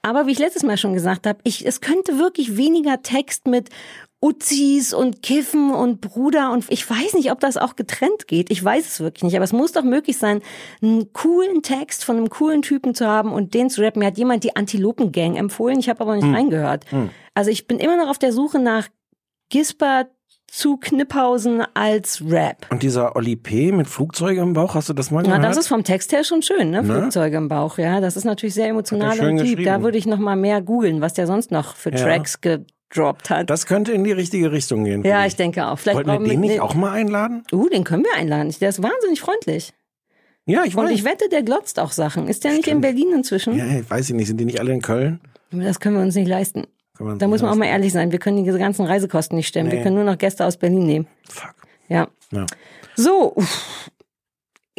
[0.03, 3.69] Aber wie ich letztes Mal schon gesagt habe, ich, es könnte wirklich weniger Text mit
[4.23, 8.53] Uzis und Kiffen und Bruder und ich weiß nicht, ob das auch getrennt geht.
[8.53, 9.35] Ich weiß es wirklich nicht.
[9.35, 10.41] Aber es muss doch möglich sein,
[10.81, 13.99] einen coolen Text von einem coolen Typen zu haben und den zu rappen.
[13.99, 15.81] Mir hat jemand die Antilopen-Gang empfohlen.
[15.81, 16.85] Ich habe aber nicht reingehört.
[17.35, 18.89] Also ich bin immer noch auf der Suche nach
[19.51, 20.07] Gisper
[20.47, 22.67] zu Kniphausen als Rap.
[22.71, 23.73] Und dieser Oli P.
[23.73, 25.43] mit Flugzeuge im Bauch, hast du das mal gehört?
[25.43, 26.83] das ist vom Text her schon schön, ne?
[26.83, 26.95] Ne?
[26.95, 28.01] Flugzeuge im Bauch, ja.
[28.03, 29.65] Das ist natürlich sehr emotional und deep.
[29.65, 31.97] Da würde ich noch mal mehr googeln, was der sonst noch für Ja.
[31.97, 32.39] Tracks
[32.93, 33.51] gedroppt hat.
[33.51, 35.03] das könnte in die richtige Richtung gehen.
[35.05, 35.79] ja, ich denke auch.
[35.79, 37.45] Vielleicht Wollten wir den nicht ne- auch mal einladen?
[37.53, 38.55] Uh, den können wir einladen.
[38.61, 39.73] Der ist wahnsinnig freundlich.
[40.45, 40.93] Ja, ich Und weiß.
[40.93, 42.27] ich wette, der glotzt auch Sachen.
[42.29, 42.83] Ist der nicht in Stimmt.
[42.83, 43.57] Berlin inzwischen?
[43.57, 44.27] ja, ich weiß ich nicht.
[44.27, 45.21] Sind die nicht alle in Köln?
[45.53, 46.67] Das können wir uns nicht leisten.
[46.99, 48.13] Man Da muss man auch mal ehrlich sein.
[48.13, 49.71] Wir können diese ganzen Reisekosten nicht stemmen.
[49.71, 49.85] Wir Nee.
[49.85, 51.07] können nur noch Gäste aus Berlin nehmen.
[51.29, 51.55] Fuck.
[51.89, 52.09] Ja.
[52.33, 52.47] Ja.
[52.97, 53.33] So.
[53.37, 53.91] uff.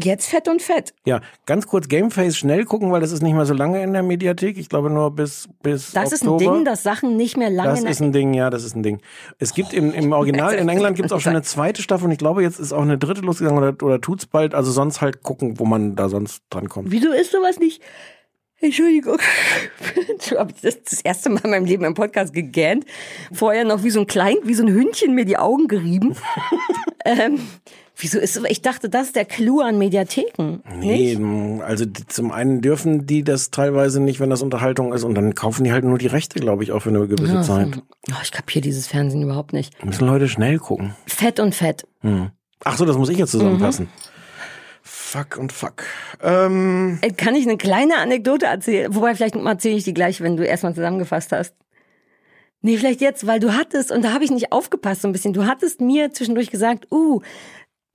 [0.02, 0.96] Jetzt fett und fett.
[1.06, 4.02] Ja, ganz kurz Gameface schnell gucken, weil das ist nicht mehr so lange in der
[4.02, 4.58] Mediathek.
[4.58, 6.56] Ich glaube nur bis bis Das ist ein Oktober.
[6.56, 9.02] Ding, dass Sachen nicht mehr lange Das ist ein Ding, ja, das ist ein Ding.
[9.38, 12.12] Es gibt im, im Original in England gibt es auch schon eine zweite Staffel und
[12.12, 14.56] ich glaube, jetzt ist auch eine dritte losgegangen oder, oder tut's bald.
[14.56, 16.90] Also sonst halt gucken, wo man da sonst dran kommt.
[16.92, 17.82] Wieso ist sowas nicht?
[18.60, 19.18] Entschuldigung.
[20.26, 22.86] Ich habe das, das erste Mal in meinem Leben im Podcast gegähnt.
[23.34, 26.16] Vorher noch wie so ein Klein, wie so ein Hündchen mir die Augen gerieben.
[27.04, 27.40] ähm,
[27.96, 28.42] wieso ist?
[28.50, 30.60] Ich dachte, das ist der Clou an Mediatheken.
[30.80, 31.18] Nee,
[31.66, 35.36] also die, zum einen dürfen die das teilweise nicht, wenn das Unterhaltung ist und dann
[35.36, 37.82] kaufen die halt nur die Rechte, glaube ich, auch für eine gewisse Ja, Zeit.
[38.10, 39.84] Oh, ich kapiere dieses Fernsehen überhaupt nicht.
[39.86, 40.96] Müssen Leute schnell gucken.
[41.06, 41.88] Fett und fett.
[42.02, 42.32] Hm.
[42.64, 43.90] Ach so, das muss ich jetzt zusammenfassen.
[44.82, 45.84] Fuck und fuck.
[46.22, 48.94] Ähm, Äh, Kann ich eine kleine Anekdote erzählen?
[48.96, 51.56] Wobei, vielleicht erzähle ich die gleich, wenn du erstmal zusammengefasst hast.
[52.62, 55.34] Nee, vielleicht jetzt, weil du hattest, und da habe ich nicht aufgepasst so ein bisschen,
[55.34, 57.22] du hattest mir zwischendurch gesagt, uh,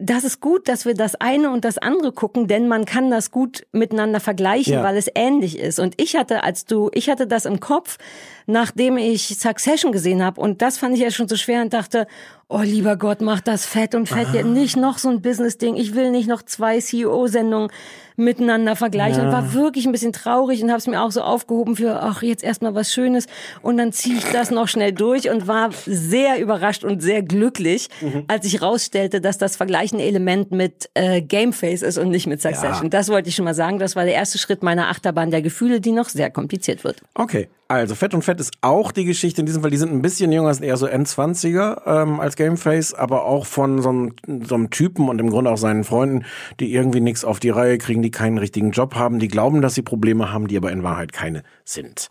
[0.01, 3.33] das ist gut, dass wir das eine und das andere gucken, denn man kann das
[3.33, 4.83] gut miteinander vergleichen, Ja.
[4.85, 5.81] weil es ähnlich ist.
[5.81, 7.99] Und ich hatte, als du, ich hatte das im Kopf,
[8.47, 10.41] nachdem ich Succession gesehen habe.
[10.41, 12.07] Und das fand ich ja schon so schwer und dachte,
[12.49, 14.29] oh lieber Gott, mach das fett und fett.
[14.33, 15.75] Ja, nicht noch so ein Business-Ding.
[15.77, 17.71] Ich will nicht noch zwei CEO-Sendungen
[18.19, 19.21] miteinander vergleichen.
[19.23, 19.27] Ja.
[19.27, 22.23] Und war wirklich ein bisschen traurig und habe es mir auch so aufgehoben für, ach,
[22.23, 23.27] jetzt erstmal was Schönes.
[23.63, 27.89] Und dann ziehe ich das noch schnell durch und war sehr überrascht und sehr glücklich,
[28.01, 28.25] Mhm.
[28.29, 32.85] als ich rausstellte, dass das vergleichende Element mit äh, Gameface ist und nicht mit Succession.
[32.85, 32.89] Ja.
[32.91, 33.79] Das wollte ich schon mal sagen.
[33.79, 37.01] Das war der erste Schritt meiner Achterbahn der Gefühle, die noch sehr kompliziert wird.
[37.15, 39.71] Okay, also Fett und Fett ist auch die Geschichte in diesem Fall.
[39.71, 43.83] Die sind ein bisschen jünger, sind eher so N20er ähm, als Gameface, aber auch von
[43.83, 44.15] so einem,
[44.45, 46.25] so einem Typen und im Grunde auch seinen Freunden,
[46.61, 49.75] die irgendwie nichts auf die Reihe kriegen, die keinen richtigen Job haben, die glauben, dass
[49.75, 52.09] sie Probleme haben, die aber in Wahrheit keine sind.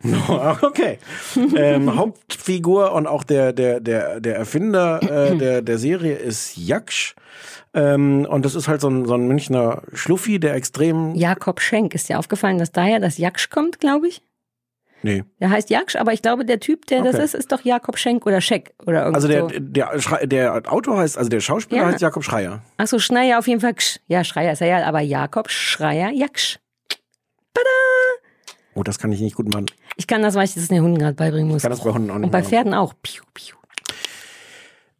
[0.62, 0.98] Okay.
[1.56, 7.16] ähm, Hauptfigur und auch der, der, der, der Erfinder äh, der, der Serie ist Jaksch.
[7.78, 11.14] Ähm, und das ist halt so ein, so ein Münchner Schluffi, der extrem.
[11.14, 14.22] Jakob Schenk, ist dir aufgefallen, dass daher das Jaksch kommt, glaube ich?
[15.02, 15.22] Nee.
[15.38, 17.24] Der heißt Jaksch, aber ich glaube, der Typ, der das Okay.
[17.24, 20.98] ist, ist doch Jakob Schenk oder Scheck oder irgendwie Also der, der, Schrei- der Autor
[20.98, 21.86] heißt, also der Schauspieler Ja.
[21.88, 22.62] heißt Jakob Schreier.
[22.78, 23.74] Ach so, Schneier auf jeden Fall.
[23.74, 24.00] Ksch.
[24.08, 26.58] Ja, Schreier ist er ja, aber Jakob Schreier Jaksch.
[28.74, 29.66] Oh, das kann ich nicht gut machen.
[29.96, 31.58] Ich kann das, weil ich das den Hunden gerade beibringen muss.
[31.58, 32.48] Ich kann das bei Hunden auch nicht Und bei machen.
[32.50, 32.94] Pferden auch.
[33.02, 33.56] Piu, piu.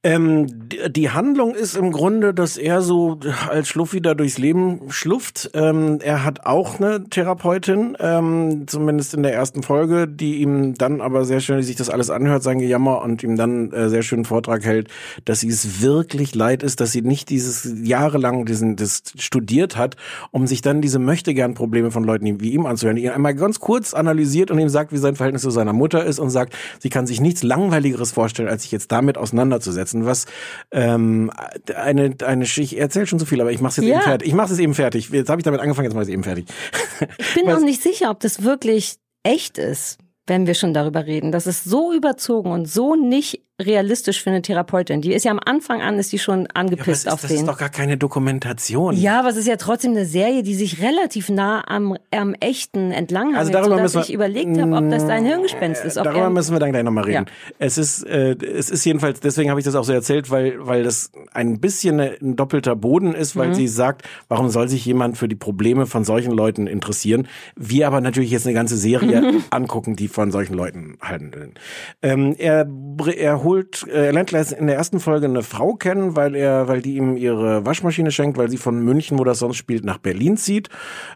[0.04, 3.18] Ähm, die, Handlung ist im Grunde, dass er so
[3.48, 5.50] als Schluffi da durchs Leben schlufft.
[5.54, 11.00] Ähm, er hat auch eine Therapeutin, ähm, zumindest in der ersten Folge, die ihm dann
[11.00, 14.02] aber sehr schön, die sich das alles anhört, sein Gejammer und ihm dann äh, sehr
[14.02, 14.88] schönen Vortrag hält,
[15.24, 19.96] dass sie es wirklich leid ist, dass sie nicht dieses jahrelang diesen das studiert hat,
[20.30, 23.34] um sich dann diese möchte gern Probleme von Leuten wie ihm anzuhören, die ihn einmal
[23.34, 26.54] ganz kurz analysiert und ihm sagt, wie sein Verhältnis zu seiner Mutter ist und sagt,
[26.78, 30.26] sie kann sich nichts langweiligeres vorstellen, als sich jetzt damit auseinanderzusetzen, was
[30.70, 31.30] ähm,
[31.74, 33.94] eine eine ich erzähle schon so viel, aber ich mache es jetzt Ja.
[33.96, 34.28] eben fertig.
[34.28, 35.10] Ich mache es eben fertig.
[35.10, 36.46] Jetzt habe ich damit angefangen, jetzt mache ich es eben fertig.
[37.18, 41.30] Ich bin auch nicht sicher, ob das wirklich echt ist, wenn wir schon darüber reden.
[41.32, 45.00] Das ist so überzogen und so nicht realistisch für eine Therapeutin.
[45.00, 47.40] Die ist ja am Anfang an, ist die schon Ja, angepisst ist, auf das den.
[47.40, 48.94] ist doch gar keine Dokumentation.
[48.96, 52.92] Ja, aber es ist ja trotzdem eine Serie, die sich relativ nah am, am echten
[52.92, 55.96] entlang Also hangelt, darüber sodass müssen wir- ich überlegt habe, ob das dein Hirngespinst ist.
[55.96, 57.26] Darüber er, müssen wir dann gleich nochmal reden.
[57.26, 57.54] Ja.
[57.58, 60.84] Es ist, äh, es ist jedenfalls, deswegen habe ich das auch so erzählt, weil, weil
[60.84, 63.54] das ein bisschen ein doppelter Boden ist, weil Mhm.
[63.54, 67.26] sie sagt, warum soll sich jemand für die Probleme von solchen Leuten interessieren?
[67.56, 71.54] Wir aber natürlich jetzt eine ganze Serie angucken, die von solchen Leuten handeln.
[72.02, 72.68] Ähm, er,
[73.16, 76.82] er holt, äh, er lernt in der ersten Folge eine Frau kennen, weil er, weil
[76.82, 80.36] die ihm ihre Waschmaschine schenkt, weil sie von München, wo das sonst spielt, nach Berlin
[80.36, 80.68] zieht.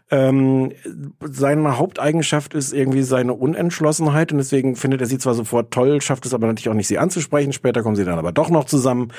[0.09, 0.71] Ähm,
[1.21, 6.25] seine Haupteigenschaft ist irgendwie seine Unentschlossenheit und deswegen findet er sie zwar sofort toll, schafft
[6.25, 7.53] es aber natürlich auch nicht, sie anzusprechen.
[7.53, 9.09] Später kommen sie dann aber doch noch zusammen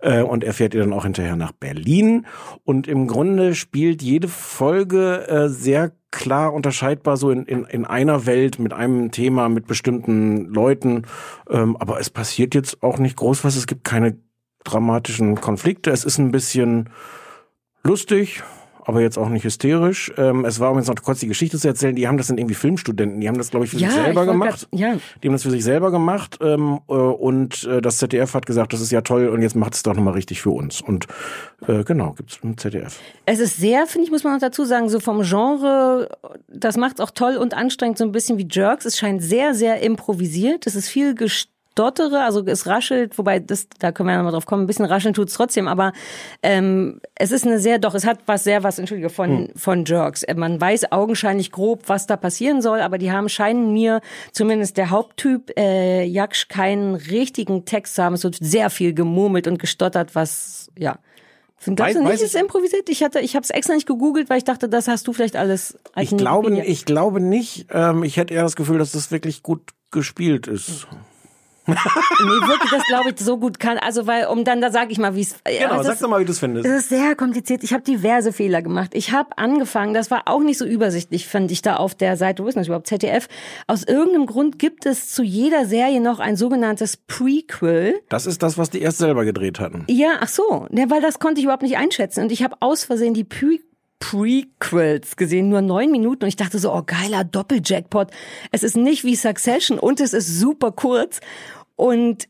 [0.00, 2.26] äh, und er fährt ihr dann auch hinterher nach Berlin.
[2.64, 8.24] Und im Grunde spielt jede Folge äh, sehr klar unterscheidbar so in, in, in einer
[8.24, 11.02] Welt mit einem Thema, mit bestimmten Leuten.
[11.50, 13.56] Ähm, aber es passiert jetzt auch nicht groß was.
[13.56, 14.16] Es gibt keine
[14.62, 15.90] dramatischen Konflikte.
[15.90, 16.90] Es ist ein bisschen
[17.82, 18.42] lustig,
[18.84, 20.12] aber jetzt auch nicht hysterisch.
[20.16, 22.38] Ähm, es war, um jetzt noch kurz die Geschichte zu erzählen, die haben das sind
[22.38, 24.68] irgendwie Filmstudenten, die haben das, glaube ich, für Ja, sich ich selber gemacht.
[24.70, 24.96] grad- ja.
[25.22, 28.72] Die haben das für sich selber gemacht ähm, äh, und äh, das ZDF hat gesagt,
[28.72, 30.80] das ist ja toll und jetzt macht es doch nochmal richtig für uns.
[30.80, 31.06] Und
[31.66, 32.98] äh, genau, gibt's im ZDF.
[33.26, 36.08] Es ist sehr, finde ich, muss man noch dazu sagen, so vom Genre,
[36.48, 38.84] das macht es auch toll und anstrengend, so ein bisschen wie Jerks.
[38.84, 40.66] Es scheint sehr, sehr improvisiert.
[40.66, 41.14] Es ist viel
[41.74, 44.84] gestottere, also es raschelt, wobei das, da können wir ja nochmal drauf kommen, ein bisschen
[44.84, 45.92] rascheln tut's trotzdem, aber
[46.42, 49.48] ähm, es ist eine sehr, doch, es hat was sehr was, entschuldige, von, Hm.
[49.56, 50.24] von Jerks.
[50.36, 54.00] Man weiß augenscheinlich grob, was da passieren soll, aber die haben, scheinen mir,
[54.32, 58.14] zumindest der Haupttyp, äh, Jaksch, keinen richtigen Text zu haben.
[58.14, 60.98] Es wird sehr viel gemurmelt und gestottert, was, ja.
[61.64, 62.90] Glaubst du nicht, ist improvisiert?
[62.90, 65.34] Ich hatte, ich habe es extra nicht gegoogelt, weil ich dachte, das hast du vielleicht
[65.34, 65.78] alles.
[65.94, 66.70] als Ich glaube, Wikipedia.
[66.70, 67.66] ich glaube nicht.
[67.70, 70.86] Ähm, ich hätte eher das Gefühl, dass das wirklich gut gespielt ist.
[71.66, 71.74] Nee,
[72.46, 73.78] wirklich, das glaube ich so gut kann.
[73.78, 75.36] Also, weil, um dann, da sage ich mal, wie es.
[75.44, 76.66] Genau, das sag doch mal, wie du es findest.
[76.66, 77.64] Es ist sehr kompliziert.
[77.64, 78.90] Ich habe diverse Fehler gemacht.
[78.94, 82.42] Ich habe angefangen, das war auch nicht so übersichtlich, fand ich da auf der Seite,
[82.42, 83.28] wo ist das überhaupt, ZDF.
[83.66, 88.00] Aus irgendeinem Grund gibt es zu jeder Serie noch ein sogenanntes Prequel.
[88.08, 89.84] Das ist das, was die erst selber gedreht hatten.
[89.88, 92.24] Ja, ach so, ja, weil das konnte ich überhaupt nicht einschätzen.
[92.24, 93.58] Und ich habe aus Versehen die Pre
[94.10, 96.24] Prequels gesehen, nur neun Minuten.
[96.24, 98.10] Und ich dachte so, oh geiler Doppeljackpot.
[98.50, 101.20] Es ist nicht wie Succession und es ist super kurz.
[101.76, 102.28] Und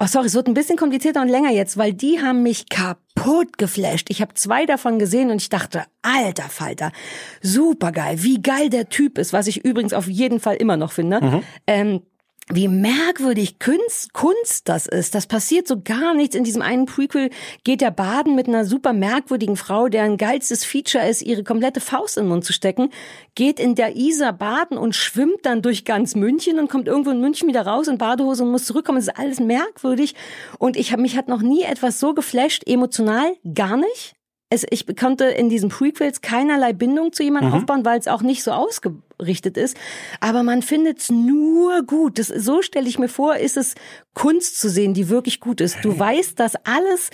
[0.00, 3.58] Oh, sorry, es wird ein bisschen komplizierter und länger jetzt, weil die haben mich kaputt
[3.58, 4.06] geflasht.
[4.10, 6.92] Ich habe zwei davon gesehen und ich dachte, alter Falter,
[7.42, 10.92] super geil, wie geil der Typ ist, was ich übrigens auf jeden Fall immer noch
[10.92, 11.42] finde.
[11.66, 12.02] Ähm,
[12.50, 15.14] wie merkwürdig Kunst, Kunst das ist.
[15.14, 16.34] Das passiert so gar nichts.
[16.34, 17.30] In diesem einen Prequel
[17.64, 22.16] geht er baden mit einer super merkwürdigen Frau, deren geilstes Feature ist, ihre komplette Faust
[22.16, 22.90] in den Mund zu stecken,
[23.34, 27.20] geht in der Isar baden und schwimmt dann durch ganz München und kommt irgendwo in
[27.20, 28.98] München wieder raus in Badehose und muss zurückkommen.
[28.98, 30.14] Es ist alles merkwürdig.
[30.58, 34.17] Und ich habe mich hat noch nie etwas so geflasht, emotional gar nicht.
[34.50, 38.42] Es, ich konnte in diesen Prequels keinerlei Bindung zu jemandem aufbauen, weil es auch nicht
[38.42, 39.76] so ausgerichtet ist.
[40.20, 42.18] Aber man findet es nur gut.
[42.18, 43.74] Das, so stelle ich mir vor, ist es
[44.14, 45.78] Kunst zu sehen, die wirklich gut ist.
[45.82, 47.10] Du weißt, dass alles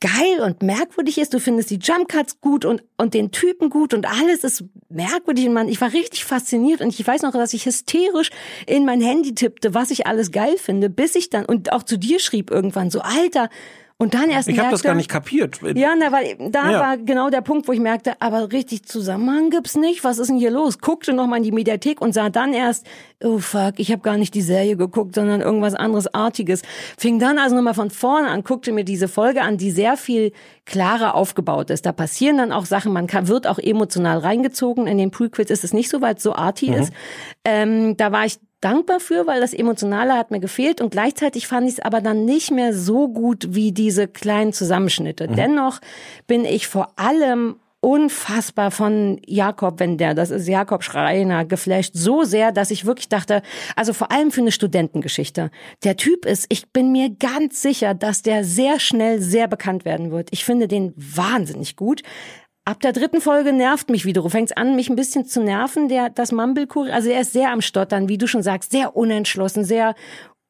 [0.00, 1.34] geil und merkwürdig ist.
[1.34, 5.46] Du findest die Jump Cuts gut und, und den Typen gut und alles ist merkwürdig.
[5.46, 8.30] Und man, ich war richtig fasziniert und ich weiß noch, dass ich hysterisch
[8.66, 11.98] in mein Handy tippte, was ich alles geil finde, bis ich dann und auch zu
[11.98, 13.50] dir schrieb irgendwann so, Alter,
[14.00, 15.60] und dann erst Ich habe das gar nicht kapiert.
[15.76, 16.80] ja, na, weil da Ja.
[16.80, 20.02] war genau der Punkt, wo ich merkte, aber richtig Zusammenhang gibt's nicht.
[20.04, 20.78] Was ist denn hier los?
[20.78, 22.86] Guckte noch mal in die Mediathek und sah dann erst,
[23.22, 26.62] oh fuck, ich habe gar nicht die Serie geguckt, sondern irgendwas anderes Artiges.
[26.96, 30.32] Fing dann also nochmal von vorne an, guckte mir diese Folge an, die sehr viel
[30.64, 31.84] klarer aufgebaut ist.
[31.84, 34.86] Da passieren dann auch Sachen, man kann, wird auch emotional reingezogen.
[34.86, 36.90] In den Prequels ist es nicht so, weil es so arty ist.
[37.44, 41.66] Ähm, da war ich dankbar für, weil das Emotionale hat mir gefehlt und gleichzeitig fand
[41.66, 45.28] ich es aber dann nicht mehr so gut wie diese kleinen Zusammenschnitte.
[45.28, 45.80] Dennoch
[46.26, 52.24] bin ich vor allem unfassbar von Jakob, wenn der, das ist Jakob Schreiner, geflasht so
[52.24, 53.42] sehr, dass ich wirklich dachte,
[53.74, 55.50] also vor allem für eine Studentengeschichte.
[55.82, 60.10] Der Typ ist, ich bin mir ganz sicher, dass der sehr schnell sehr bekannt werden
[60.10, 60.28] wird.
[60.30, 62.02] Ich finde den wahnsinnig gut.
[62.70, 66.08] Ab der dritten Folge nervt mich wiederum, fängt an, mich ein bisschen zu nerven, der,
[66.08, 69.96] das Mumblecore, also er ist sehr am Stottern, wie du schon sagst, sehr unentschlossen, sehr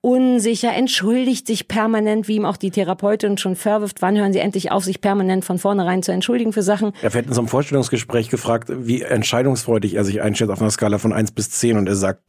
[0.03, 4.71] unsicher, entschuldigt sich permanent, wie ihm auch die Therapeutin schon verwirft, wann hören sie endlich
[4.71, 6.93] auf, sich permanent von vornherein zu entschuldigen für Sachen.
[7.01, 10.99] Er wird in so einem Vorstellungsgespräch gefragt, wie entscheidungsfreudig er sich einschätzt auf einer Skala
[10.99, 12.21] von 1 bis 10 und er sagt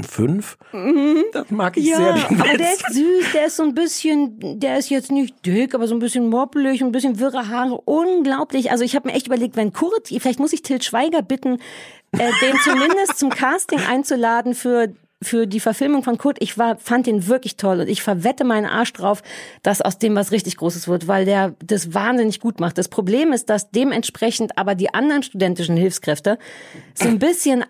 [0.00, 0.58] 5.
[1.32, 2.14] Das mag ich sehr.
[2.14, 5.74] den aber der ist süß, der ist so ein bisschen, der ist jetzt nicht dick,
[5.74, 8.70] aber so ein bisschen moppelig, ein bisschen wirre Haare, unglaublich.
[8.70, 11.58] Also ich habe mir echt überlegt, wenn Kurt, vielleicht muss ich Til Schweiger bitten,
[12.12, 17.08] äh, den zumindest zum Casting einzuladen für für die Verfilmung von Kurt, ich war, fand
[17.08, 19.22] den wirklich toll und ich verwette meinen Arsch drauf,
[19.64, 22.78] dass aus dem was richtig Großes wird, weil der das wahnsinnig gut macht.
[22.78, 26.38] Das Problem ist, dass dementsprechend aber die anderen studentischen Hilfskräfte
[26.94, 27.64] so ein bisschen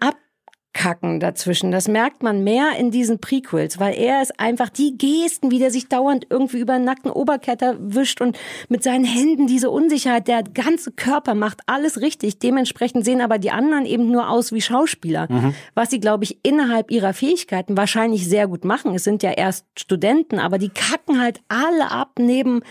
[0.79, 1.71] abkacken dazwischen.
[1.71, 5.71] Das merkt man mehr in diesen Prequels, weil er ist einfach die Gesten, wie der
[5.71, 8.39] sich dauernd irgendwie über den nackten Oberkörper wischt und
[8.69, 12.39] mit seinen Händen diese Unsicherheit, der ganze Körper macht alles richtig.
[12.39, 15.29] Dementsprechend sehen aber die anderen eben nur aus wie Schauspieler,
[15.75, 18.95] was sie, glaube ich, innerhalb ihrer Fähigkeiten wahrscheinlich sehr gut machen.
[18.95, 22.63] Es sind ja erst Studenten, aber die kacken halt alle ab neben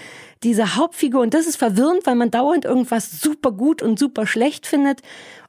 [0.43, 4.67] dieser Hauptfigur und das ist verwirrend, weil man dauernd irgendwas super gut und super schlecht
[4.67, 5.01] findet.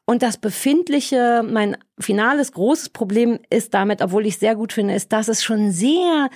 [0.08, 4.94] Und das Befindliche, mein finales großes Problem ist damit, obwohl ich es sehr gut finde,
[4.94, 6.30] ist, dass es schon sehr,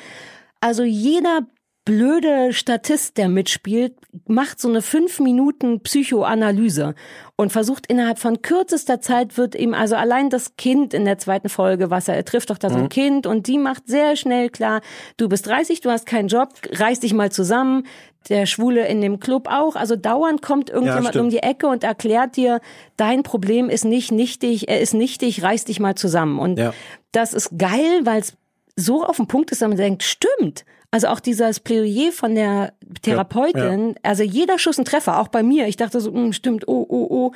[0.61, 1.47] also jeder
[1.85, 3.95] blöde Statist, der mitspielt,
[4.29, 6.95] macht so eine fünf Minuten Psychoanalyse
[7.37, 11.49] und versucht innerhalb von kürzester Zeit wird ihm also allein das Kind in der zweiten
[11.49, 14.49] Folge, was er, er trifft doch da so ein Kind und die macht sehr schnell
[14.49, 14.81] klar,
[15.17, 17.87] du bist 30, du hast keinen Job, reiß dich mal zusammen.
[18.29, 19.75] Der Schwule in dem Club auch.
[19.75, 21.25] Also dauernd kommt irgendjemand stimmt.
[21.25, 22.61] um die Ecke und erklärt dir,
[22.97, 26.39] dein Problem ist nicht nichtig, er ist nichtig, reiß dich mal zusammen.
[26.39, 26.73] Und Ja.
[27.11, 28.35] das ist geil, weil es
[28.77, 30.65] so auf den Punkt ist, dass man denkt, stimmt.
[30.93, 35.67] Also auch dieses Plädoyer von der Therapeutin, also jeder Schuss ein Treffer, auch bei mir.
[35.67, 37.33] Ich dachte so, hm, stimmt, oh, oh, oh.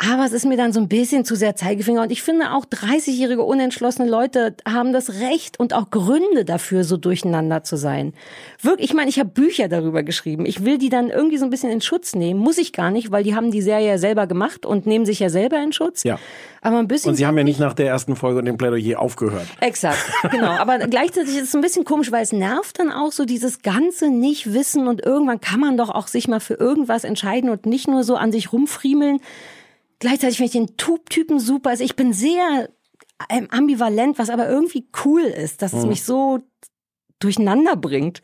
[0.00, 2.02] Aber es ist mir dann so ein bisschen zu sehr Zeigefinger.
[2.02, 6.96] Und ich finde auch 30-jährige unentschlossene Leute haben das Recht und auch Gründe dafür, so
[6.96, 8.14] durcheinander zu sein.
[8.62, 10.46] Wirklich, ich meine, ich habe Bücher darüber geschrieben.
[10.46, 12.38] Ich will die dann irgendwie so ein bisschen in Schutz nehmen.
[12.38, 15.18] Muss ich gar nicht, weil die haben die Serie ja selber gemacht und nehmen sich
[15.18, 16.04] ja selber in Schutz.
[16.04, 16.20] Ja.
[16.60, 17.10] Aber ein bisschen.
[17.10, 19.48] Und sie haben ja nicht nach der ersten Folge und dem Plädoyer aufgehört.
[19.60, 19.98] Exakt,
[20.30, 20.50] genau.
[20.50, 24.10] Aber gleichzeitig ist es ein bisschen komisch, weil es nervt dann auch so dieses ganze
[24.10, 28.04] Nicht-Wissen und irgendwann kann man doch auch sich mal für irgendwas entscheiden und nicht nur
[28.04, 29.18] so an sich rumfriemeln.
[29.98, 30.76] Gleichzeitig finde ich den
[31.08, 31.70] Typen super.
[31.70, 32.68] Also ich bin sehr
[33.30, 35.88] ähm, ambivalent, was aber irgendwie cool ist, dass es Mhm.
[35.88, 36.40] mich so
[37.20, 38.22] durcheinander bringt.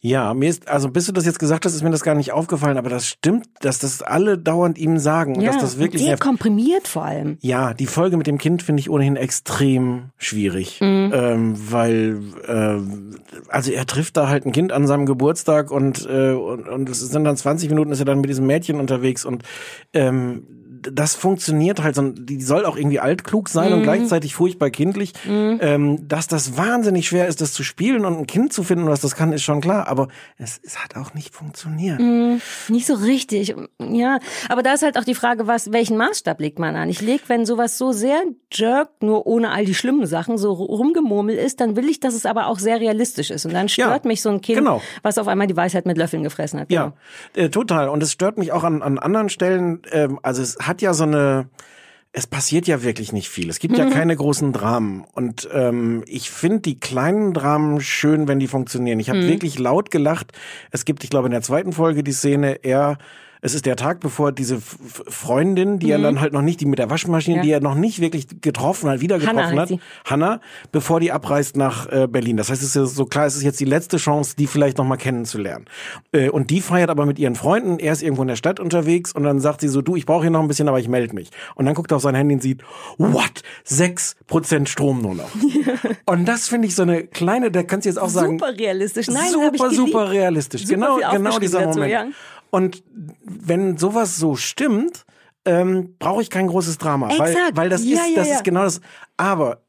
[0.00, 2.30] Ja, mir ist, also bis du das jetzt gesagt hast, ist mir das gar nicht
[2.30, 6.02] aufgefallen, aber das stimmt, dass das alle dauernd ihm sagen und ja, dass das wirklich
[6.02, 6.22] sehr nervt.
[6.22, 7.38] komprimiert vor allem.
[7.40, 11.10] Ja, die Folge mit dem Kind finde ich ohnehin extrem schwierig, Mhm.
[11.14, 16.32] ähm, weil äh, also er trifft da halt ein Kind an seinem Geburtstag und äh,
[16.32, 19.42] und, und es sind dann 20 Minuten ist er dann mit diesem Mädchen unterwegs und
[19.94, 20.46] ähm,
[20.82, 23.84] das funktioniert halt, so, die soll auch irgendwie altklug sein und Mhm.
[23.84, 25.12] gleichzeitig furchtbar kindlich.
[25.26, 29.00] Ähm, dass das wahnsinnig schwer ist, das zu spielen und ein Kind zu finden, was
[29.00, 29.88] das kann, ist schon klar.
[29.88, 31.98] Aber es, es hat auch nicht funktioniert.
[32.00, 32.36] Mm,
[32.68, 33.54] Nicht so richtig.
[33.80, 34.18] Ja,
[34.48, 36.88] aber da ist halt auch die Frage, was, welchen Maßstab legt man an?
[36.88, 38.20] Ich leg, wenn sowas so sehr
[38.52, 42.26] jerk, nur ohne all die schlimmen Sachen, so rumgemurmel ist, dann will ich, dass es
[42.26, 43.44] aber auch sehr realistisch ist.
[43.46, 44.80] Und dann stört mich so ein Kind, genau.
[45.02, 46.70] was auf einmal die Weisheit mit Löffeln gefressen hat.
[46.70, 46.92] Ja,
[47.34, 47.88] äh, total.
[47.88, 49.82] Und es stört mich auch an, an anderen Stellen.
[49.92, 51.48] Ähm, also es hat ja so eine,
[52.12, 53.48] es passiert ja wirklich nicht viel.
[53.50, 53.90] Es gibt ja Mhm.
[53.90, 55.04] keine großen Dramen.
[55.12, 59.00] Und ähm, ich finde die kleinen Dramen schön, wenn die funktionieren.
[59.00, 59.28] Ich habe Mhm.
[59.28, 60.32] wirklich laut gelacht.
[60.70, 62.98] Es gibt, ich glaube, in der zweiten Folge die Szene, er
[63.40, 66.02] es ist der Tag, bevor diese Freundin, die er Mhm.
[66.02, 67.42] dann halt noch nicht, die mit der Waschmaschine, Ja.
[67.42, 69.80] die er noch nicht wirklich getroffen hat, wieder getroffen heißt hat, sie.
[70.04, 70.40] Hannah,
[70.72, 72.36] bevor die abreist nach äh, Berlin.
[72.36, 74.78] Das heißt, es ist ja so klar, es ist jetzt die letzte Chance, die vielleicht
[74.78, 75.66] noch mal kennenzulernen.
[76.12, 77.78] Äh, und die feiert aber mit ihren Freunden.
[77.78, 80.22] Er ist irgendwo in der Stadt unterwegs und dann sagt sie so, du, ich brauche
[80.22, 81.30] hier noch ein bisschen, aber ich melde mich.
[81.54, 82.62] Und dann guckt er auf sein Handy und sieht,
[82.98, 83.42] what?
[83.64, 85.30] Sechs Prozent Strom nur noch.
[86.06, 89.08] und das finde ich so eine kleine, da kannst du jetzt auch sagen, Super realistisch.
[89.08, 90.62] Nein, super, super realistisch.
[90.66, 91.92] Super genau, genau dieser dazu, Moment.
[91.92, 92.06] ja.
[92.50, 92.82] Und
[93.24, 95.04] wenn sowas so stimmt,
[95.44, 97.56] ähm, brauche ich kein großes Drama, weil, Exakt.
[97.56, 98.34] weil das Ja, ist, ja, das ja.
[98.36, 98.80] ist genau das.
[99.16, 99.62] Aber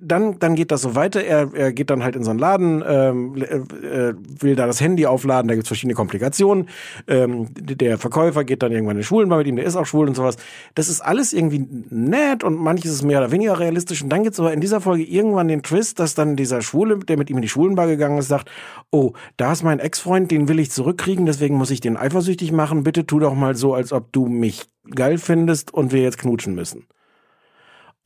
[0.00, 1.22] dann, dann geht das so weiter.
[1.22, 3.56] Er, er geht dann halt in so einen Laden, ähm, äh,
[3.86, 5.48] äh, will da das Handy aufladen.
[5.48, 6.68] Da gibt's verschiedene Komplikationen.
[7.08, 9.56] Ähm, der Verkäufer geht dann irgendwann in den Schwulen mal mit ihm.
[9.56, 10.36] Der ist auch schwul und sowas.
[10.74, 14.02] Das ist alles irgendwie nett und manches ist mehr oder weniger realistisch.
[14.02, 17.18] Und dann gibt's aber in dieser Folge irgendwann den Twist, dass dann dieser Schwule, der
[17.18, 18.50] mit ihm in die Schwulenbar gegangen ist, sagt:
[18.90, 21.26] Oh, da ist mein Ex-Freund, den will ich zurückkriegen.
[21.26, 22.84] Deswegen muss ich den eifersüchtig machen.
[22.84, 26.54] Bitte tu doch mal so, als ob du mich geil findest und wir jetzt knutschen
[26.54, 26.86] müssen.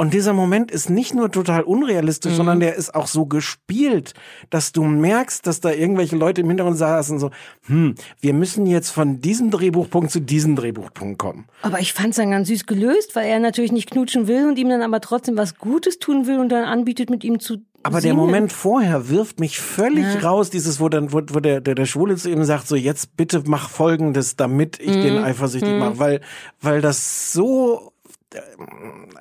[0.01, 4.15] Und dieser Moment ist nicht nur total unrealistisch, sondern der ist auch so gespielt,
[4.49, 7.31] dass du merkst, dass da irgendwelche Leute im Hintergrund saßen so,
[7.67, 11.45] hm, wir müssen jetzt von diesem Drehbuchpunkt zu diesem Drehbuchpunkt kommen.
[11.61, 14.71] Aber ich fand's dann ganz süß gelöst, weil er natürlich nicht knutschen will und ihm
[14.71, 18.13] dann aber trotzdem was Gutes tun will und dann anbietet, mit ihm zu Aber der
[18.13, 18.17] singen.
[18.17, 20.21] Moment vorher wirft mich völlig Ja.
[20.31, 23.19] raus, dieses, wo dann, wo, wo der, der, der Schwule zu ihm sagt, so, jetzt
[23.19, 25.03] bitte mach Folgendes, damit ich Mhm.
[25.03, 25.79] den eifersüchtig Mhm.
[25.79, 26.21] mache, weil,
[26.63, 27.90] weil das so,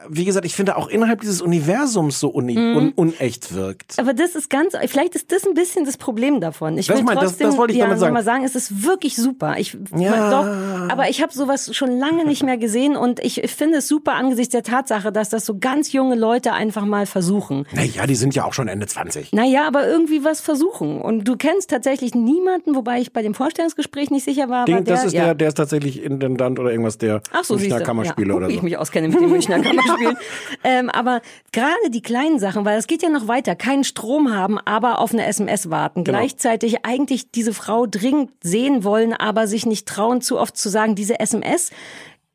[0.07, 2.75] wie gesagt, ich finde auch innerhalb dieses Universums so uni, Mhm.
[2.77, 3.97] un, unecht wirkt.
[3.97, 6.77] Aber das ist ganz, vielleicht ist das ein bisschen das Problem davon.
[6.77, 8.13] Ich Das will mein- das- trotzdem das wollte ich ja, damit sagen.
[8.13, 9.55] mal sagen, es ist wirklich super.
[9.57, 10.29] Ich Ja.
[10.29, 14.13] doch, aber ich habe sowas schon lange nicht mehr gesehen und ich finde es super
[14.13, 17.65] angesichts der Tatsache, dass das so ganz junge Leute einfach mal versuchen.
[17.73, 19.33] Naja, die sind ja auch schon Ende 20.
[19.33, 21.01] Naja, aber irgendwie was versuchen.
[21.01, 24.65] Und du kennst tatsächlich niemanden, wobei ich bei dem Vorstellungsgespräch nicht sicher war.
[24.65, 25.25] Den, aber der, das ist ja.
[25.25, 27.83] der, der ist tatsächlich Intendant oder irgendwas der Ach so, Münchner siehste.
[27.85, 28.51] Kammerspiele ja, oder so.
[28.53, 30.17] ich mich auskenne mit den Münchner Kammerspielen.
[30.63, 31.21] ähm, aber
[31.51, 35.13] gerade die kleinen Sachen, weil es geht ja noch weiter, keinen Strom haben, aber auf
[35.13, 36.03] eine SMS warten.
[36.03, 36.17] Genau.
[36.17, 40.95] Gleichzeitig eigentlich diese Frau dringend sehen wollen, aber sich nicht trauen, zu oft zu sagen,
[40.95, 41.71] diese SMS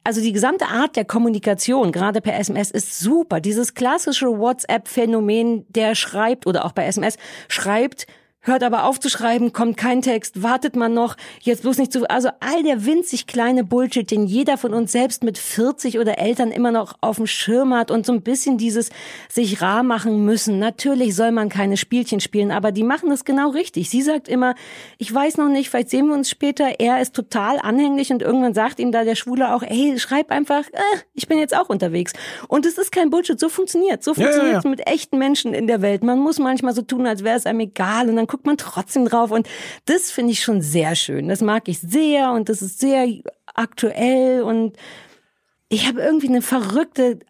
[0.06, 3.40] also die gesamte Art der Kommunikation, gerade per SMS, ist super.
[3.40, 7.16] Dieses klassische WhatsApp-Phänomen, der schreibt oder auch bei SMS
[7.48, 8.06] schreibt,
[8.44, 12.08] hört aber auf zu schreiben, kommt kein Text, wartet man noch, jetzt bloß nicht zu,
[12.08, 16.52] also all der winzig kleine Bullshit, den jeder von uns selbst mit 40 oder Eltern
[16.52, 18.90] immer noch auf dem Schirm hat und so ein bisschen dieses
[19.28, 20.58] sich rar machen müssen.
[20.58, 23.88] Natürlich soll man keine Spielchen spielen, aber die machen das genau richtig.
[23.88, 24.54] Sie sagt immer,
[24.98, 26.80] ich weiß noch nicht, vielleicht sehen wir uns später.
[26.80, 30.66] Er ist total anhänglich und irgendwann sagt ihm da der Schwule auch, ey, schreib einfach,
[30.72, 32.12] äh, ich bin jetzt auch unterwegs.
[32.48, 34.04] Und es ist kein Bullshit, so funktioniert.
[34.04, 34.70] So Ja, ja, funktioniert es ja.
[34.70, 36.04] mit echten Menschen in der Welt.
[36.04, 39.06] Man muss manchmal so tun, als wäre es einem egal und dann guckt man trotzdem
[39.06, 39.48] drauf und
[39.84, 41.28] das finde ich schon sehr schön.
[41.28, 43.06] Das mag ich sehr und das ist sehr
[43.54, 44.76] aktuell und
[45.68, 47.20] ich habe irgendwie eine verrückte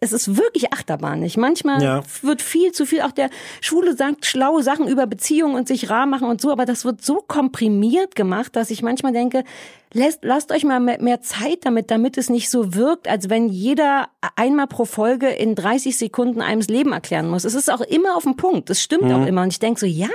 [0.00, 1.36] es ist wirklich achterbahnig.
[1.36, 2.02] Manchmal Ja.
[2.22, 3.30] wird viel zu viel, auch der
[3.60, 7.02] Schwule sagt schlaue Sachen über Beziehungen und sich rar machen und so, aber das wird
[7.02, 9.44] so komprimiert gemacht, dass ich manchmal denke,
[9.92, 14.08] lasst, lasst euch mal mehr, Zeit damit, damit es nicht so wirkt, als wenn jeder
[14.36, 17.44] einmal pro Folge in 30 Sekunden einem das Leben erklären muss.
[17.44, 18.70] Es ist auch immer auf den Punkt.
[18.70, 19.12] Es stimmt Mhm.
[19.12, 19.42] auch immer.
[19.42, 20.08] Und ich denk so, ja,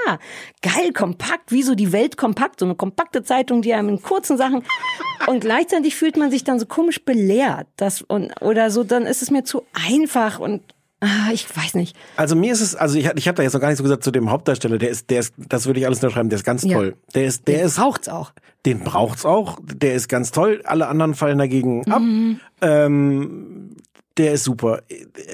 [0.61, 2.60] geil, kompakt, wie so die Welt kompakt.
[2.60, 4.64] So eine kompakte Zeitung, die einem in kurzen Sachen.
[5.27, 7.68] Und gleichzeitig fühlt man sich dann so komisch belehrt.
[7.77, 10.61] Das, und, oder so, dann ist es mir zu einfach und
[11.06, 11.95] ah, ich weiß nicht.
[12.18, 14.03] Also mir ist es, also ich, ich habe da jetzt noch gar nicht so gesagt
[14.03, 16.64] zu dem Hauptdarsteller, der ist, der ist, das würde ich alles unterschreiben, der ist ganz
[16.64, 16.73] Ja.
[16.77, 16.95] toll.
[17.14, 18.34] Der ist, der Den ist, braucht's auch.
[18.65, 22.02] den braucht's auch, der ist ganz toll, alle anderen fallen dagegen ab.
[22.02, 22.40] Mhm.
[22.61, 23.76] Ähm,
[24.18, 24.82] der ist super.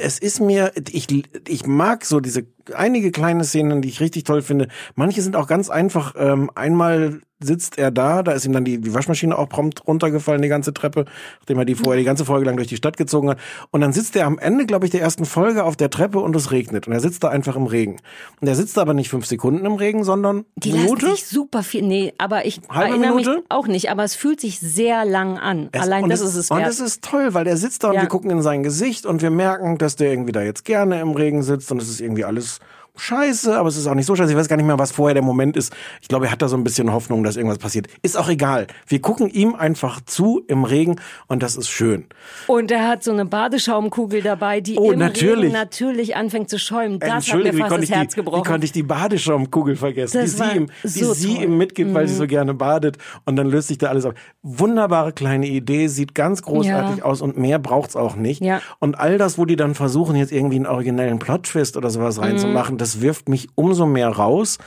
[0.02, 1.07] Es ist mir, ich,
[1.48, 4.67] ich mag so diese einige kleine Szenen, die ich richtig toll finde.
[4.95, 6.13] Manche sind auch ganz einfach.
[6.17, 10.43] Ähm, einmal sitzt er da, da ist ihm dann die, die Waschmaschine auch prompt runtergefallen,
[10.43, 11.05] die ganze Treppe,
[11.39, 13.39] nachdem er die vorher die ganze Folge lang durch die Stadt gezogen hat.
[13.71, 16.35] Und dann sitzt er am Ende, glaube ich, der ersten Folge auf der Treppe und
[16.35, 16.85] es regnet.
[16.85, 17.97] Und er sitzt da einfach im Regen.
[18.41, 21.07] Und er sitzt da aber nicht fünf Sekunden im Regen, sondern Die Minute.
[21.07, 21.81] lassen sich super viel.
[21.81, 23.43] Nee, aber ich Halbe erinnere mich Minute?
[23.49, 23.89] auch nicht.
[23.89, 25.69] Aber es fühlt sich sehr lang an.
[25.71, 26.69] Es- Allein und das es, ist es Und wert.
[26.69, 28.01] es ist toll, weil der sitzt da und Ja.
[28.01, 31.13] wir gucken in sein Gesicht und wir merken, dass der irgendwie da jetzt gerne im
[31.13, 32.59] Regen sitzt und es ist irgendwie alles
[33.02, 34.32] scheiße, aber es ist auch nicht so scheiße.
[34.32, 35.73] Ich weiß gar nicht mehr, was vorher der Moment ist.
[36.02, 37.88] Ich glaube, er hat da so ein bisschen Hoffnung, dass irgendwas passiert.
[38.03, 38.68] Ist auch egal.
[38.88, 40.98] Wir gucken ihm einfach zu im Regen
[41.28, 42.06] und das ist schön.
[42.48, 45.45] Und er hat so eine Badeschaumkugel dabei, die Oh, im natürlich.
[45.45, 46.99] Regen natürlich anfängt zu schäumen.
[46.99, 48.44] Das hat mir wie fast konnte, das ich Herz die, wie gebrochen.
[48.44, 51.44] konnte ich die Badeschaumkugel vergessen, Das die sie, ihm, die so sie toll.
[51.45, 52.18] ihm mitgibt, weil sie Mhm.
[52.19, 52.98] so gerne badet.
[53.26, 54.14] Und dann löst sich da alles auf.
[54.44, 57.03] Wunderbare kleine Idee, sieht ganz großartig Ja.
[57.06, 58.41] aus und mehr braucht's auch nicht.
[58.44, 58.61] Ja.
[58.80, 62.23] Und all das, wo die dann versuchen, jetzt irgendwie einen originellen Plot-Twist oder sowas Mhm.
[62.23, 64.57] reinzumachen, das wirft mich umso mehr raus.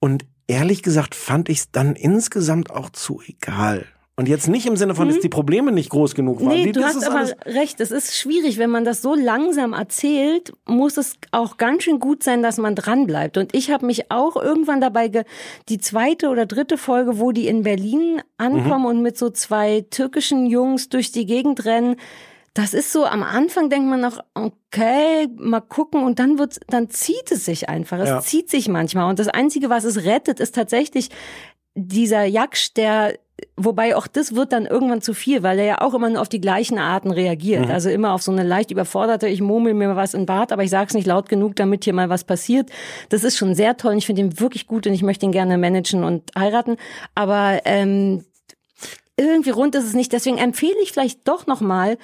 [0.00, 3.86] Und ehrlich gesagt fand ich es dann insgesamt auch zu egal.
[4.16, 6.46] Und jetzt nicht im Sinne von, dass die Probleme nicht groß genug waren.
[6.46, 6.52] Mhm.
[6.54, 7.80] Nee, Die- du hast aber recht.
[7.80, 12.22] Es ist schwierig, wenn man das so langsam erzählt, muss es auch ganz schön gut
[12.22, 13.36] sein, dass man dran bleibt.
[13.38, 15.24] Und ich habe mich auch irgendwann dabei ge
[15.68, 18.98] die zweite oder dritte Folge, wo die in Berlin ankommen Mhm.
[18.98, 21.96] und mit so zwei türkischen Jungs durch die Gegend rennen.
[22.54, 26.88] Das ist so, am Anfang denkt man noch, okay, mal gucken und dann wird, dann
[26.88, 27.98] zieht es sich einfach.
[27.98, 28.20] Es Ja.
[28.20, 29.10] zieht sich manchmal.
[29.10, 31.08] Und das Einzige, was es rettet, ist tatsächlich
[31.74, 33.18] dieser Jaksch, der,
[33.56, 36.28] wobei auch das wird dann irgendwann zu viel, weil er ja auch immer nur auf
[36.28, 37.64] die gleichen Arten reagiert.
[37.66, 37.72] Mhm.
[37.72, 40.62] Also immer auf so eine leicht überforderte, ich murmel mir was in den Bart, aber
[40.62, 42.70] ich sag's nicht laut genug, damit hier mal was passiert.
[43.08, 45.32] Das ist schon sehr toll und ich finde ihn wirklich gut und ich möchte ihn
[45.32, 46.76] gerne managen und heiraten.
[47.16, 48.24] Aber ähm,
[49.16, 50.12] irgendwie rund ist es nicht.
[50.12, 51.98] Deswegen empfehle ich vielleicht doch nochmal,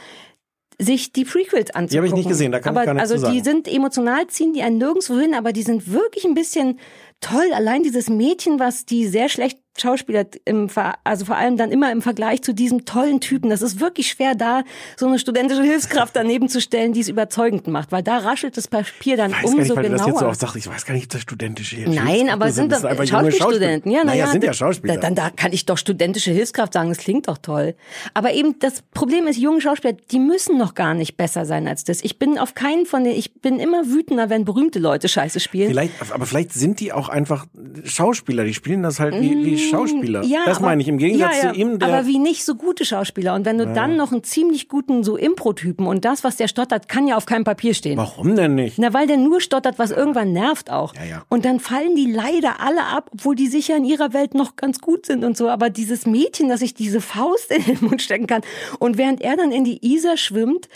[0.81, 1.89] sich die Prequels anzugucken.
[1.89, 3.63] Die habe ich nicht gesehen, da kann ich aber, gar nichts Also zu die sagen.
[3.65, 6.79] sind emotional, ziehen die einen nirgendwo hin, aber die sind wirklich ein bisschen
[7.21, 7.53] toll.
[7.55, 10.69] Allein dieses Mädchen, was die sehr schlecht schauspielert, im,
[11.05, 13.51] also vor allem dann immer im Vergleich zu diesem tollen Typen.
[13.51, 14.63] Das ist wirklich schwer, da
[14.97, 18.69] so eine studentische Hilfskraft daneben zu stellen, die es überzeugend macht, weil da raschelt das
[18.69, 20.31] Papier dann gar nicht, umso weil du das jetzt so genauer.
[20.31, 20.57] oft sagst.
[20.57, 23.91] Ich weiß gar nicht, ob das studentische Nein, Hilfskräfte aber sind Das junge Schauspielstudenten.
[23.91, 24.05] Ja, Schauspieler.
[24.05, 24.97] naja, sind ja Schauspieler.
[24.99, 27.75] Dann da kann ich doch studentische Hilfskraft sagen, das klingt doch toll.
[28.15, 31.85] Aber eben das Problem ist, junge Schauspieler, die müssen noch gar nicht besser sein als
[31.85, 32.03] das.
[32.03, 35.69] Ich bin auf keinen von denen, ich bin immer wütender, wenn berühmte Leute Scheiße spielen.
[35.69, 37.47] Vielleicht, aber vielleicht sind die auch einfach
[37.85, 38.45] Schauspieler.
[38.45, 40.23] Die spielen das halt wie, wie Schauspieler.
[40.25, 40.89] Ja, das aber- meine ich.
[40.89, 41.89] Im Gegensatz ja, ja, zu ihm, der.
[41.89, 43.35] aber wie nicht so gute Schauspieler.
[43.35, 46.89] Und wenn du dann noch einen ziemlich guten so Impro-Typen und das, was der stottert,
[46.89, 47.97] kann ja auf keinem Papier stehen.
[47.97, 48.79] warum denn nicht?
[48.79, 50.95] Na, weil der nur stottert, was irgendwann nervt auch.
[50.95, 51.23] Ja, ja.
[51.29, 54.81] Und dann fallen die leider alle ab, obwohl die sicher in ihrer Welt noch ganz
[54.81, 55.49] gut sind und so.
[55.49, 58.43] Aber dieses Mädchen, das sich diese Faust in den Mund stecken kann
[58.79, 60.69] und während er dann in die Isar schwimmt,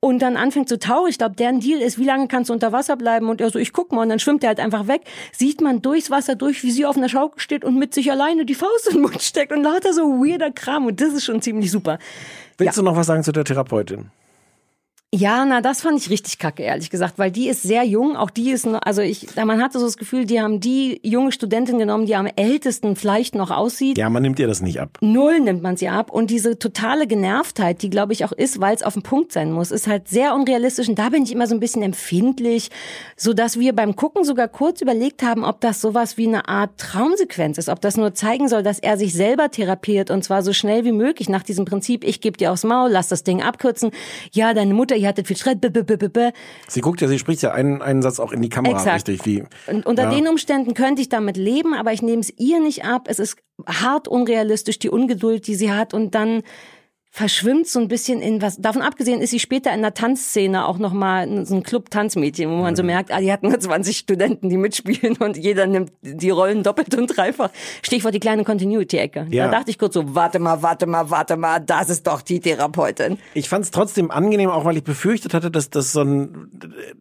[0.00, 1.08] und dann anfängt zu tauchen.
[1.08, 3.28] Ich glaube, deren Deal ist, wie lange kannst du unter Wasser bleiben?
[3.28, 4.02] Und er so, ich guck mal.
[4.02, 5.02] Und dann schwimmt er halt einfach weg.
[5.32, 8.44] Sieht man durchs Wasser durch, wie sie auf einer Schaukel steht und mit sich alleine
[8.44, 10.86] die Faust in den Mund steckt und lauter so weirder Kram.
[10.86, 11.98] Und das ist schon ziemlich super.
[12.58, 14.10] Willst du noch was sagen zu der Therapeutin?
[15.14, 18.14] Ja, na, das fand ich richtig kacke, ehrlich gesagt, weil die ist sehr jung.
[18.14, 21.78] Auch die ist, also ich, man hatte so das Gefühl, die haben die junge Studentin
[21.78, 23.96] genommen, die am ältesten vielleicht noch aussieht.
[23.96, 24.98] Ja, man nimmt ihr das nicht ab.
[25.00, 26.10] Null nimmt man sie ab.
[26.10, 29.50] Und diese totale Genervtheit, die glaube ich auch ist, weil es auf dem Punkt sein
[29.50, 30.90] muss, ist halt sehr unrealistisch.
[30.90, 32.68] Und da bin ich immer so ein bisschen empfindlich,
[33.16, 36.76] so dass wir beim Gucken sogar kurz überlegt haben, ob das sowas wie eine Art
[36.76, 40.52] Traumsequenz ist, ob das nur zeigen soll, dass er sich selber therapiert und zwar so
[40.52, 43.90] schnell wie möglich nach diesem Prinzip, ich gebe dir aufs Maul, lass das Ding abkürzen.
[44.32, 46.30] Ja, deine Mutter, ihr hattet viel b- b- b.
[46.68, 49.08] Sie guckt ja, sie spricht ja einen, einen Satz auch in die Kamera, Exakt.
[49.08, 49.44] richtig, wie.
[49.72, 50.10] Und unter Ja.
[50.10, 53.06] den Umständen könnte ich damit leben, aber ich nehme es ihr nicht ab.
[53.08, 55.94] Es ist hart unrealistisch, die Ungeduld, die sie hat.
[55.94, 56.42] Und dann,
[57.10, 58.58] verschwimmt so ein bisschen in was.
[58.58, 62.76] Davon abgesehen ist sie später in der Tanzszene auch nochmal so ein Club-Tanzmädchen, wo man
[62.76, 66.62] so merkt, ah, die hatten nur 20 Studenten, die mitspielen und jeder nimmt die Rollen
[66.62, 67.50] doppelt und dreifach.
[67.82, 69.26] Stichwort die kleine Continuity-Ecke.
[69.30, 69.46] Ja.
[69.46, 72.40] Da dachte ich kurz so, warte mal, warte mal, warte mal, das ist doch die
[72.40, 73.18] Therapeutin.
[73.34, 76.50] Ich fand es trotzdem angenehm, auch weil ich befürchtet hatte, dass das so ein,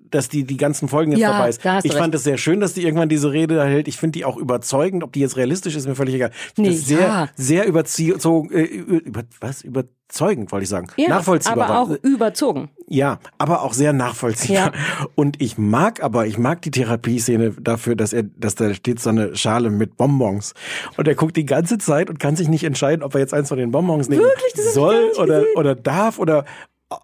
[0.09, 1.59] dass die die ganzen Folgen jetzt Ja, vorbei ist.
[1.85, 2.15] Ich fand recht.
[2.15, 3.87] es sehr schön, dass die irgendwann diese Rede hält.
[3.87, 5.03] Ich finde die auch überzeugend.
[5.03, 6.31] Ob die jetzt realistisch ist, mir völlig egal.
[6.55, 7.29] Ich Nee, das sehr, ja.
[7.35, 9.63] sehr überzogen, äh, über, über, was
[10.07, 10.87] überzeugend wollte ich sagen.
[10.95, 11.69] Ja, Nachvollziehbar.
[11.69, 12.03] aber auch war.
[12.03, 12.69] überzogen.
[12.87, 14.71] Ja, aber auch sehr nachvollziehbar.
[15.15, 19.09] Und ich mag aber, ich mag die Therapieszene dafür, dass er, dass da steht so
[19.09, 20.53] eine Schale mit Bonbons.
[20.95, 23.49] Und er guckt die ganze Zeit und kann sich nicht entscheiden, ob er jetzt eins
[23.49, 24.53] von den Bonbons nehmen Wirklich?
[24.73, 25.57] Soll oder, gesehen.
[25.57, 26.45] oder darf oder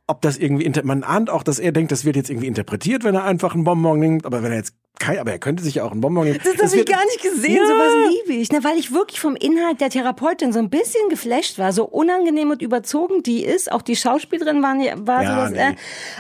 [0.08, 3.16] ob das irgendwie, man ahnt auch, dass er denkt, das wird jetzt irgendwie interpretiert, wenn
[3.16, 5.84] er einfach einen Bonbon nimmt, aber wenn er jetzt kein, aber er könnte sich ja
[5.84, 6.40] auch einen Bonbon nehmen.
[6.44, 7.66] Das, habe ich gar nicht gesehen, Ja.
[7.66, 8.52] sowas liebe ich.
[8.52, 12.52] Ne, weil ich wirklich vom Inhalt der Therapeutin so ein bisschen geflasht war, so unangenehm
[12.52, 13.72] und überzogen die ist.
[13.72, 15.52] Auch die Schauspielerin war, nie- war Ja, sowas.
[15.52, 15.58] nee.
[15.60, 15.76] Äh,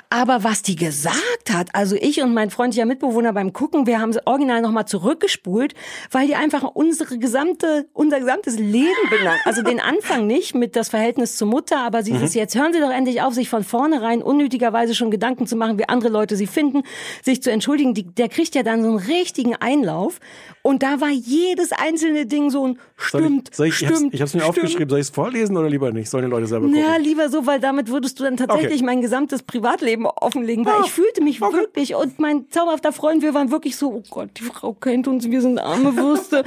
[0.09, 4.11] aber was die gesagt hat, also ich und mein freundlicher Mitbewohner beim Gucken, wir haben
[4.11, 5.75] das Original nochmal zurückgespult,
[6.11, 9.39] weil die einfach unsere gesamte, unser gesamtes Leben benannt.
[9.45, 12.23] Also den Anfang nicht mit das Verhältnis zur Mutter, aber sie Mhm.
[12.23, 15.77] ist jetzt, hören Sie doch endlich auf, sich von vornherein unnötigerweise schon Gedanken zu machen,
[15.79, 16.81] wie andere Leute sie finden,
[17.21, 17.93] sich zu entschuldigen.
[17.93, 20.19] Die, der kriegt ja dann so einen richtigen Einlauf.
[20.61, 24.21] Und da war jedes einzelne Ding so ein stimmt, soll ich, soll ich, stimmt, ich
[24.21, 24.57] hab's mir stimmt.
[24.57, 24.89] aufgeschrieben.
[24.89, 26.09] Soll ich es vorlesen oder lieber nicht?
[26.09, 26.79] Sollen die Leute selber gucken?
[26.79, 28.83] Ja, lieber so, weil damit würdest du dann tatsächlich Okay.
[28.85, 33.33] mein gesamtes Privatleben offenlegen, weil Ah, ich fühlte mich wirklich und mein zauberhafter Freund, wir
[33.33, 36.45] waren wirklich so, oh Gott, die Frau kennt uns, wir sind arme Würste.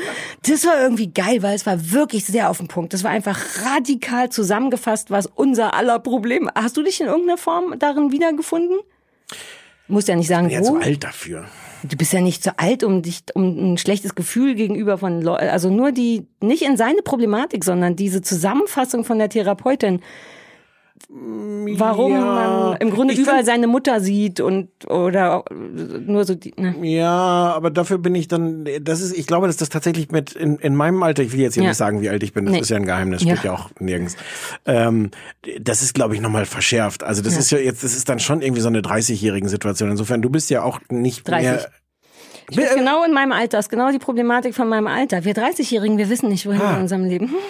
[0.48, 2.94] das war irgendwie geil, weil es war wirklich sehr auf den Punkt.
[2.94, 6.50] Das war einfach radikal zusammengefasst, was unser aller Problem.
[6.54, 8.78] Hast du dich in irgendeiner Form darin wiedergefunden?
[9.88, 10.64] Musst ja nicht sagen, Ja, wo.
[10.64, 11.44] zu alt dafür.
[11.82, 15.48] Du bist ja nicht zu alt, um dich, um ein schlechtes Gefühl gegenüber von Leuten,
[15.48, 20.00] also nur die, nicht in seine Problematik, sondern diese Zusammenfassung von der Therapeutin.
[21.08, 22.20] Warum Ja.
[22.20, 26.74] man im Grunde überall find- seine Mutter sieht und, oder nur so die, ne?
[26.82, 30.56] Ja, aber dafür bin ich dann, das ist, ich glaube, dass das tatsächlich mit in,
[30.56, 31.70] in meinem Alter, ich will jetzt hier Ja.
[31.70, 32.60] nicht sagen, wie alt ich bin, das Nee.
[32.60, 33.36] ist ja ein Geheimnis, Ja.
[33.36, 34.16] steht ja auch nirgends.
[34.64, 35.10] Ähm,
[35.60, 37.04] das ist, glaube ich, nochmal verschärft.
[37.04, 39.90] Also das ist ja jetzt, das ist dann schon irgendwie so eine 30-jährigen Situation.
[39.90, 41.42] Insofern, du bist ja auch nicht 30.
[41.50, 41.70] mehr.
[42.50, 45.24] Ich bin genau in meinem Alter, ist genau die Problematik von meinem Alter.
[45.24, 46.74] Wir 30-Jährigen, wir wissen nicht, wohin Ah.
[46.76, 47.32] in unserem Leben.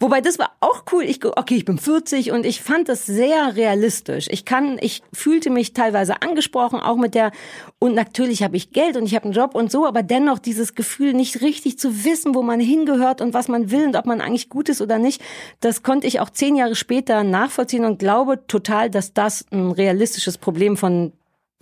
[0.00, 1.04] Wobei das war auch cool.
[1.04, 4.26] Ich, okay, ich bin 40 und ich fand das sehr realistisch.
[4.30, 7.32] Ich kann, ich fühlte mich teilweise angesprochen, auch mit der,
[7.78, 10.74] und natürlich habe ich Geld und ich habe einen Job und so, aber dennoch dieses
[10.74, 14.20] Gefühl, nicht richtig zu wissen, wo man hingehört und was man will und ob man
[14.20, 15.22] eigentlich gut ist oder nicht,
[15.60, 20.38] das konnte ich auch zehn Jahre später nachvollziehen und glaube total, dass das ein realistisches
[20.38, 21.12] Problem von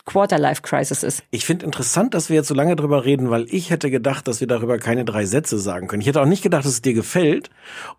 [0.07, 1.23] Quarter-Life-Crisis ist.
[1.31, 4.41] Ich finde interessant, dass wir jetzt so lange drüber reden, weil ich hätte gedacht, dass
[4.41, 6.01] wir darüber keine drei Sätze sagen können.
[6.03, 7.51] Ich hätte auch nicht gedacht, dass es dir gefällt.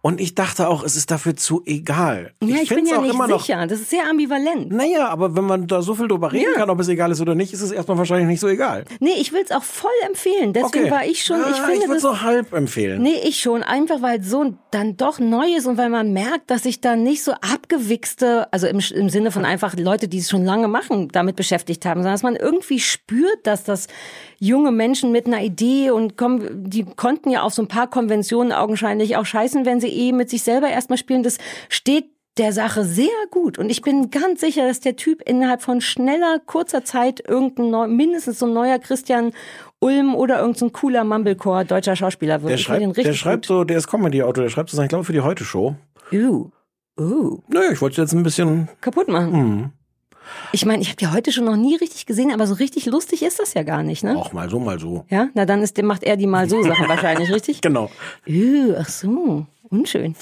[0.02, 2.34] Und ich dachte auch, es ist dafür zu egal.
[2.44, 3.66] Ja, ich, bin find's ja auch nicht immer noch sicher.
[3.68, 4.72] Das ist sehr ambivalent.
[4.72, 6.60] Naja, aber wenn man da so viel drüber reden Ja.
[6.60, 8.86] kann, ob es egal ist oder nicht, ist es erstmal wahrscheinlich nicht so egal.
[9.00, 10.54] Nee, ich will es auch voll empfehlen.
[10.54, 10.92] Deswegen Okay.
[10.92, 12.02] war ich schon, ich Ah, finde ich würde das.
[12.02, 13.02] so halb empfehlen.
[13.02, 13.64] Nee, ich schon.
[13.64, 16.96] Einfach weil es so dann doch neu ist und weil man merkt, dass sich da
[16.96, 21.10] nicht so abgewichste, also im, im Sinne von einfach Leute, die es schon lange machen,
[21.12, 23.88] damit beschäftigt haben, sondern dass man irgendwie spürt, dass das
[24.40, 28.52] junge Menschen mit einer Idee und kommen, die konnten ja auf so ein paar Konventionen
[28.52, 31.24] augenscheinlich auch scheißen, wenn sie eh mit sich selber erstmal spielen.
[31.24, 31.38] Das
[31.70, 32.06] steht
[32.38, 33.58] der Sache sehr gut.
[33.58, 37.88] Und ich bin ganz sicher, dass der Typ innerhalb von schneller, kurzer Zeit irgendein neu,
[37.88, 39.32] mindestens so ein neuer Christian
[39.80, 42.52] Ulm oder irgendein cooler Mumblecore deutscher Schauspieler wird.
[42.52, 45.22] Der schreibt, der schreibt so, der ist Comedy-Autor, der schreibt so, ich glaube, für die
[45.22, 45.76] Heute-Show.
[46.10, 46.52] gut.
[46.98, 48.68] Uh, uh, Naja, ich wollte jetzt ein bisschen.
[48.82, 49.34] kaputt machen.
[49.34, 49.72] Hm,
[50.52, 53.24] Ich meine, ich habe die heute schon noch nie richtig gesehen, aber so richtig lustig
[53.24, 54.18] ist das ja gar nicht, ne?
[54.18, 55.06] auch mal so, mal so.
[55.10, 57.62] Ja, na dann ist, macht er die mal so Sachen wahrscheinlich, richtig?
[57.62, 57.90] Genau.
[58.28, 60.16] Uh, ach so, unschön.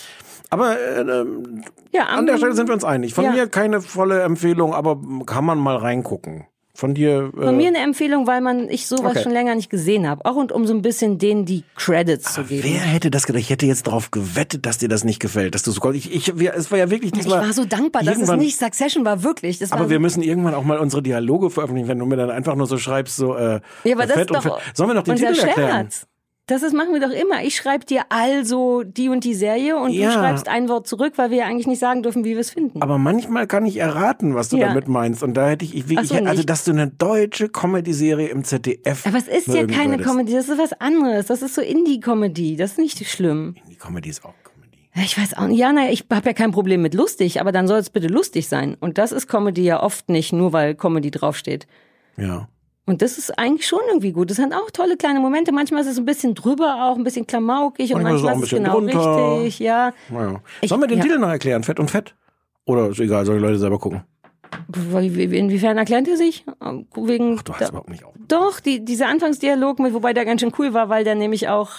[0.49, 3.13] Aber äh, ähm, Ja, an der Stelle sind wir uns einig.
[3.13, 3.31] Von ja.
[3.31, 6.45] mir keine volle Empfehlung, aber kann man mal reingucken.
[6.75, 7.31] Von dir.
[7.37, 9.23] Äh, Von mir eine Empfehlung, weil man ich sowas Okay.
[9.23, 10.25] schon länger nicht gesehen habe.
[10.25, 12.63] Auch und um so ein bisschen denen die Credits zu geben.
[12.63, 13.41] Wer hätte das gedacht?
[13.41, 16.39] Ich hätte jetzt darauf gewettet, dass dir das nicht gefällt, dass du so ich, ich
[16.39, 17.41] wir, es war ja wirklich Ich diesmal.
[17.45, 19.59] war so dankbar, dass es nicht Succession war, wirklich.
[19.59, 22.31] Das war Aber wir müssen irgendwann auch mal unsere Dialoge veröffentlichen, wenn du mir dann
[22.31, 24.59] einfach nur so schreibst, so äh, Ja, aber das fett ist doch.
[24.73, 25.89] Sollen wir noch den Titel erklären?
[25.91, 26.07] Scherz.
[26.45, 27.41] Das ist, machen wir doch immer.
[27.45, 30.07] Ich schreibe dir also die und die Serie und Ja.
[30.07, 32.49] du schreibst ein Wort zurück, weil wir ja eigentlich nicht sagen dürfen, wie wir es
[32.51, 32.81] finden.
[32.81, 34.67] Aber manchmal kann ich erraten, was du Ja.
[34.67, 35.23] damit meinst.
[35.23, 36.49] Und da hätte ich, ich, so, also, nicht.
[36.49, 39.05] dass du eine deutsche Comedy-Serie im ZDF.
[39.07, 40.09] Aber es ist ja keine würdest.
[40.09, 41.27] Comedy, das ist was anderes.
[41.27, 42.57] Das ist so Indie-Comedy.
[42.57, 43.55] Das ist nicht schlimm.
[43.69, 44.77] Die Comedy ist auch Comedy.
[44.95, 45.57] Ich weiß auch nicht.
[45.59, 48.49] Ja, naja, ich habe ja kein Problem mit lustig, aber dann soll es bitte lustig
[48.49, 48.75] sein.
[48.81, 51.67] Und das ist Comedy ja oft nicht, nur weil Comedy draufsteht.
[52.17, 52.49] Ja.
[52.85, 54.29] Und das ist eigentlich schon irgendwie gut.
[54.29, 55.51] Das sind auch tolle kleine Momente.
[55.53, 58.57] Manchmal ist es ein bisschen drüber auch, ein bisschen klamaukig und Manchmal manchmal ist es
[58.57, 59.37] genau bisschen drunter.
[59.41, 59.59] richtig.
[59.59, 59.93] Ja.
[60.09, 60.41] Naja.
[60.61, 61.03] Ich- Sollen wir den ja.
[61.03, 61.63] Titel noch erklären?
[61.63, 62.13] Fett und Fett?
[62.65, 64.03] Oder ist egal, soll die Leute selber gucken?
[64.67, 66.45] Wie- wie- Inwiefern erklärt er sich?
[66.95, 68.13] Wegen Ach, du hast überhaupt nicht auf.
[68.27, 71.71] Doch, die, dieser Anfangsdialog mit, wobei der ganz schön cool war, weil der nämlich auch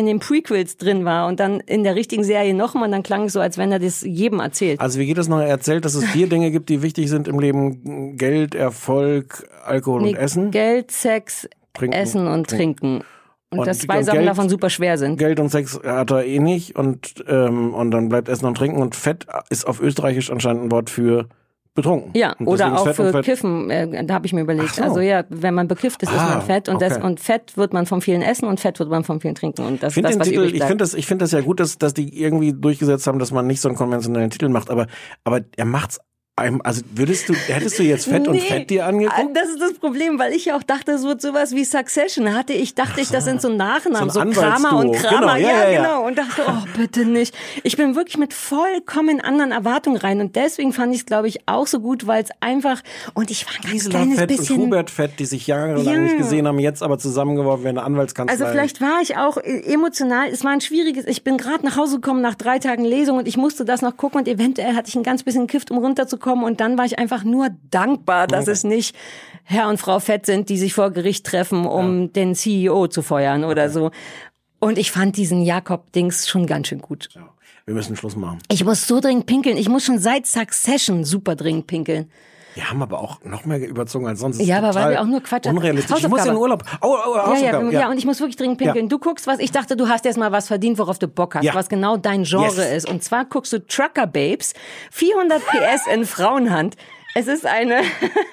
[0.00, 3.24] in den Prequels drin war und dann in der richtigen Serie nochmal und dann klang
[3.24, 4.80] es so, als wenn er das jedem erzählt.
[4.80, 5.40] Also wie geht es noch?
[5.40, 8.16] Er erzählt, dass es vier Dinge gibt, die wichtig sind im Leben.
[8.16, 10.50] Geld, Erfolg, Alkohol Nee, und Essen.
[10.50, 11.96] Geld, Sex, Trinken.
[11.96, 13.02] Essen und Trinken.
[13.50, 15.18] Und, Und dass zwei Sachen davon super schwer sind.
[15.18, 18.80] Geld und Sex hat er eh nicht und, ähm, und dann bleibt Essen und Trinken
[18.80, 21.28] und Fett ist auf Österreichisch anscheinend ein Wort für
[21.74, 22.10] betrunken.
[22.14, 24.74] Ja, oder ist auch für Kiffen, äh, da habe ich mir überlegt.
[24.74, 24.82] So.
[24.82, 27.06] Also ja, wenn man bekifft ist, ist Ah, man fett und, das, okay.
[27.06, 29.82] und Fett wird man vom vielen Essen und Fett wird man vom vielen Trinken und
[29.82, 31.40] das Ich finde ist das, was Titel, übrig ich finde das, ich finde das ja
[31.40, 34.70] gut, dass, dass die irgendwie durchgesetzt haben, dass man nicht so einen konventionellen Titel macht,
[34.70, 34.86] aber,
[35.24, 36.00] aber er macht's
[36.64, 38.40] also würdest du, hättest du jetzt Fett und Nee.
[38.40, 39.36] Fett dir Ah, angeguckt?
[39.36, 42.34] Das ist das Problem, weil ich ja auch dachte, es wird sowas wie Succession.
[42.34, 45.08] Hatte ich, dachte ich, das sind so Nachnamen, So so, Kramer und Anwaltsduo.
[45.10, 45.34] Kramer.
[45.36, 46.06] Genau, ja, ja, ja, genau.
[46.06, 47.34] Und dachte, oh, bitte nicht.
[47.62, 50.20] Ich bin wirklich mit vollkommen anderen Erwartungen rein.
[50.20, 52.82] Und deswegen fand ich es, glaube ich, auch so gut, weil es einfach,
[53.14, 54.56] und ich war ein ganz Gisela kleines Fett und bisschen.
[54.58, 55.96] Hubert Fett, die sich jahrelang Ja.
[56.00, 58.32] nicht gesehen haben, jetzt aber zusammengeworfen werden, eine Anwaltskanzlei.
[58.32, 61.76] Also vielleicht war ich auch äh, emotional, es war ein schwieriges, ich bin gerade nach
[61.76, 64.88] Hause gekommen nach drei Tagen Lesung und ich musste das noch gucken und eventuell hatte
[64.88, 68.48] ich ein ganz bisschen gekifft, um runterzukommen und dann war ich einfach nur dankbar, dass
[68.48, 68.96] es nicht
[69.44, 73.44] Herr und Frau Fett sind, die sich vor Gericht treffen, um den CEO zu feuern
[73.44, 73.90] oder so.
[74.60, 77.08] Und ich fand diesen Jakob-Dings schon ganz schön gut.
[77.64, 78.38] Wir müssen Schluss machen.
[78.48, 79.56] Ich muss so dringend pinkeln.
[79.56, 82.10] Ich muss schon seit Succession super dringend pinkeln.
[82.54, 84.40] Wir haben aber auch noch mehr überzogen als sonst.
[84.40, 85.98] Ja, aber weil wir auch nur Quatsch Unrealistisch.
[85.98, 86.64] Ich muss in den Urlaub.
[86.82, 88.86] Oh, oh, Ja, ja, Hausaufgaben, ja, und ich muss wirklich dringend pinkeln.
[88.86, 88.88] Ja.
[88.88, 91.44] Du guckst was, ich dachte, du hast jetzt mal was verdient, worauf du Bock hast,
[91.44, 91.54] Ja.
[91.54, 92.84] was genau dein Genre Yes.
[92.84, 92.88] ist.
[92.88, 94.54] Und zwar guckst du Trucker Babes,
[94.90, 96.76] 400 PS in Frauenhand.
[97.14, 97.80] Es ist eine,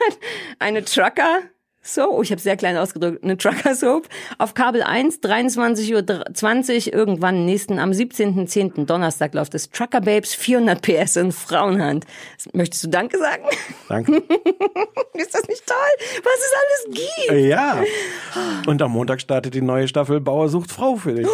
[0.59, 1.39] eine Trucker,
[1.87, 4.07] so, oh, ich habe sehr klein ausgedrückt, eine Trucker Soap
[4.37, 8.85] auf Kabel 1, 23.20 Uhr irgendwann nächsten, am 17.10.
[8.85, 9.69] Donnerstag läuft es.
[9.69, 12.05] Trucker Babes, 400 PS in Frauenhand.
[12.53, 13.43] Möchtest du Danke sagen?
[13.87, 14.17] Danke.
[15.13, 16.21] ist das nicht toll?
[16.23, 16.53] Was es
[16.91, 17.47] alles gibt?
[17.47, 17.81] Ja.
[18.67, 21.27] Und am Montag startet die neue Staffel Bauer sucht Frau für dich.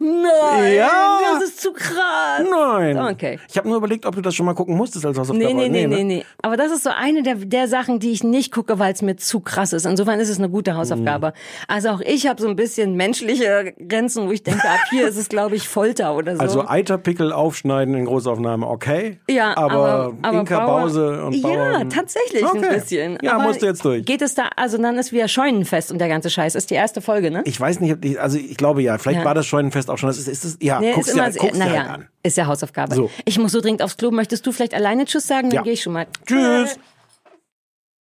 [0.00, 1.20] Nein, Ja.
[1.34, 2.42] das ist zu krass.
[2.50, 2.98] Nein.
[2.98, 3.38] Okay.
[3.48, 5.54] Ich habe nur überlegt, ob du das schon mal gucken musstest als Hausaufgabe.
[5.54, 5.96] Nee, nee, nee, ne?
[5.96, 6.24] nee, nee.
[6.40, 9.16] Aber das ist so eine der, der Sachen, die ich nicht gucke, weil es mir
[9.16, 9.86] zu krass ist.
[9.92, 11.28] Insofern ist es eine gute Hausaufgabe.
[11.28, 11.32] Mhm.
[11.68, 15.16] Also auch ich habe so ein bisschen menschliche Grenzen, wo ich denke, ab hier ist
[15.16, 16.42] es, glaube ich, Folter oder so.
[16.42, 19.18] Also Eiterpickel aufschneiden in Großaufnahme, okay.
[19.30, 21.90] ja, aber, aber, aber Inka Bauer- Bause und Ja, Bauern.
[21.90, 22.64] tatsächlich Okay.
[22.66, 23.18] ein bisschen.
[23.22, 24.04] Ja, aber musst du jetzt durch.
[24.04, 26.54] Geht es da, also dann ist wieder Scheunenfest und der ganze Scheiß.
[26.54, 27.42] Ist die erste Folge, ne?
[27.44, 29.24] Ich weiß nicht, also ich glaube ja, vielleicht Ja.
[29.24, 30.08] war das Scheunenfest auch schon.
[30.08, 32.08] Das ist, ist das, ja, Nee, guckst ist dir, immer, guckst dir naja, halt an.
[32.22, 32.94] ist ja Hausaufgabe.
[32.94, 33.10] So.
[33.24, 34.10] Ich muss so dringend aufs Klo.
[34.10, 35.50] Möchtest du vielleicht alleine Tschüss sagen?
[35.50, 35.62] Dann Ja.
[35.62, 36.06] gehe ich schon mal.
[36.26, 36.78] Tschüss.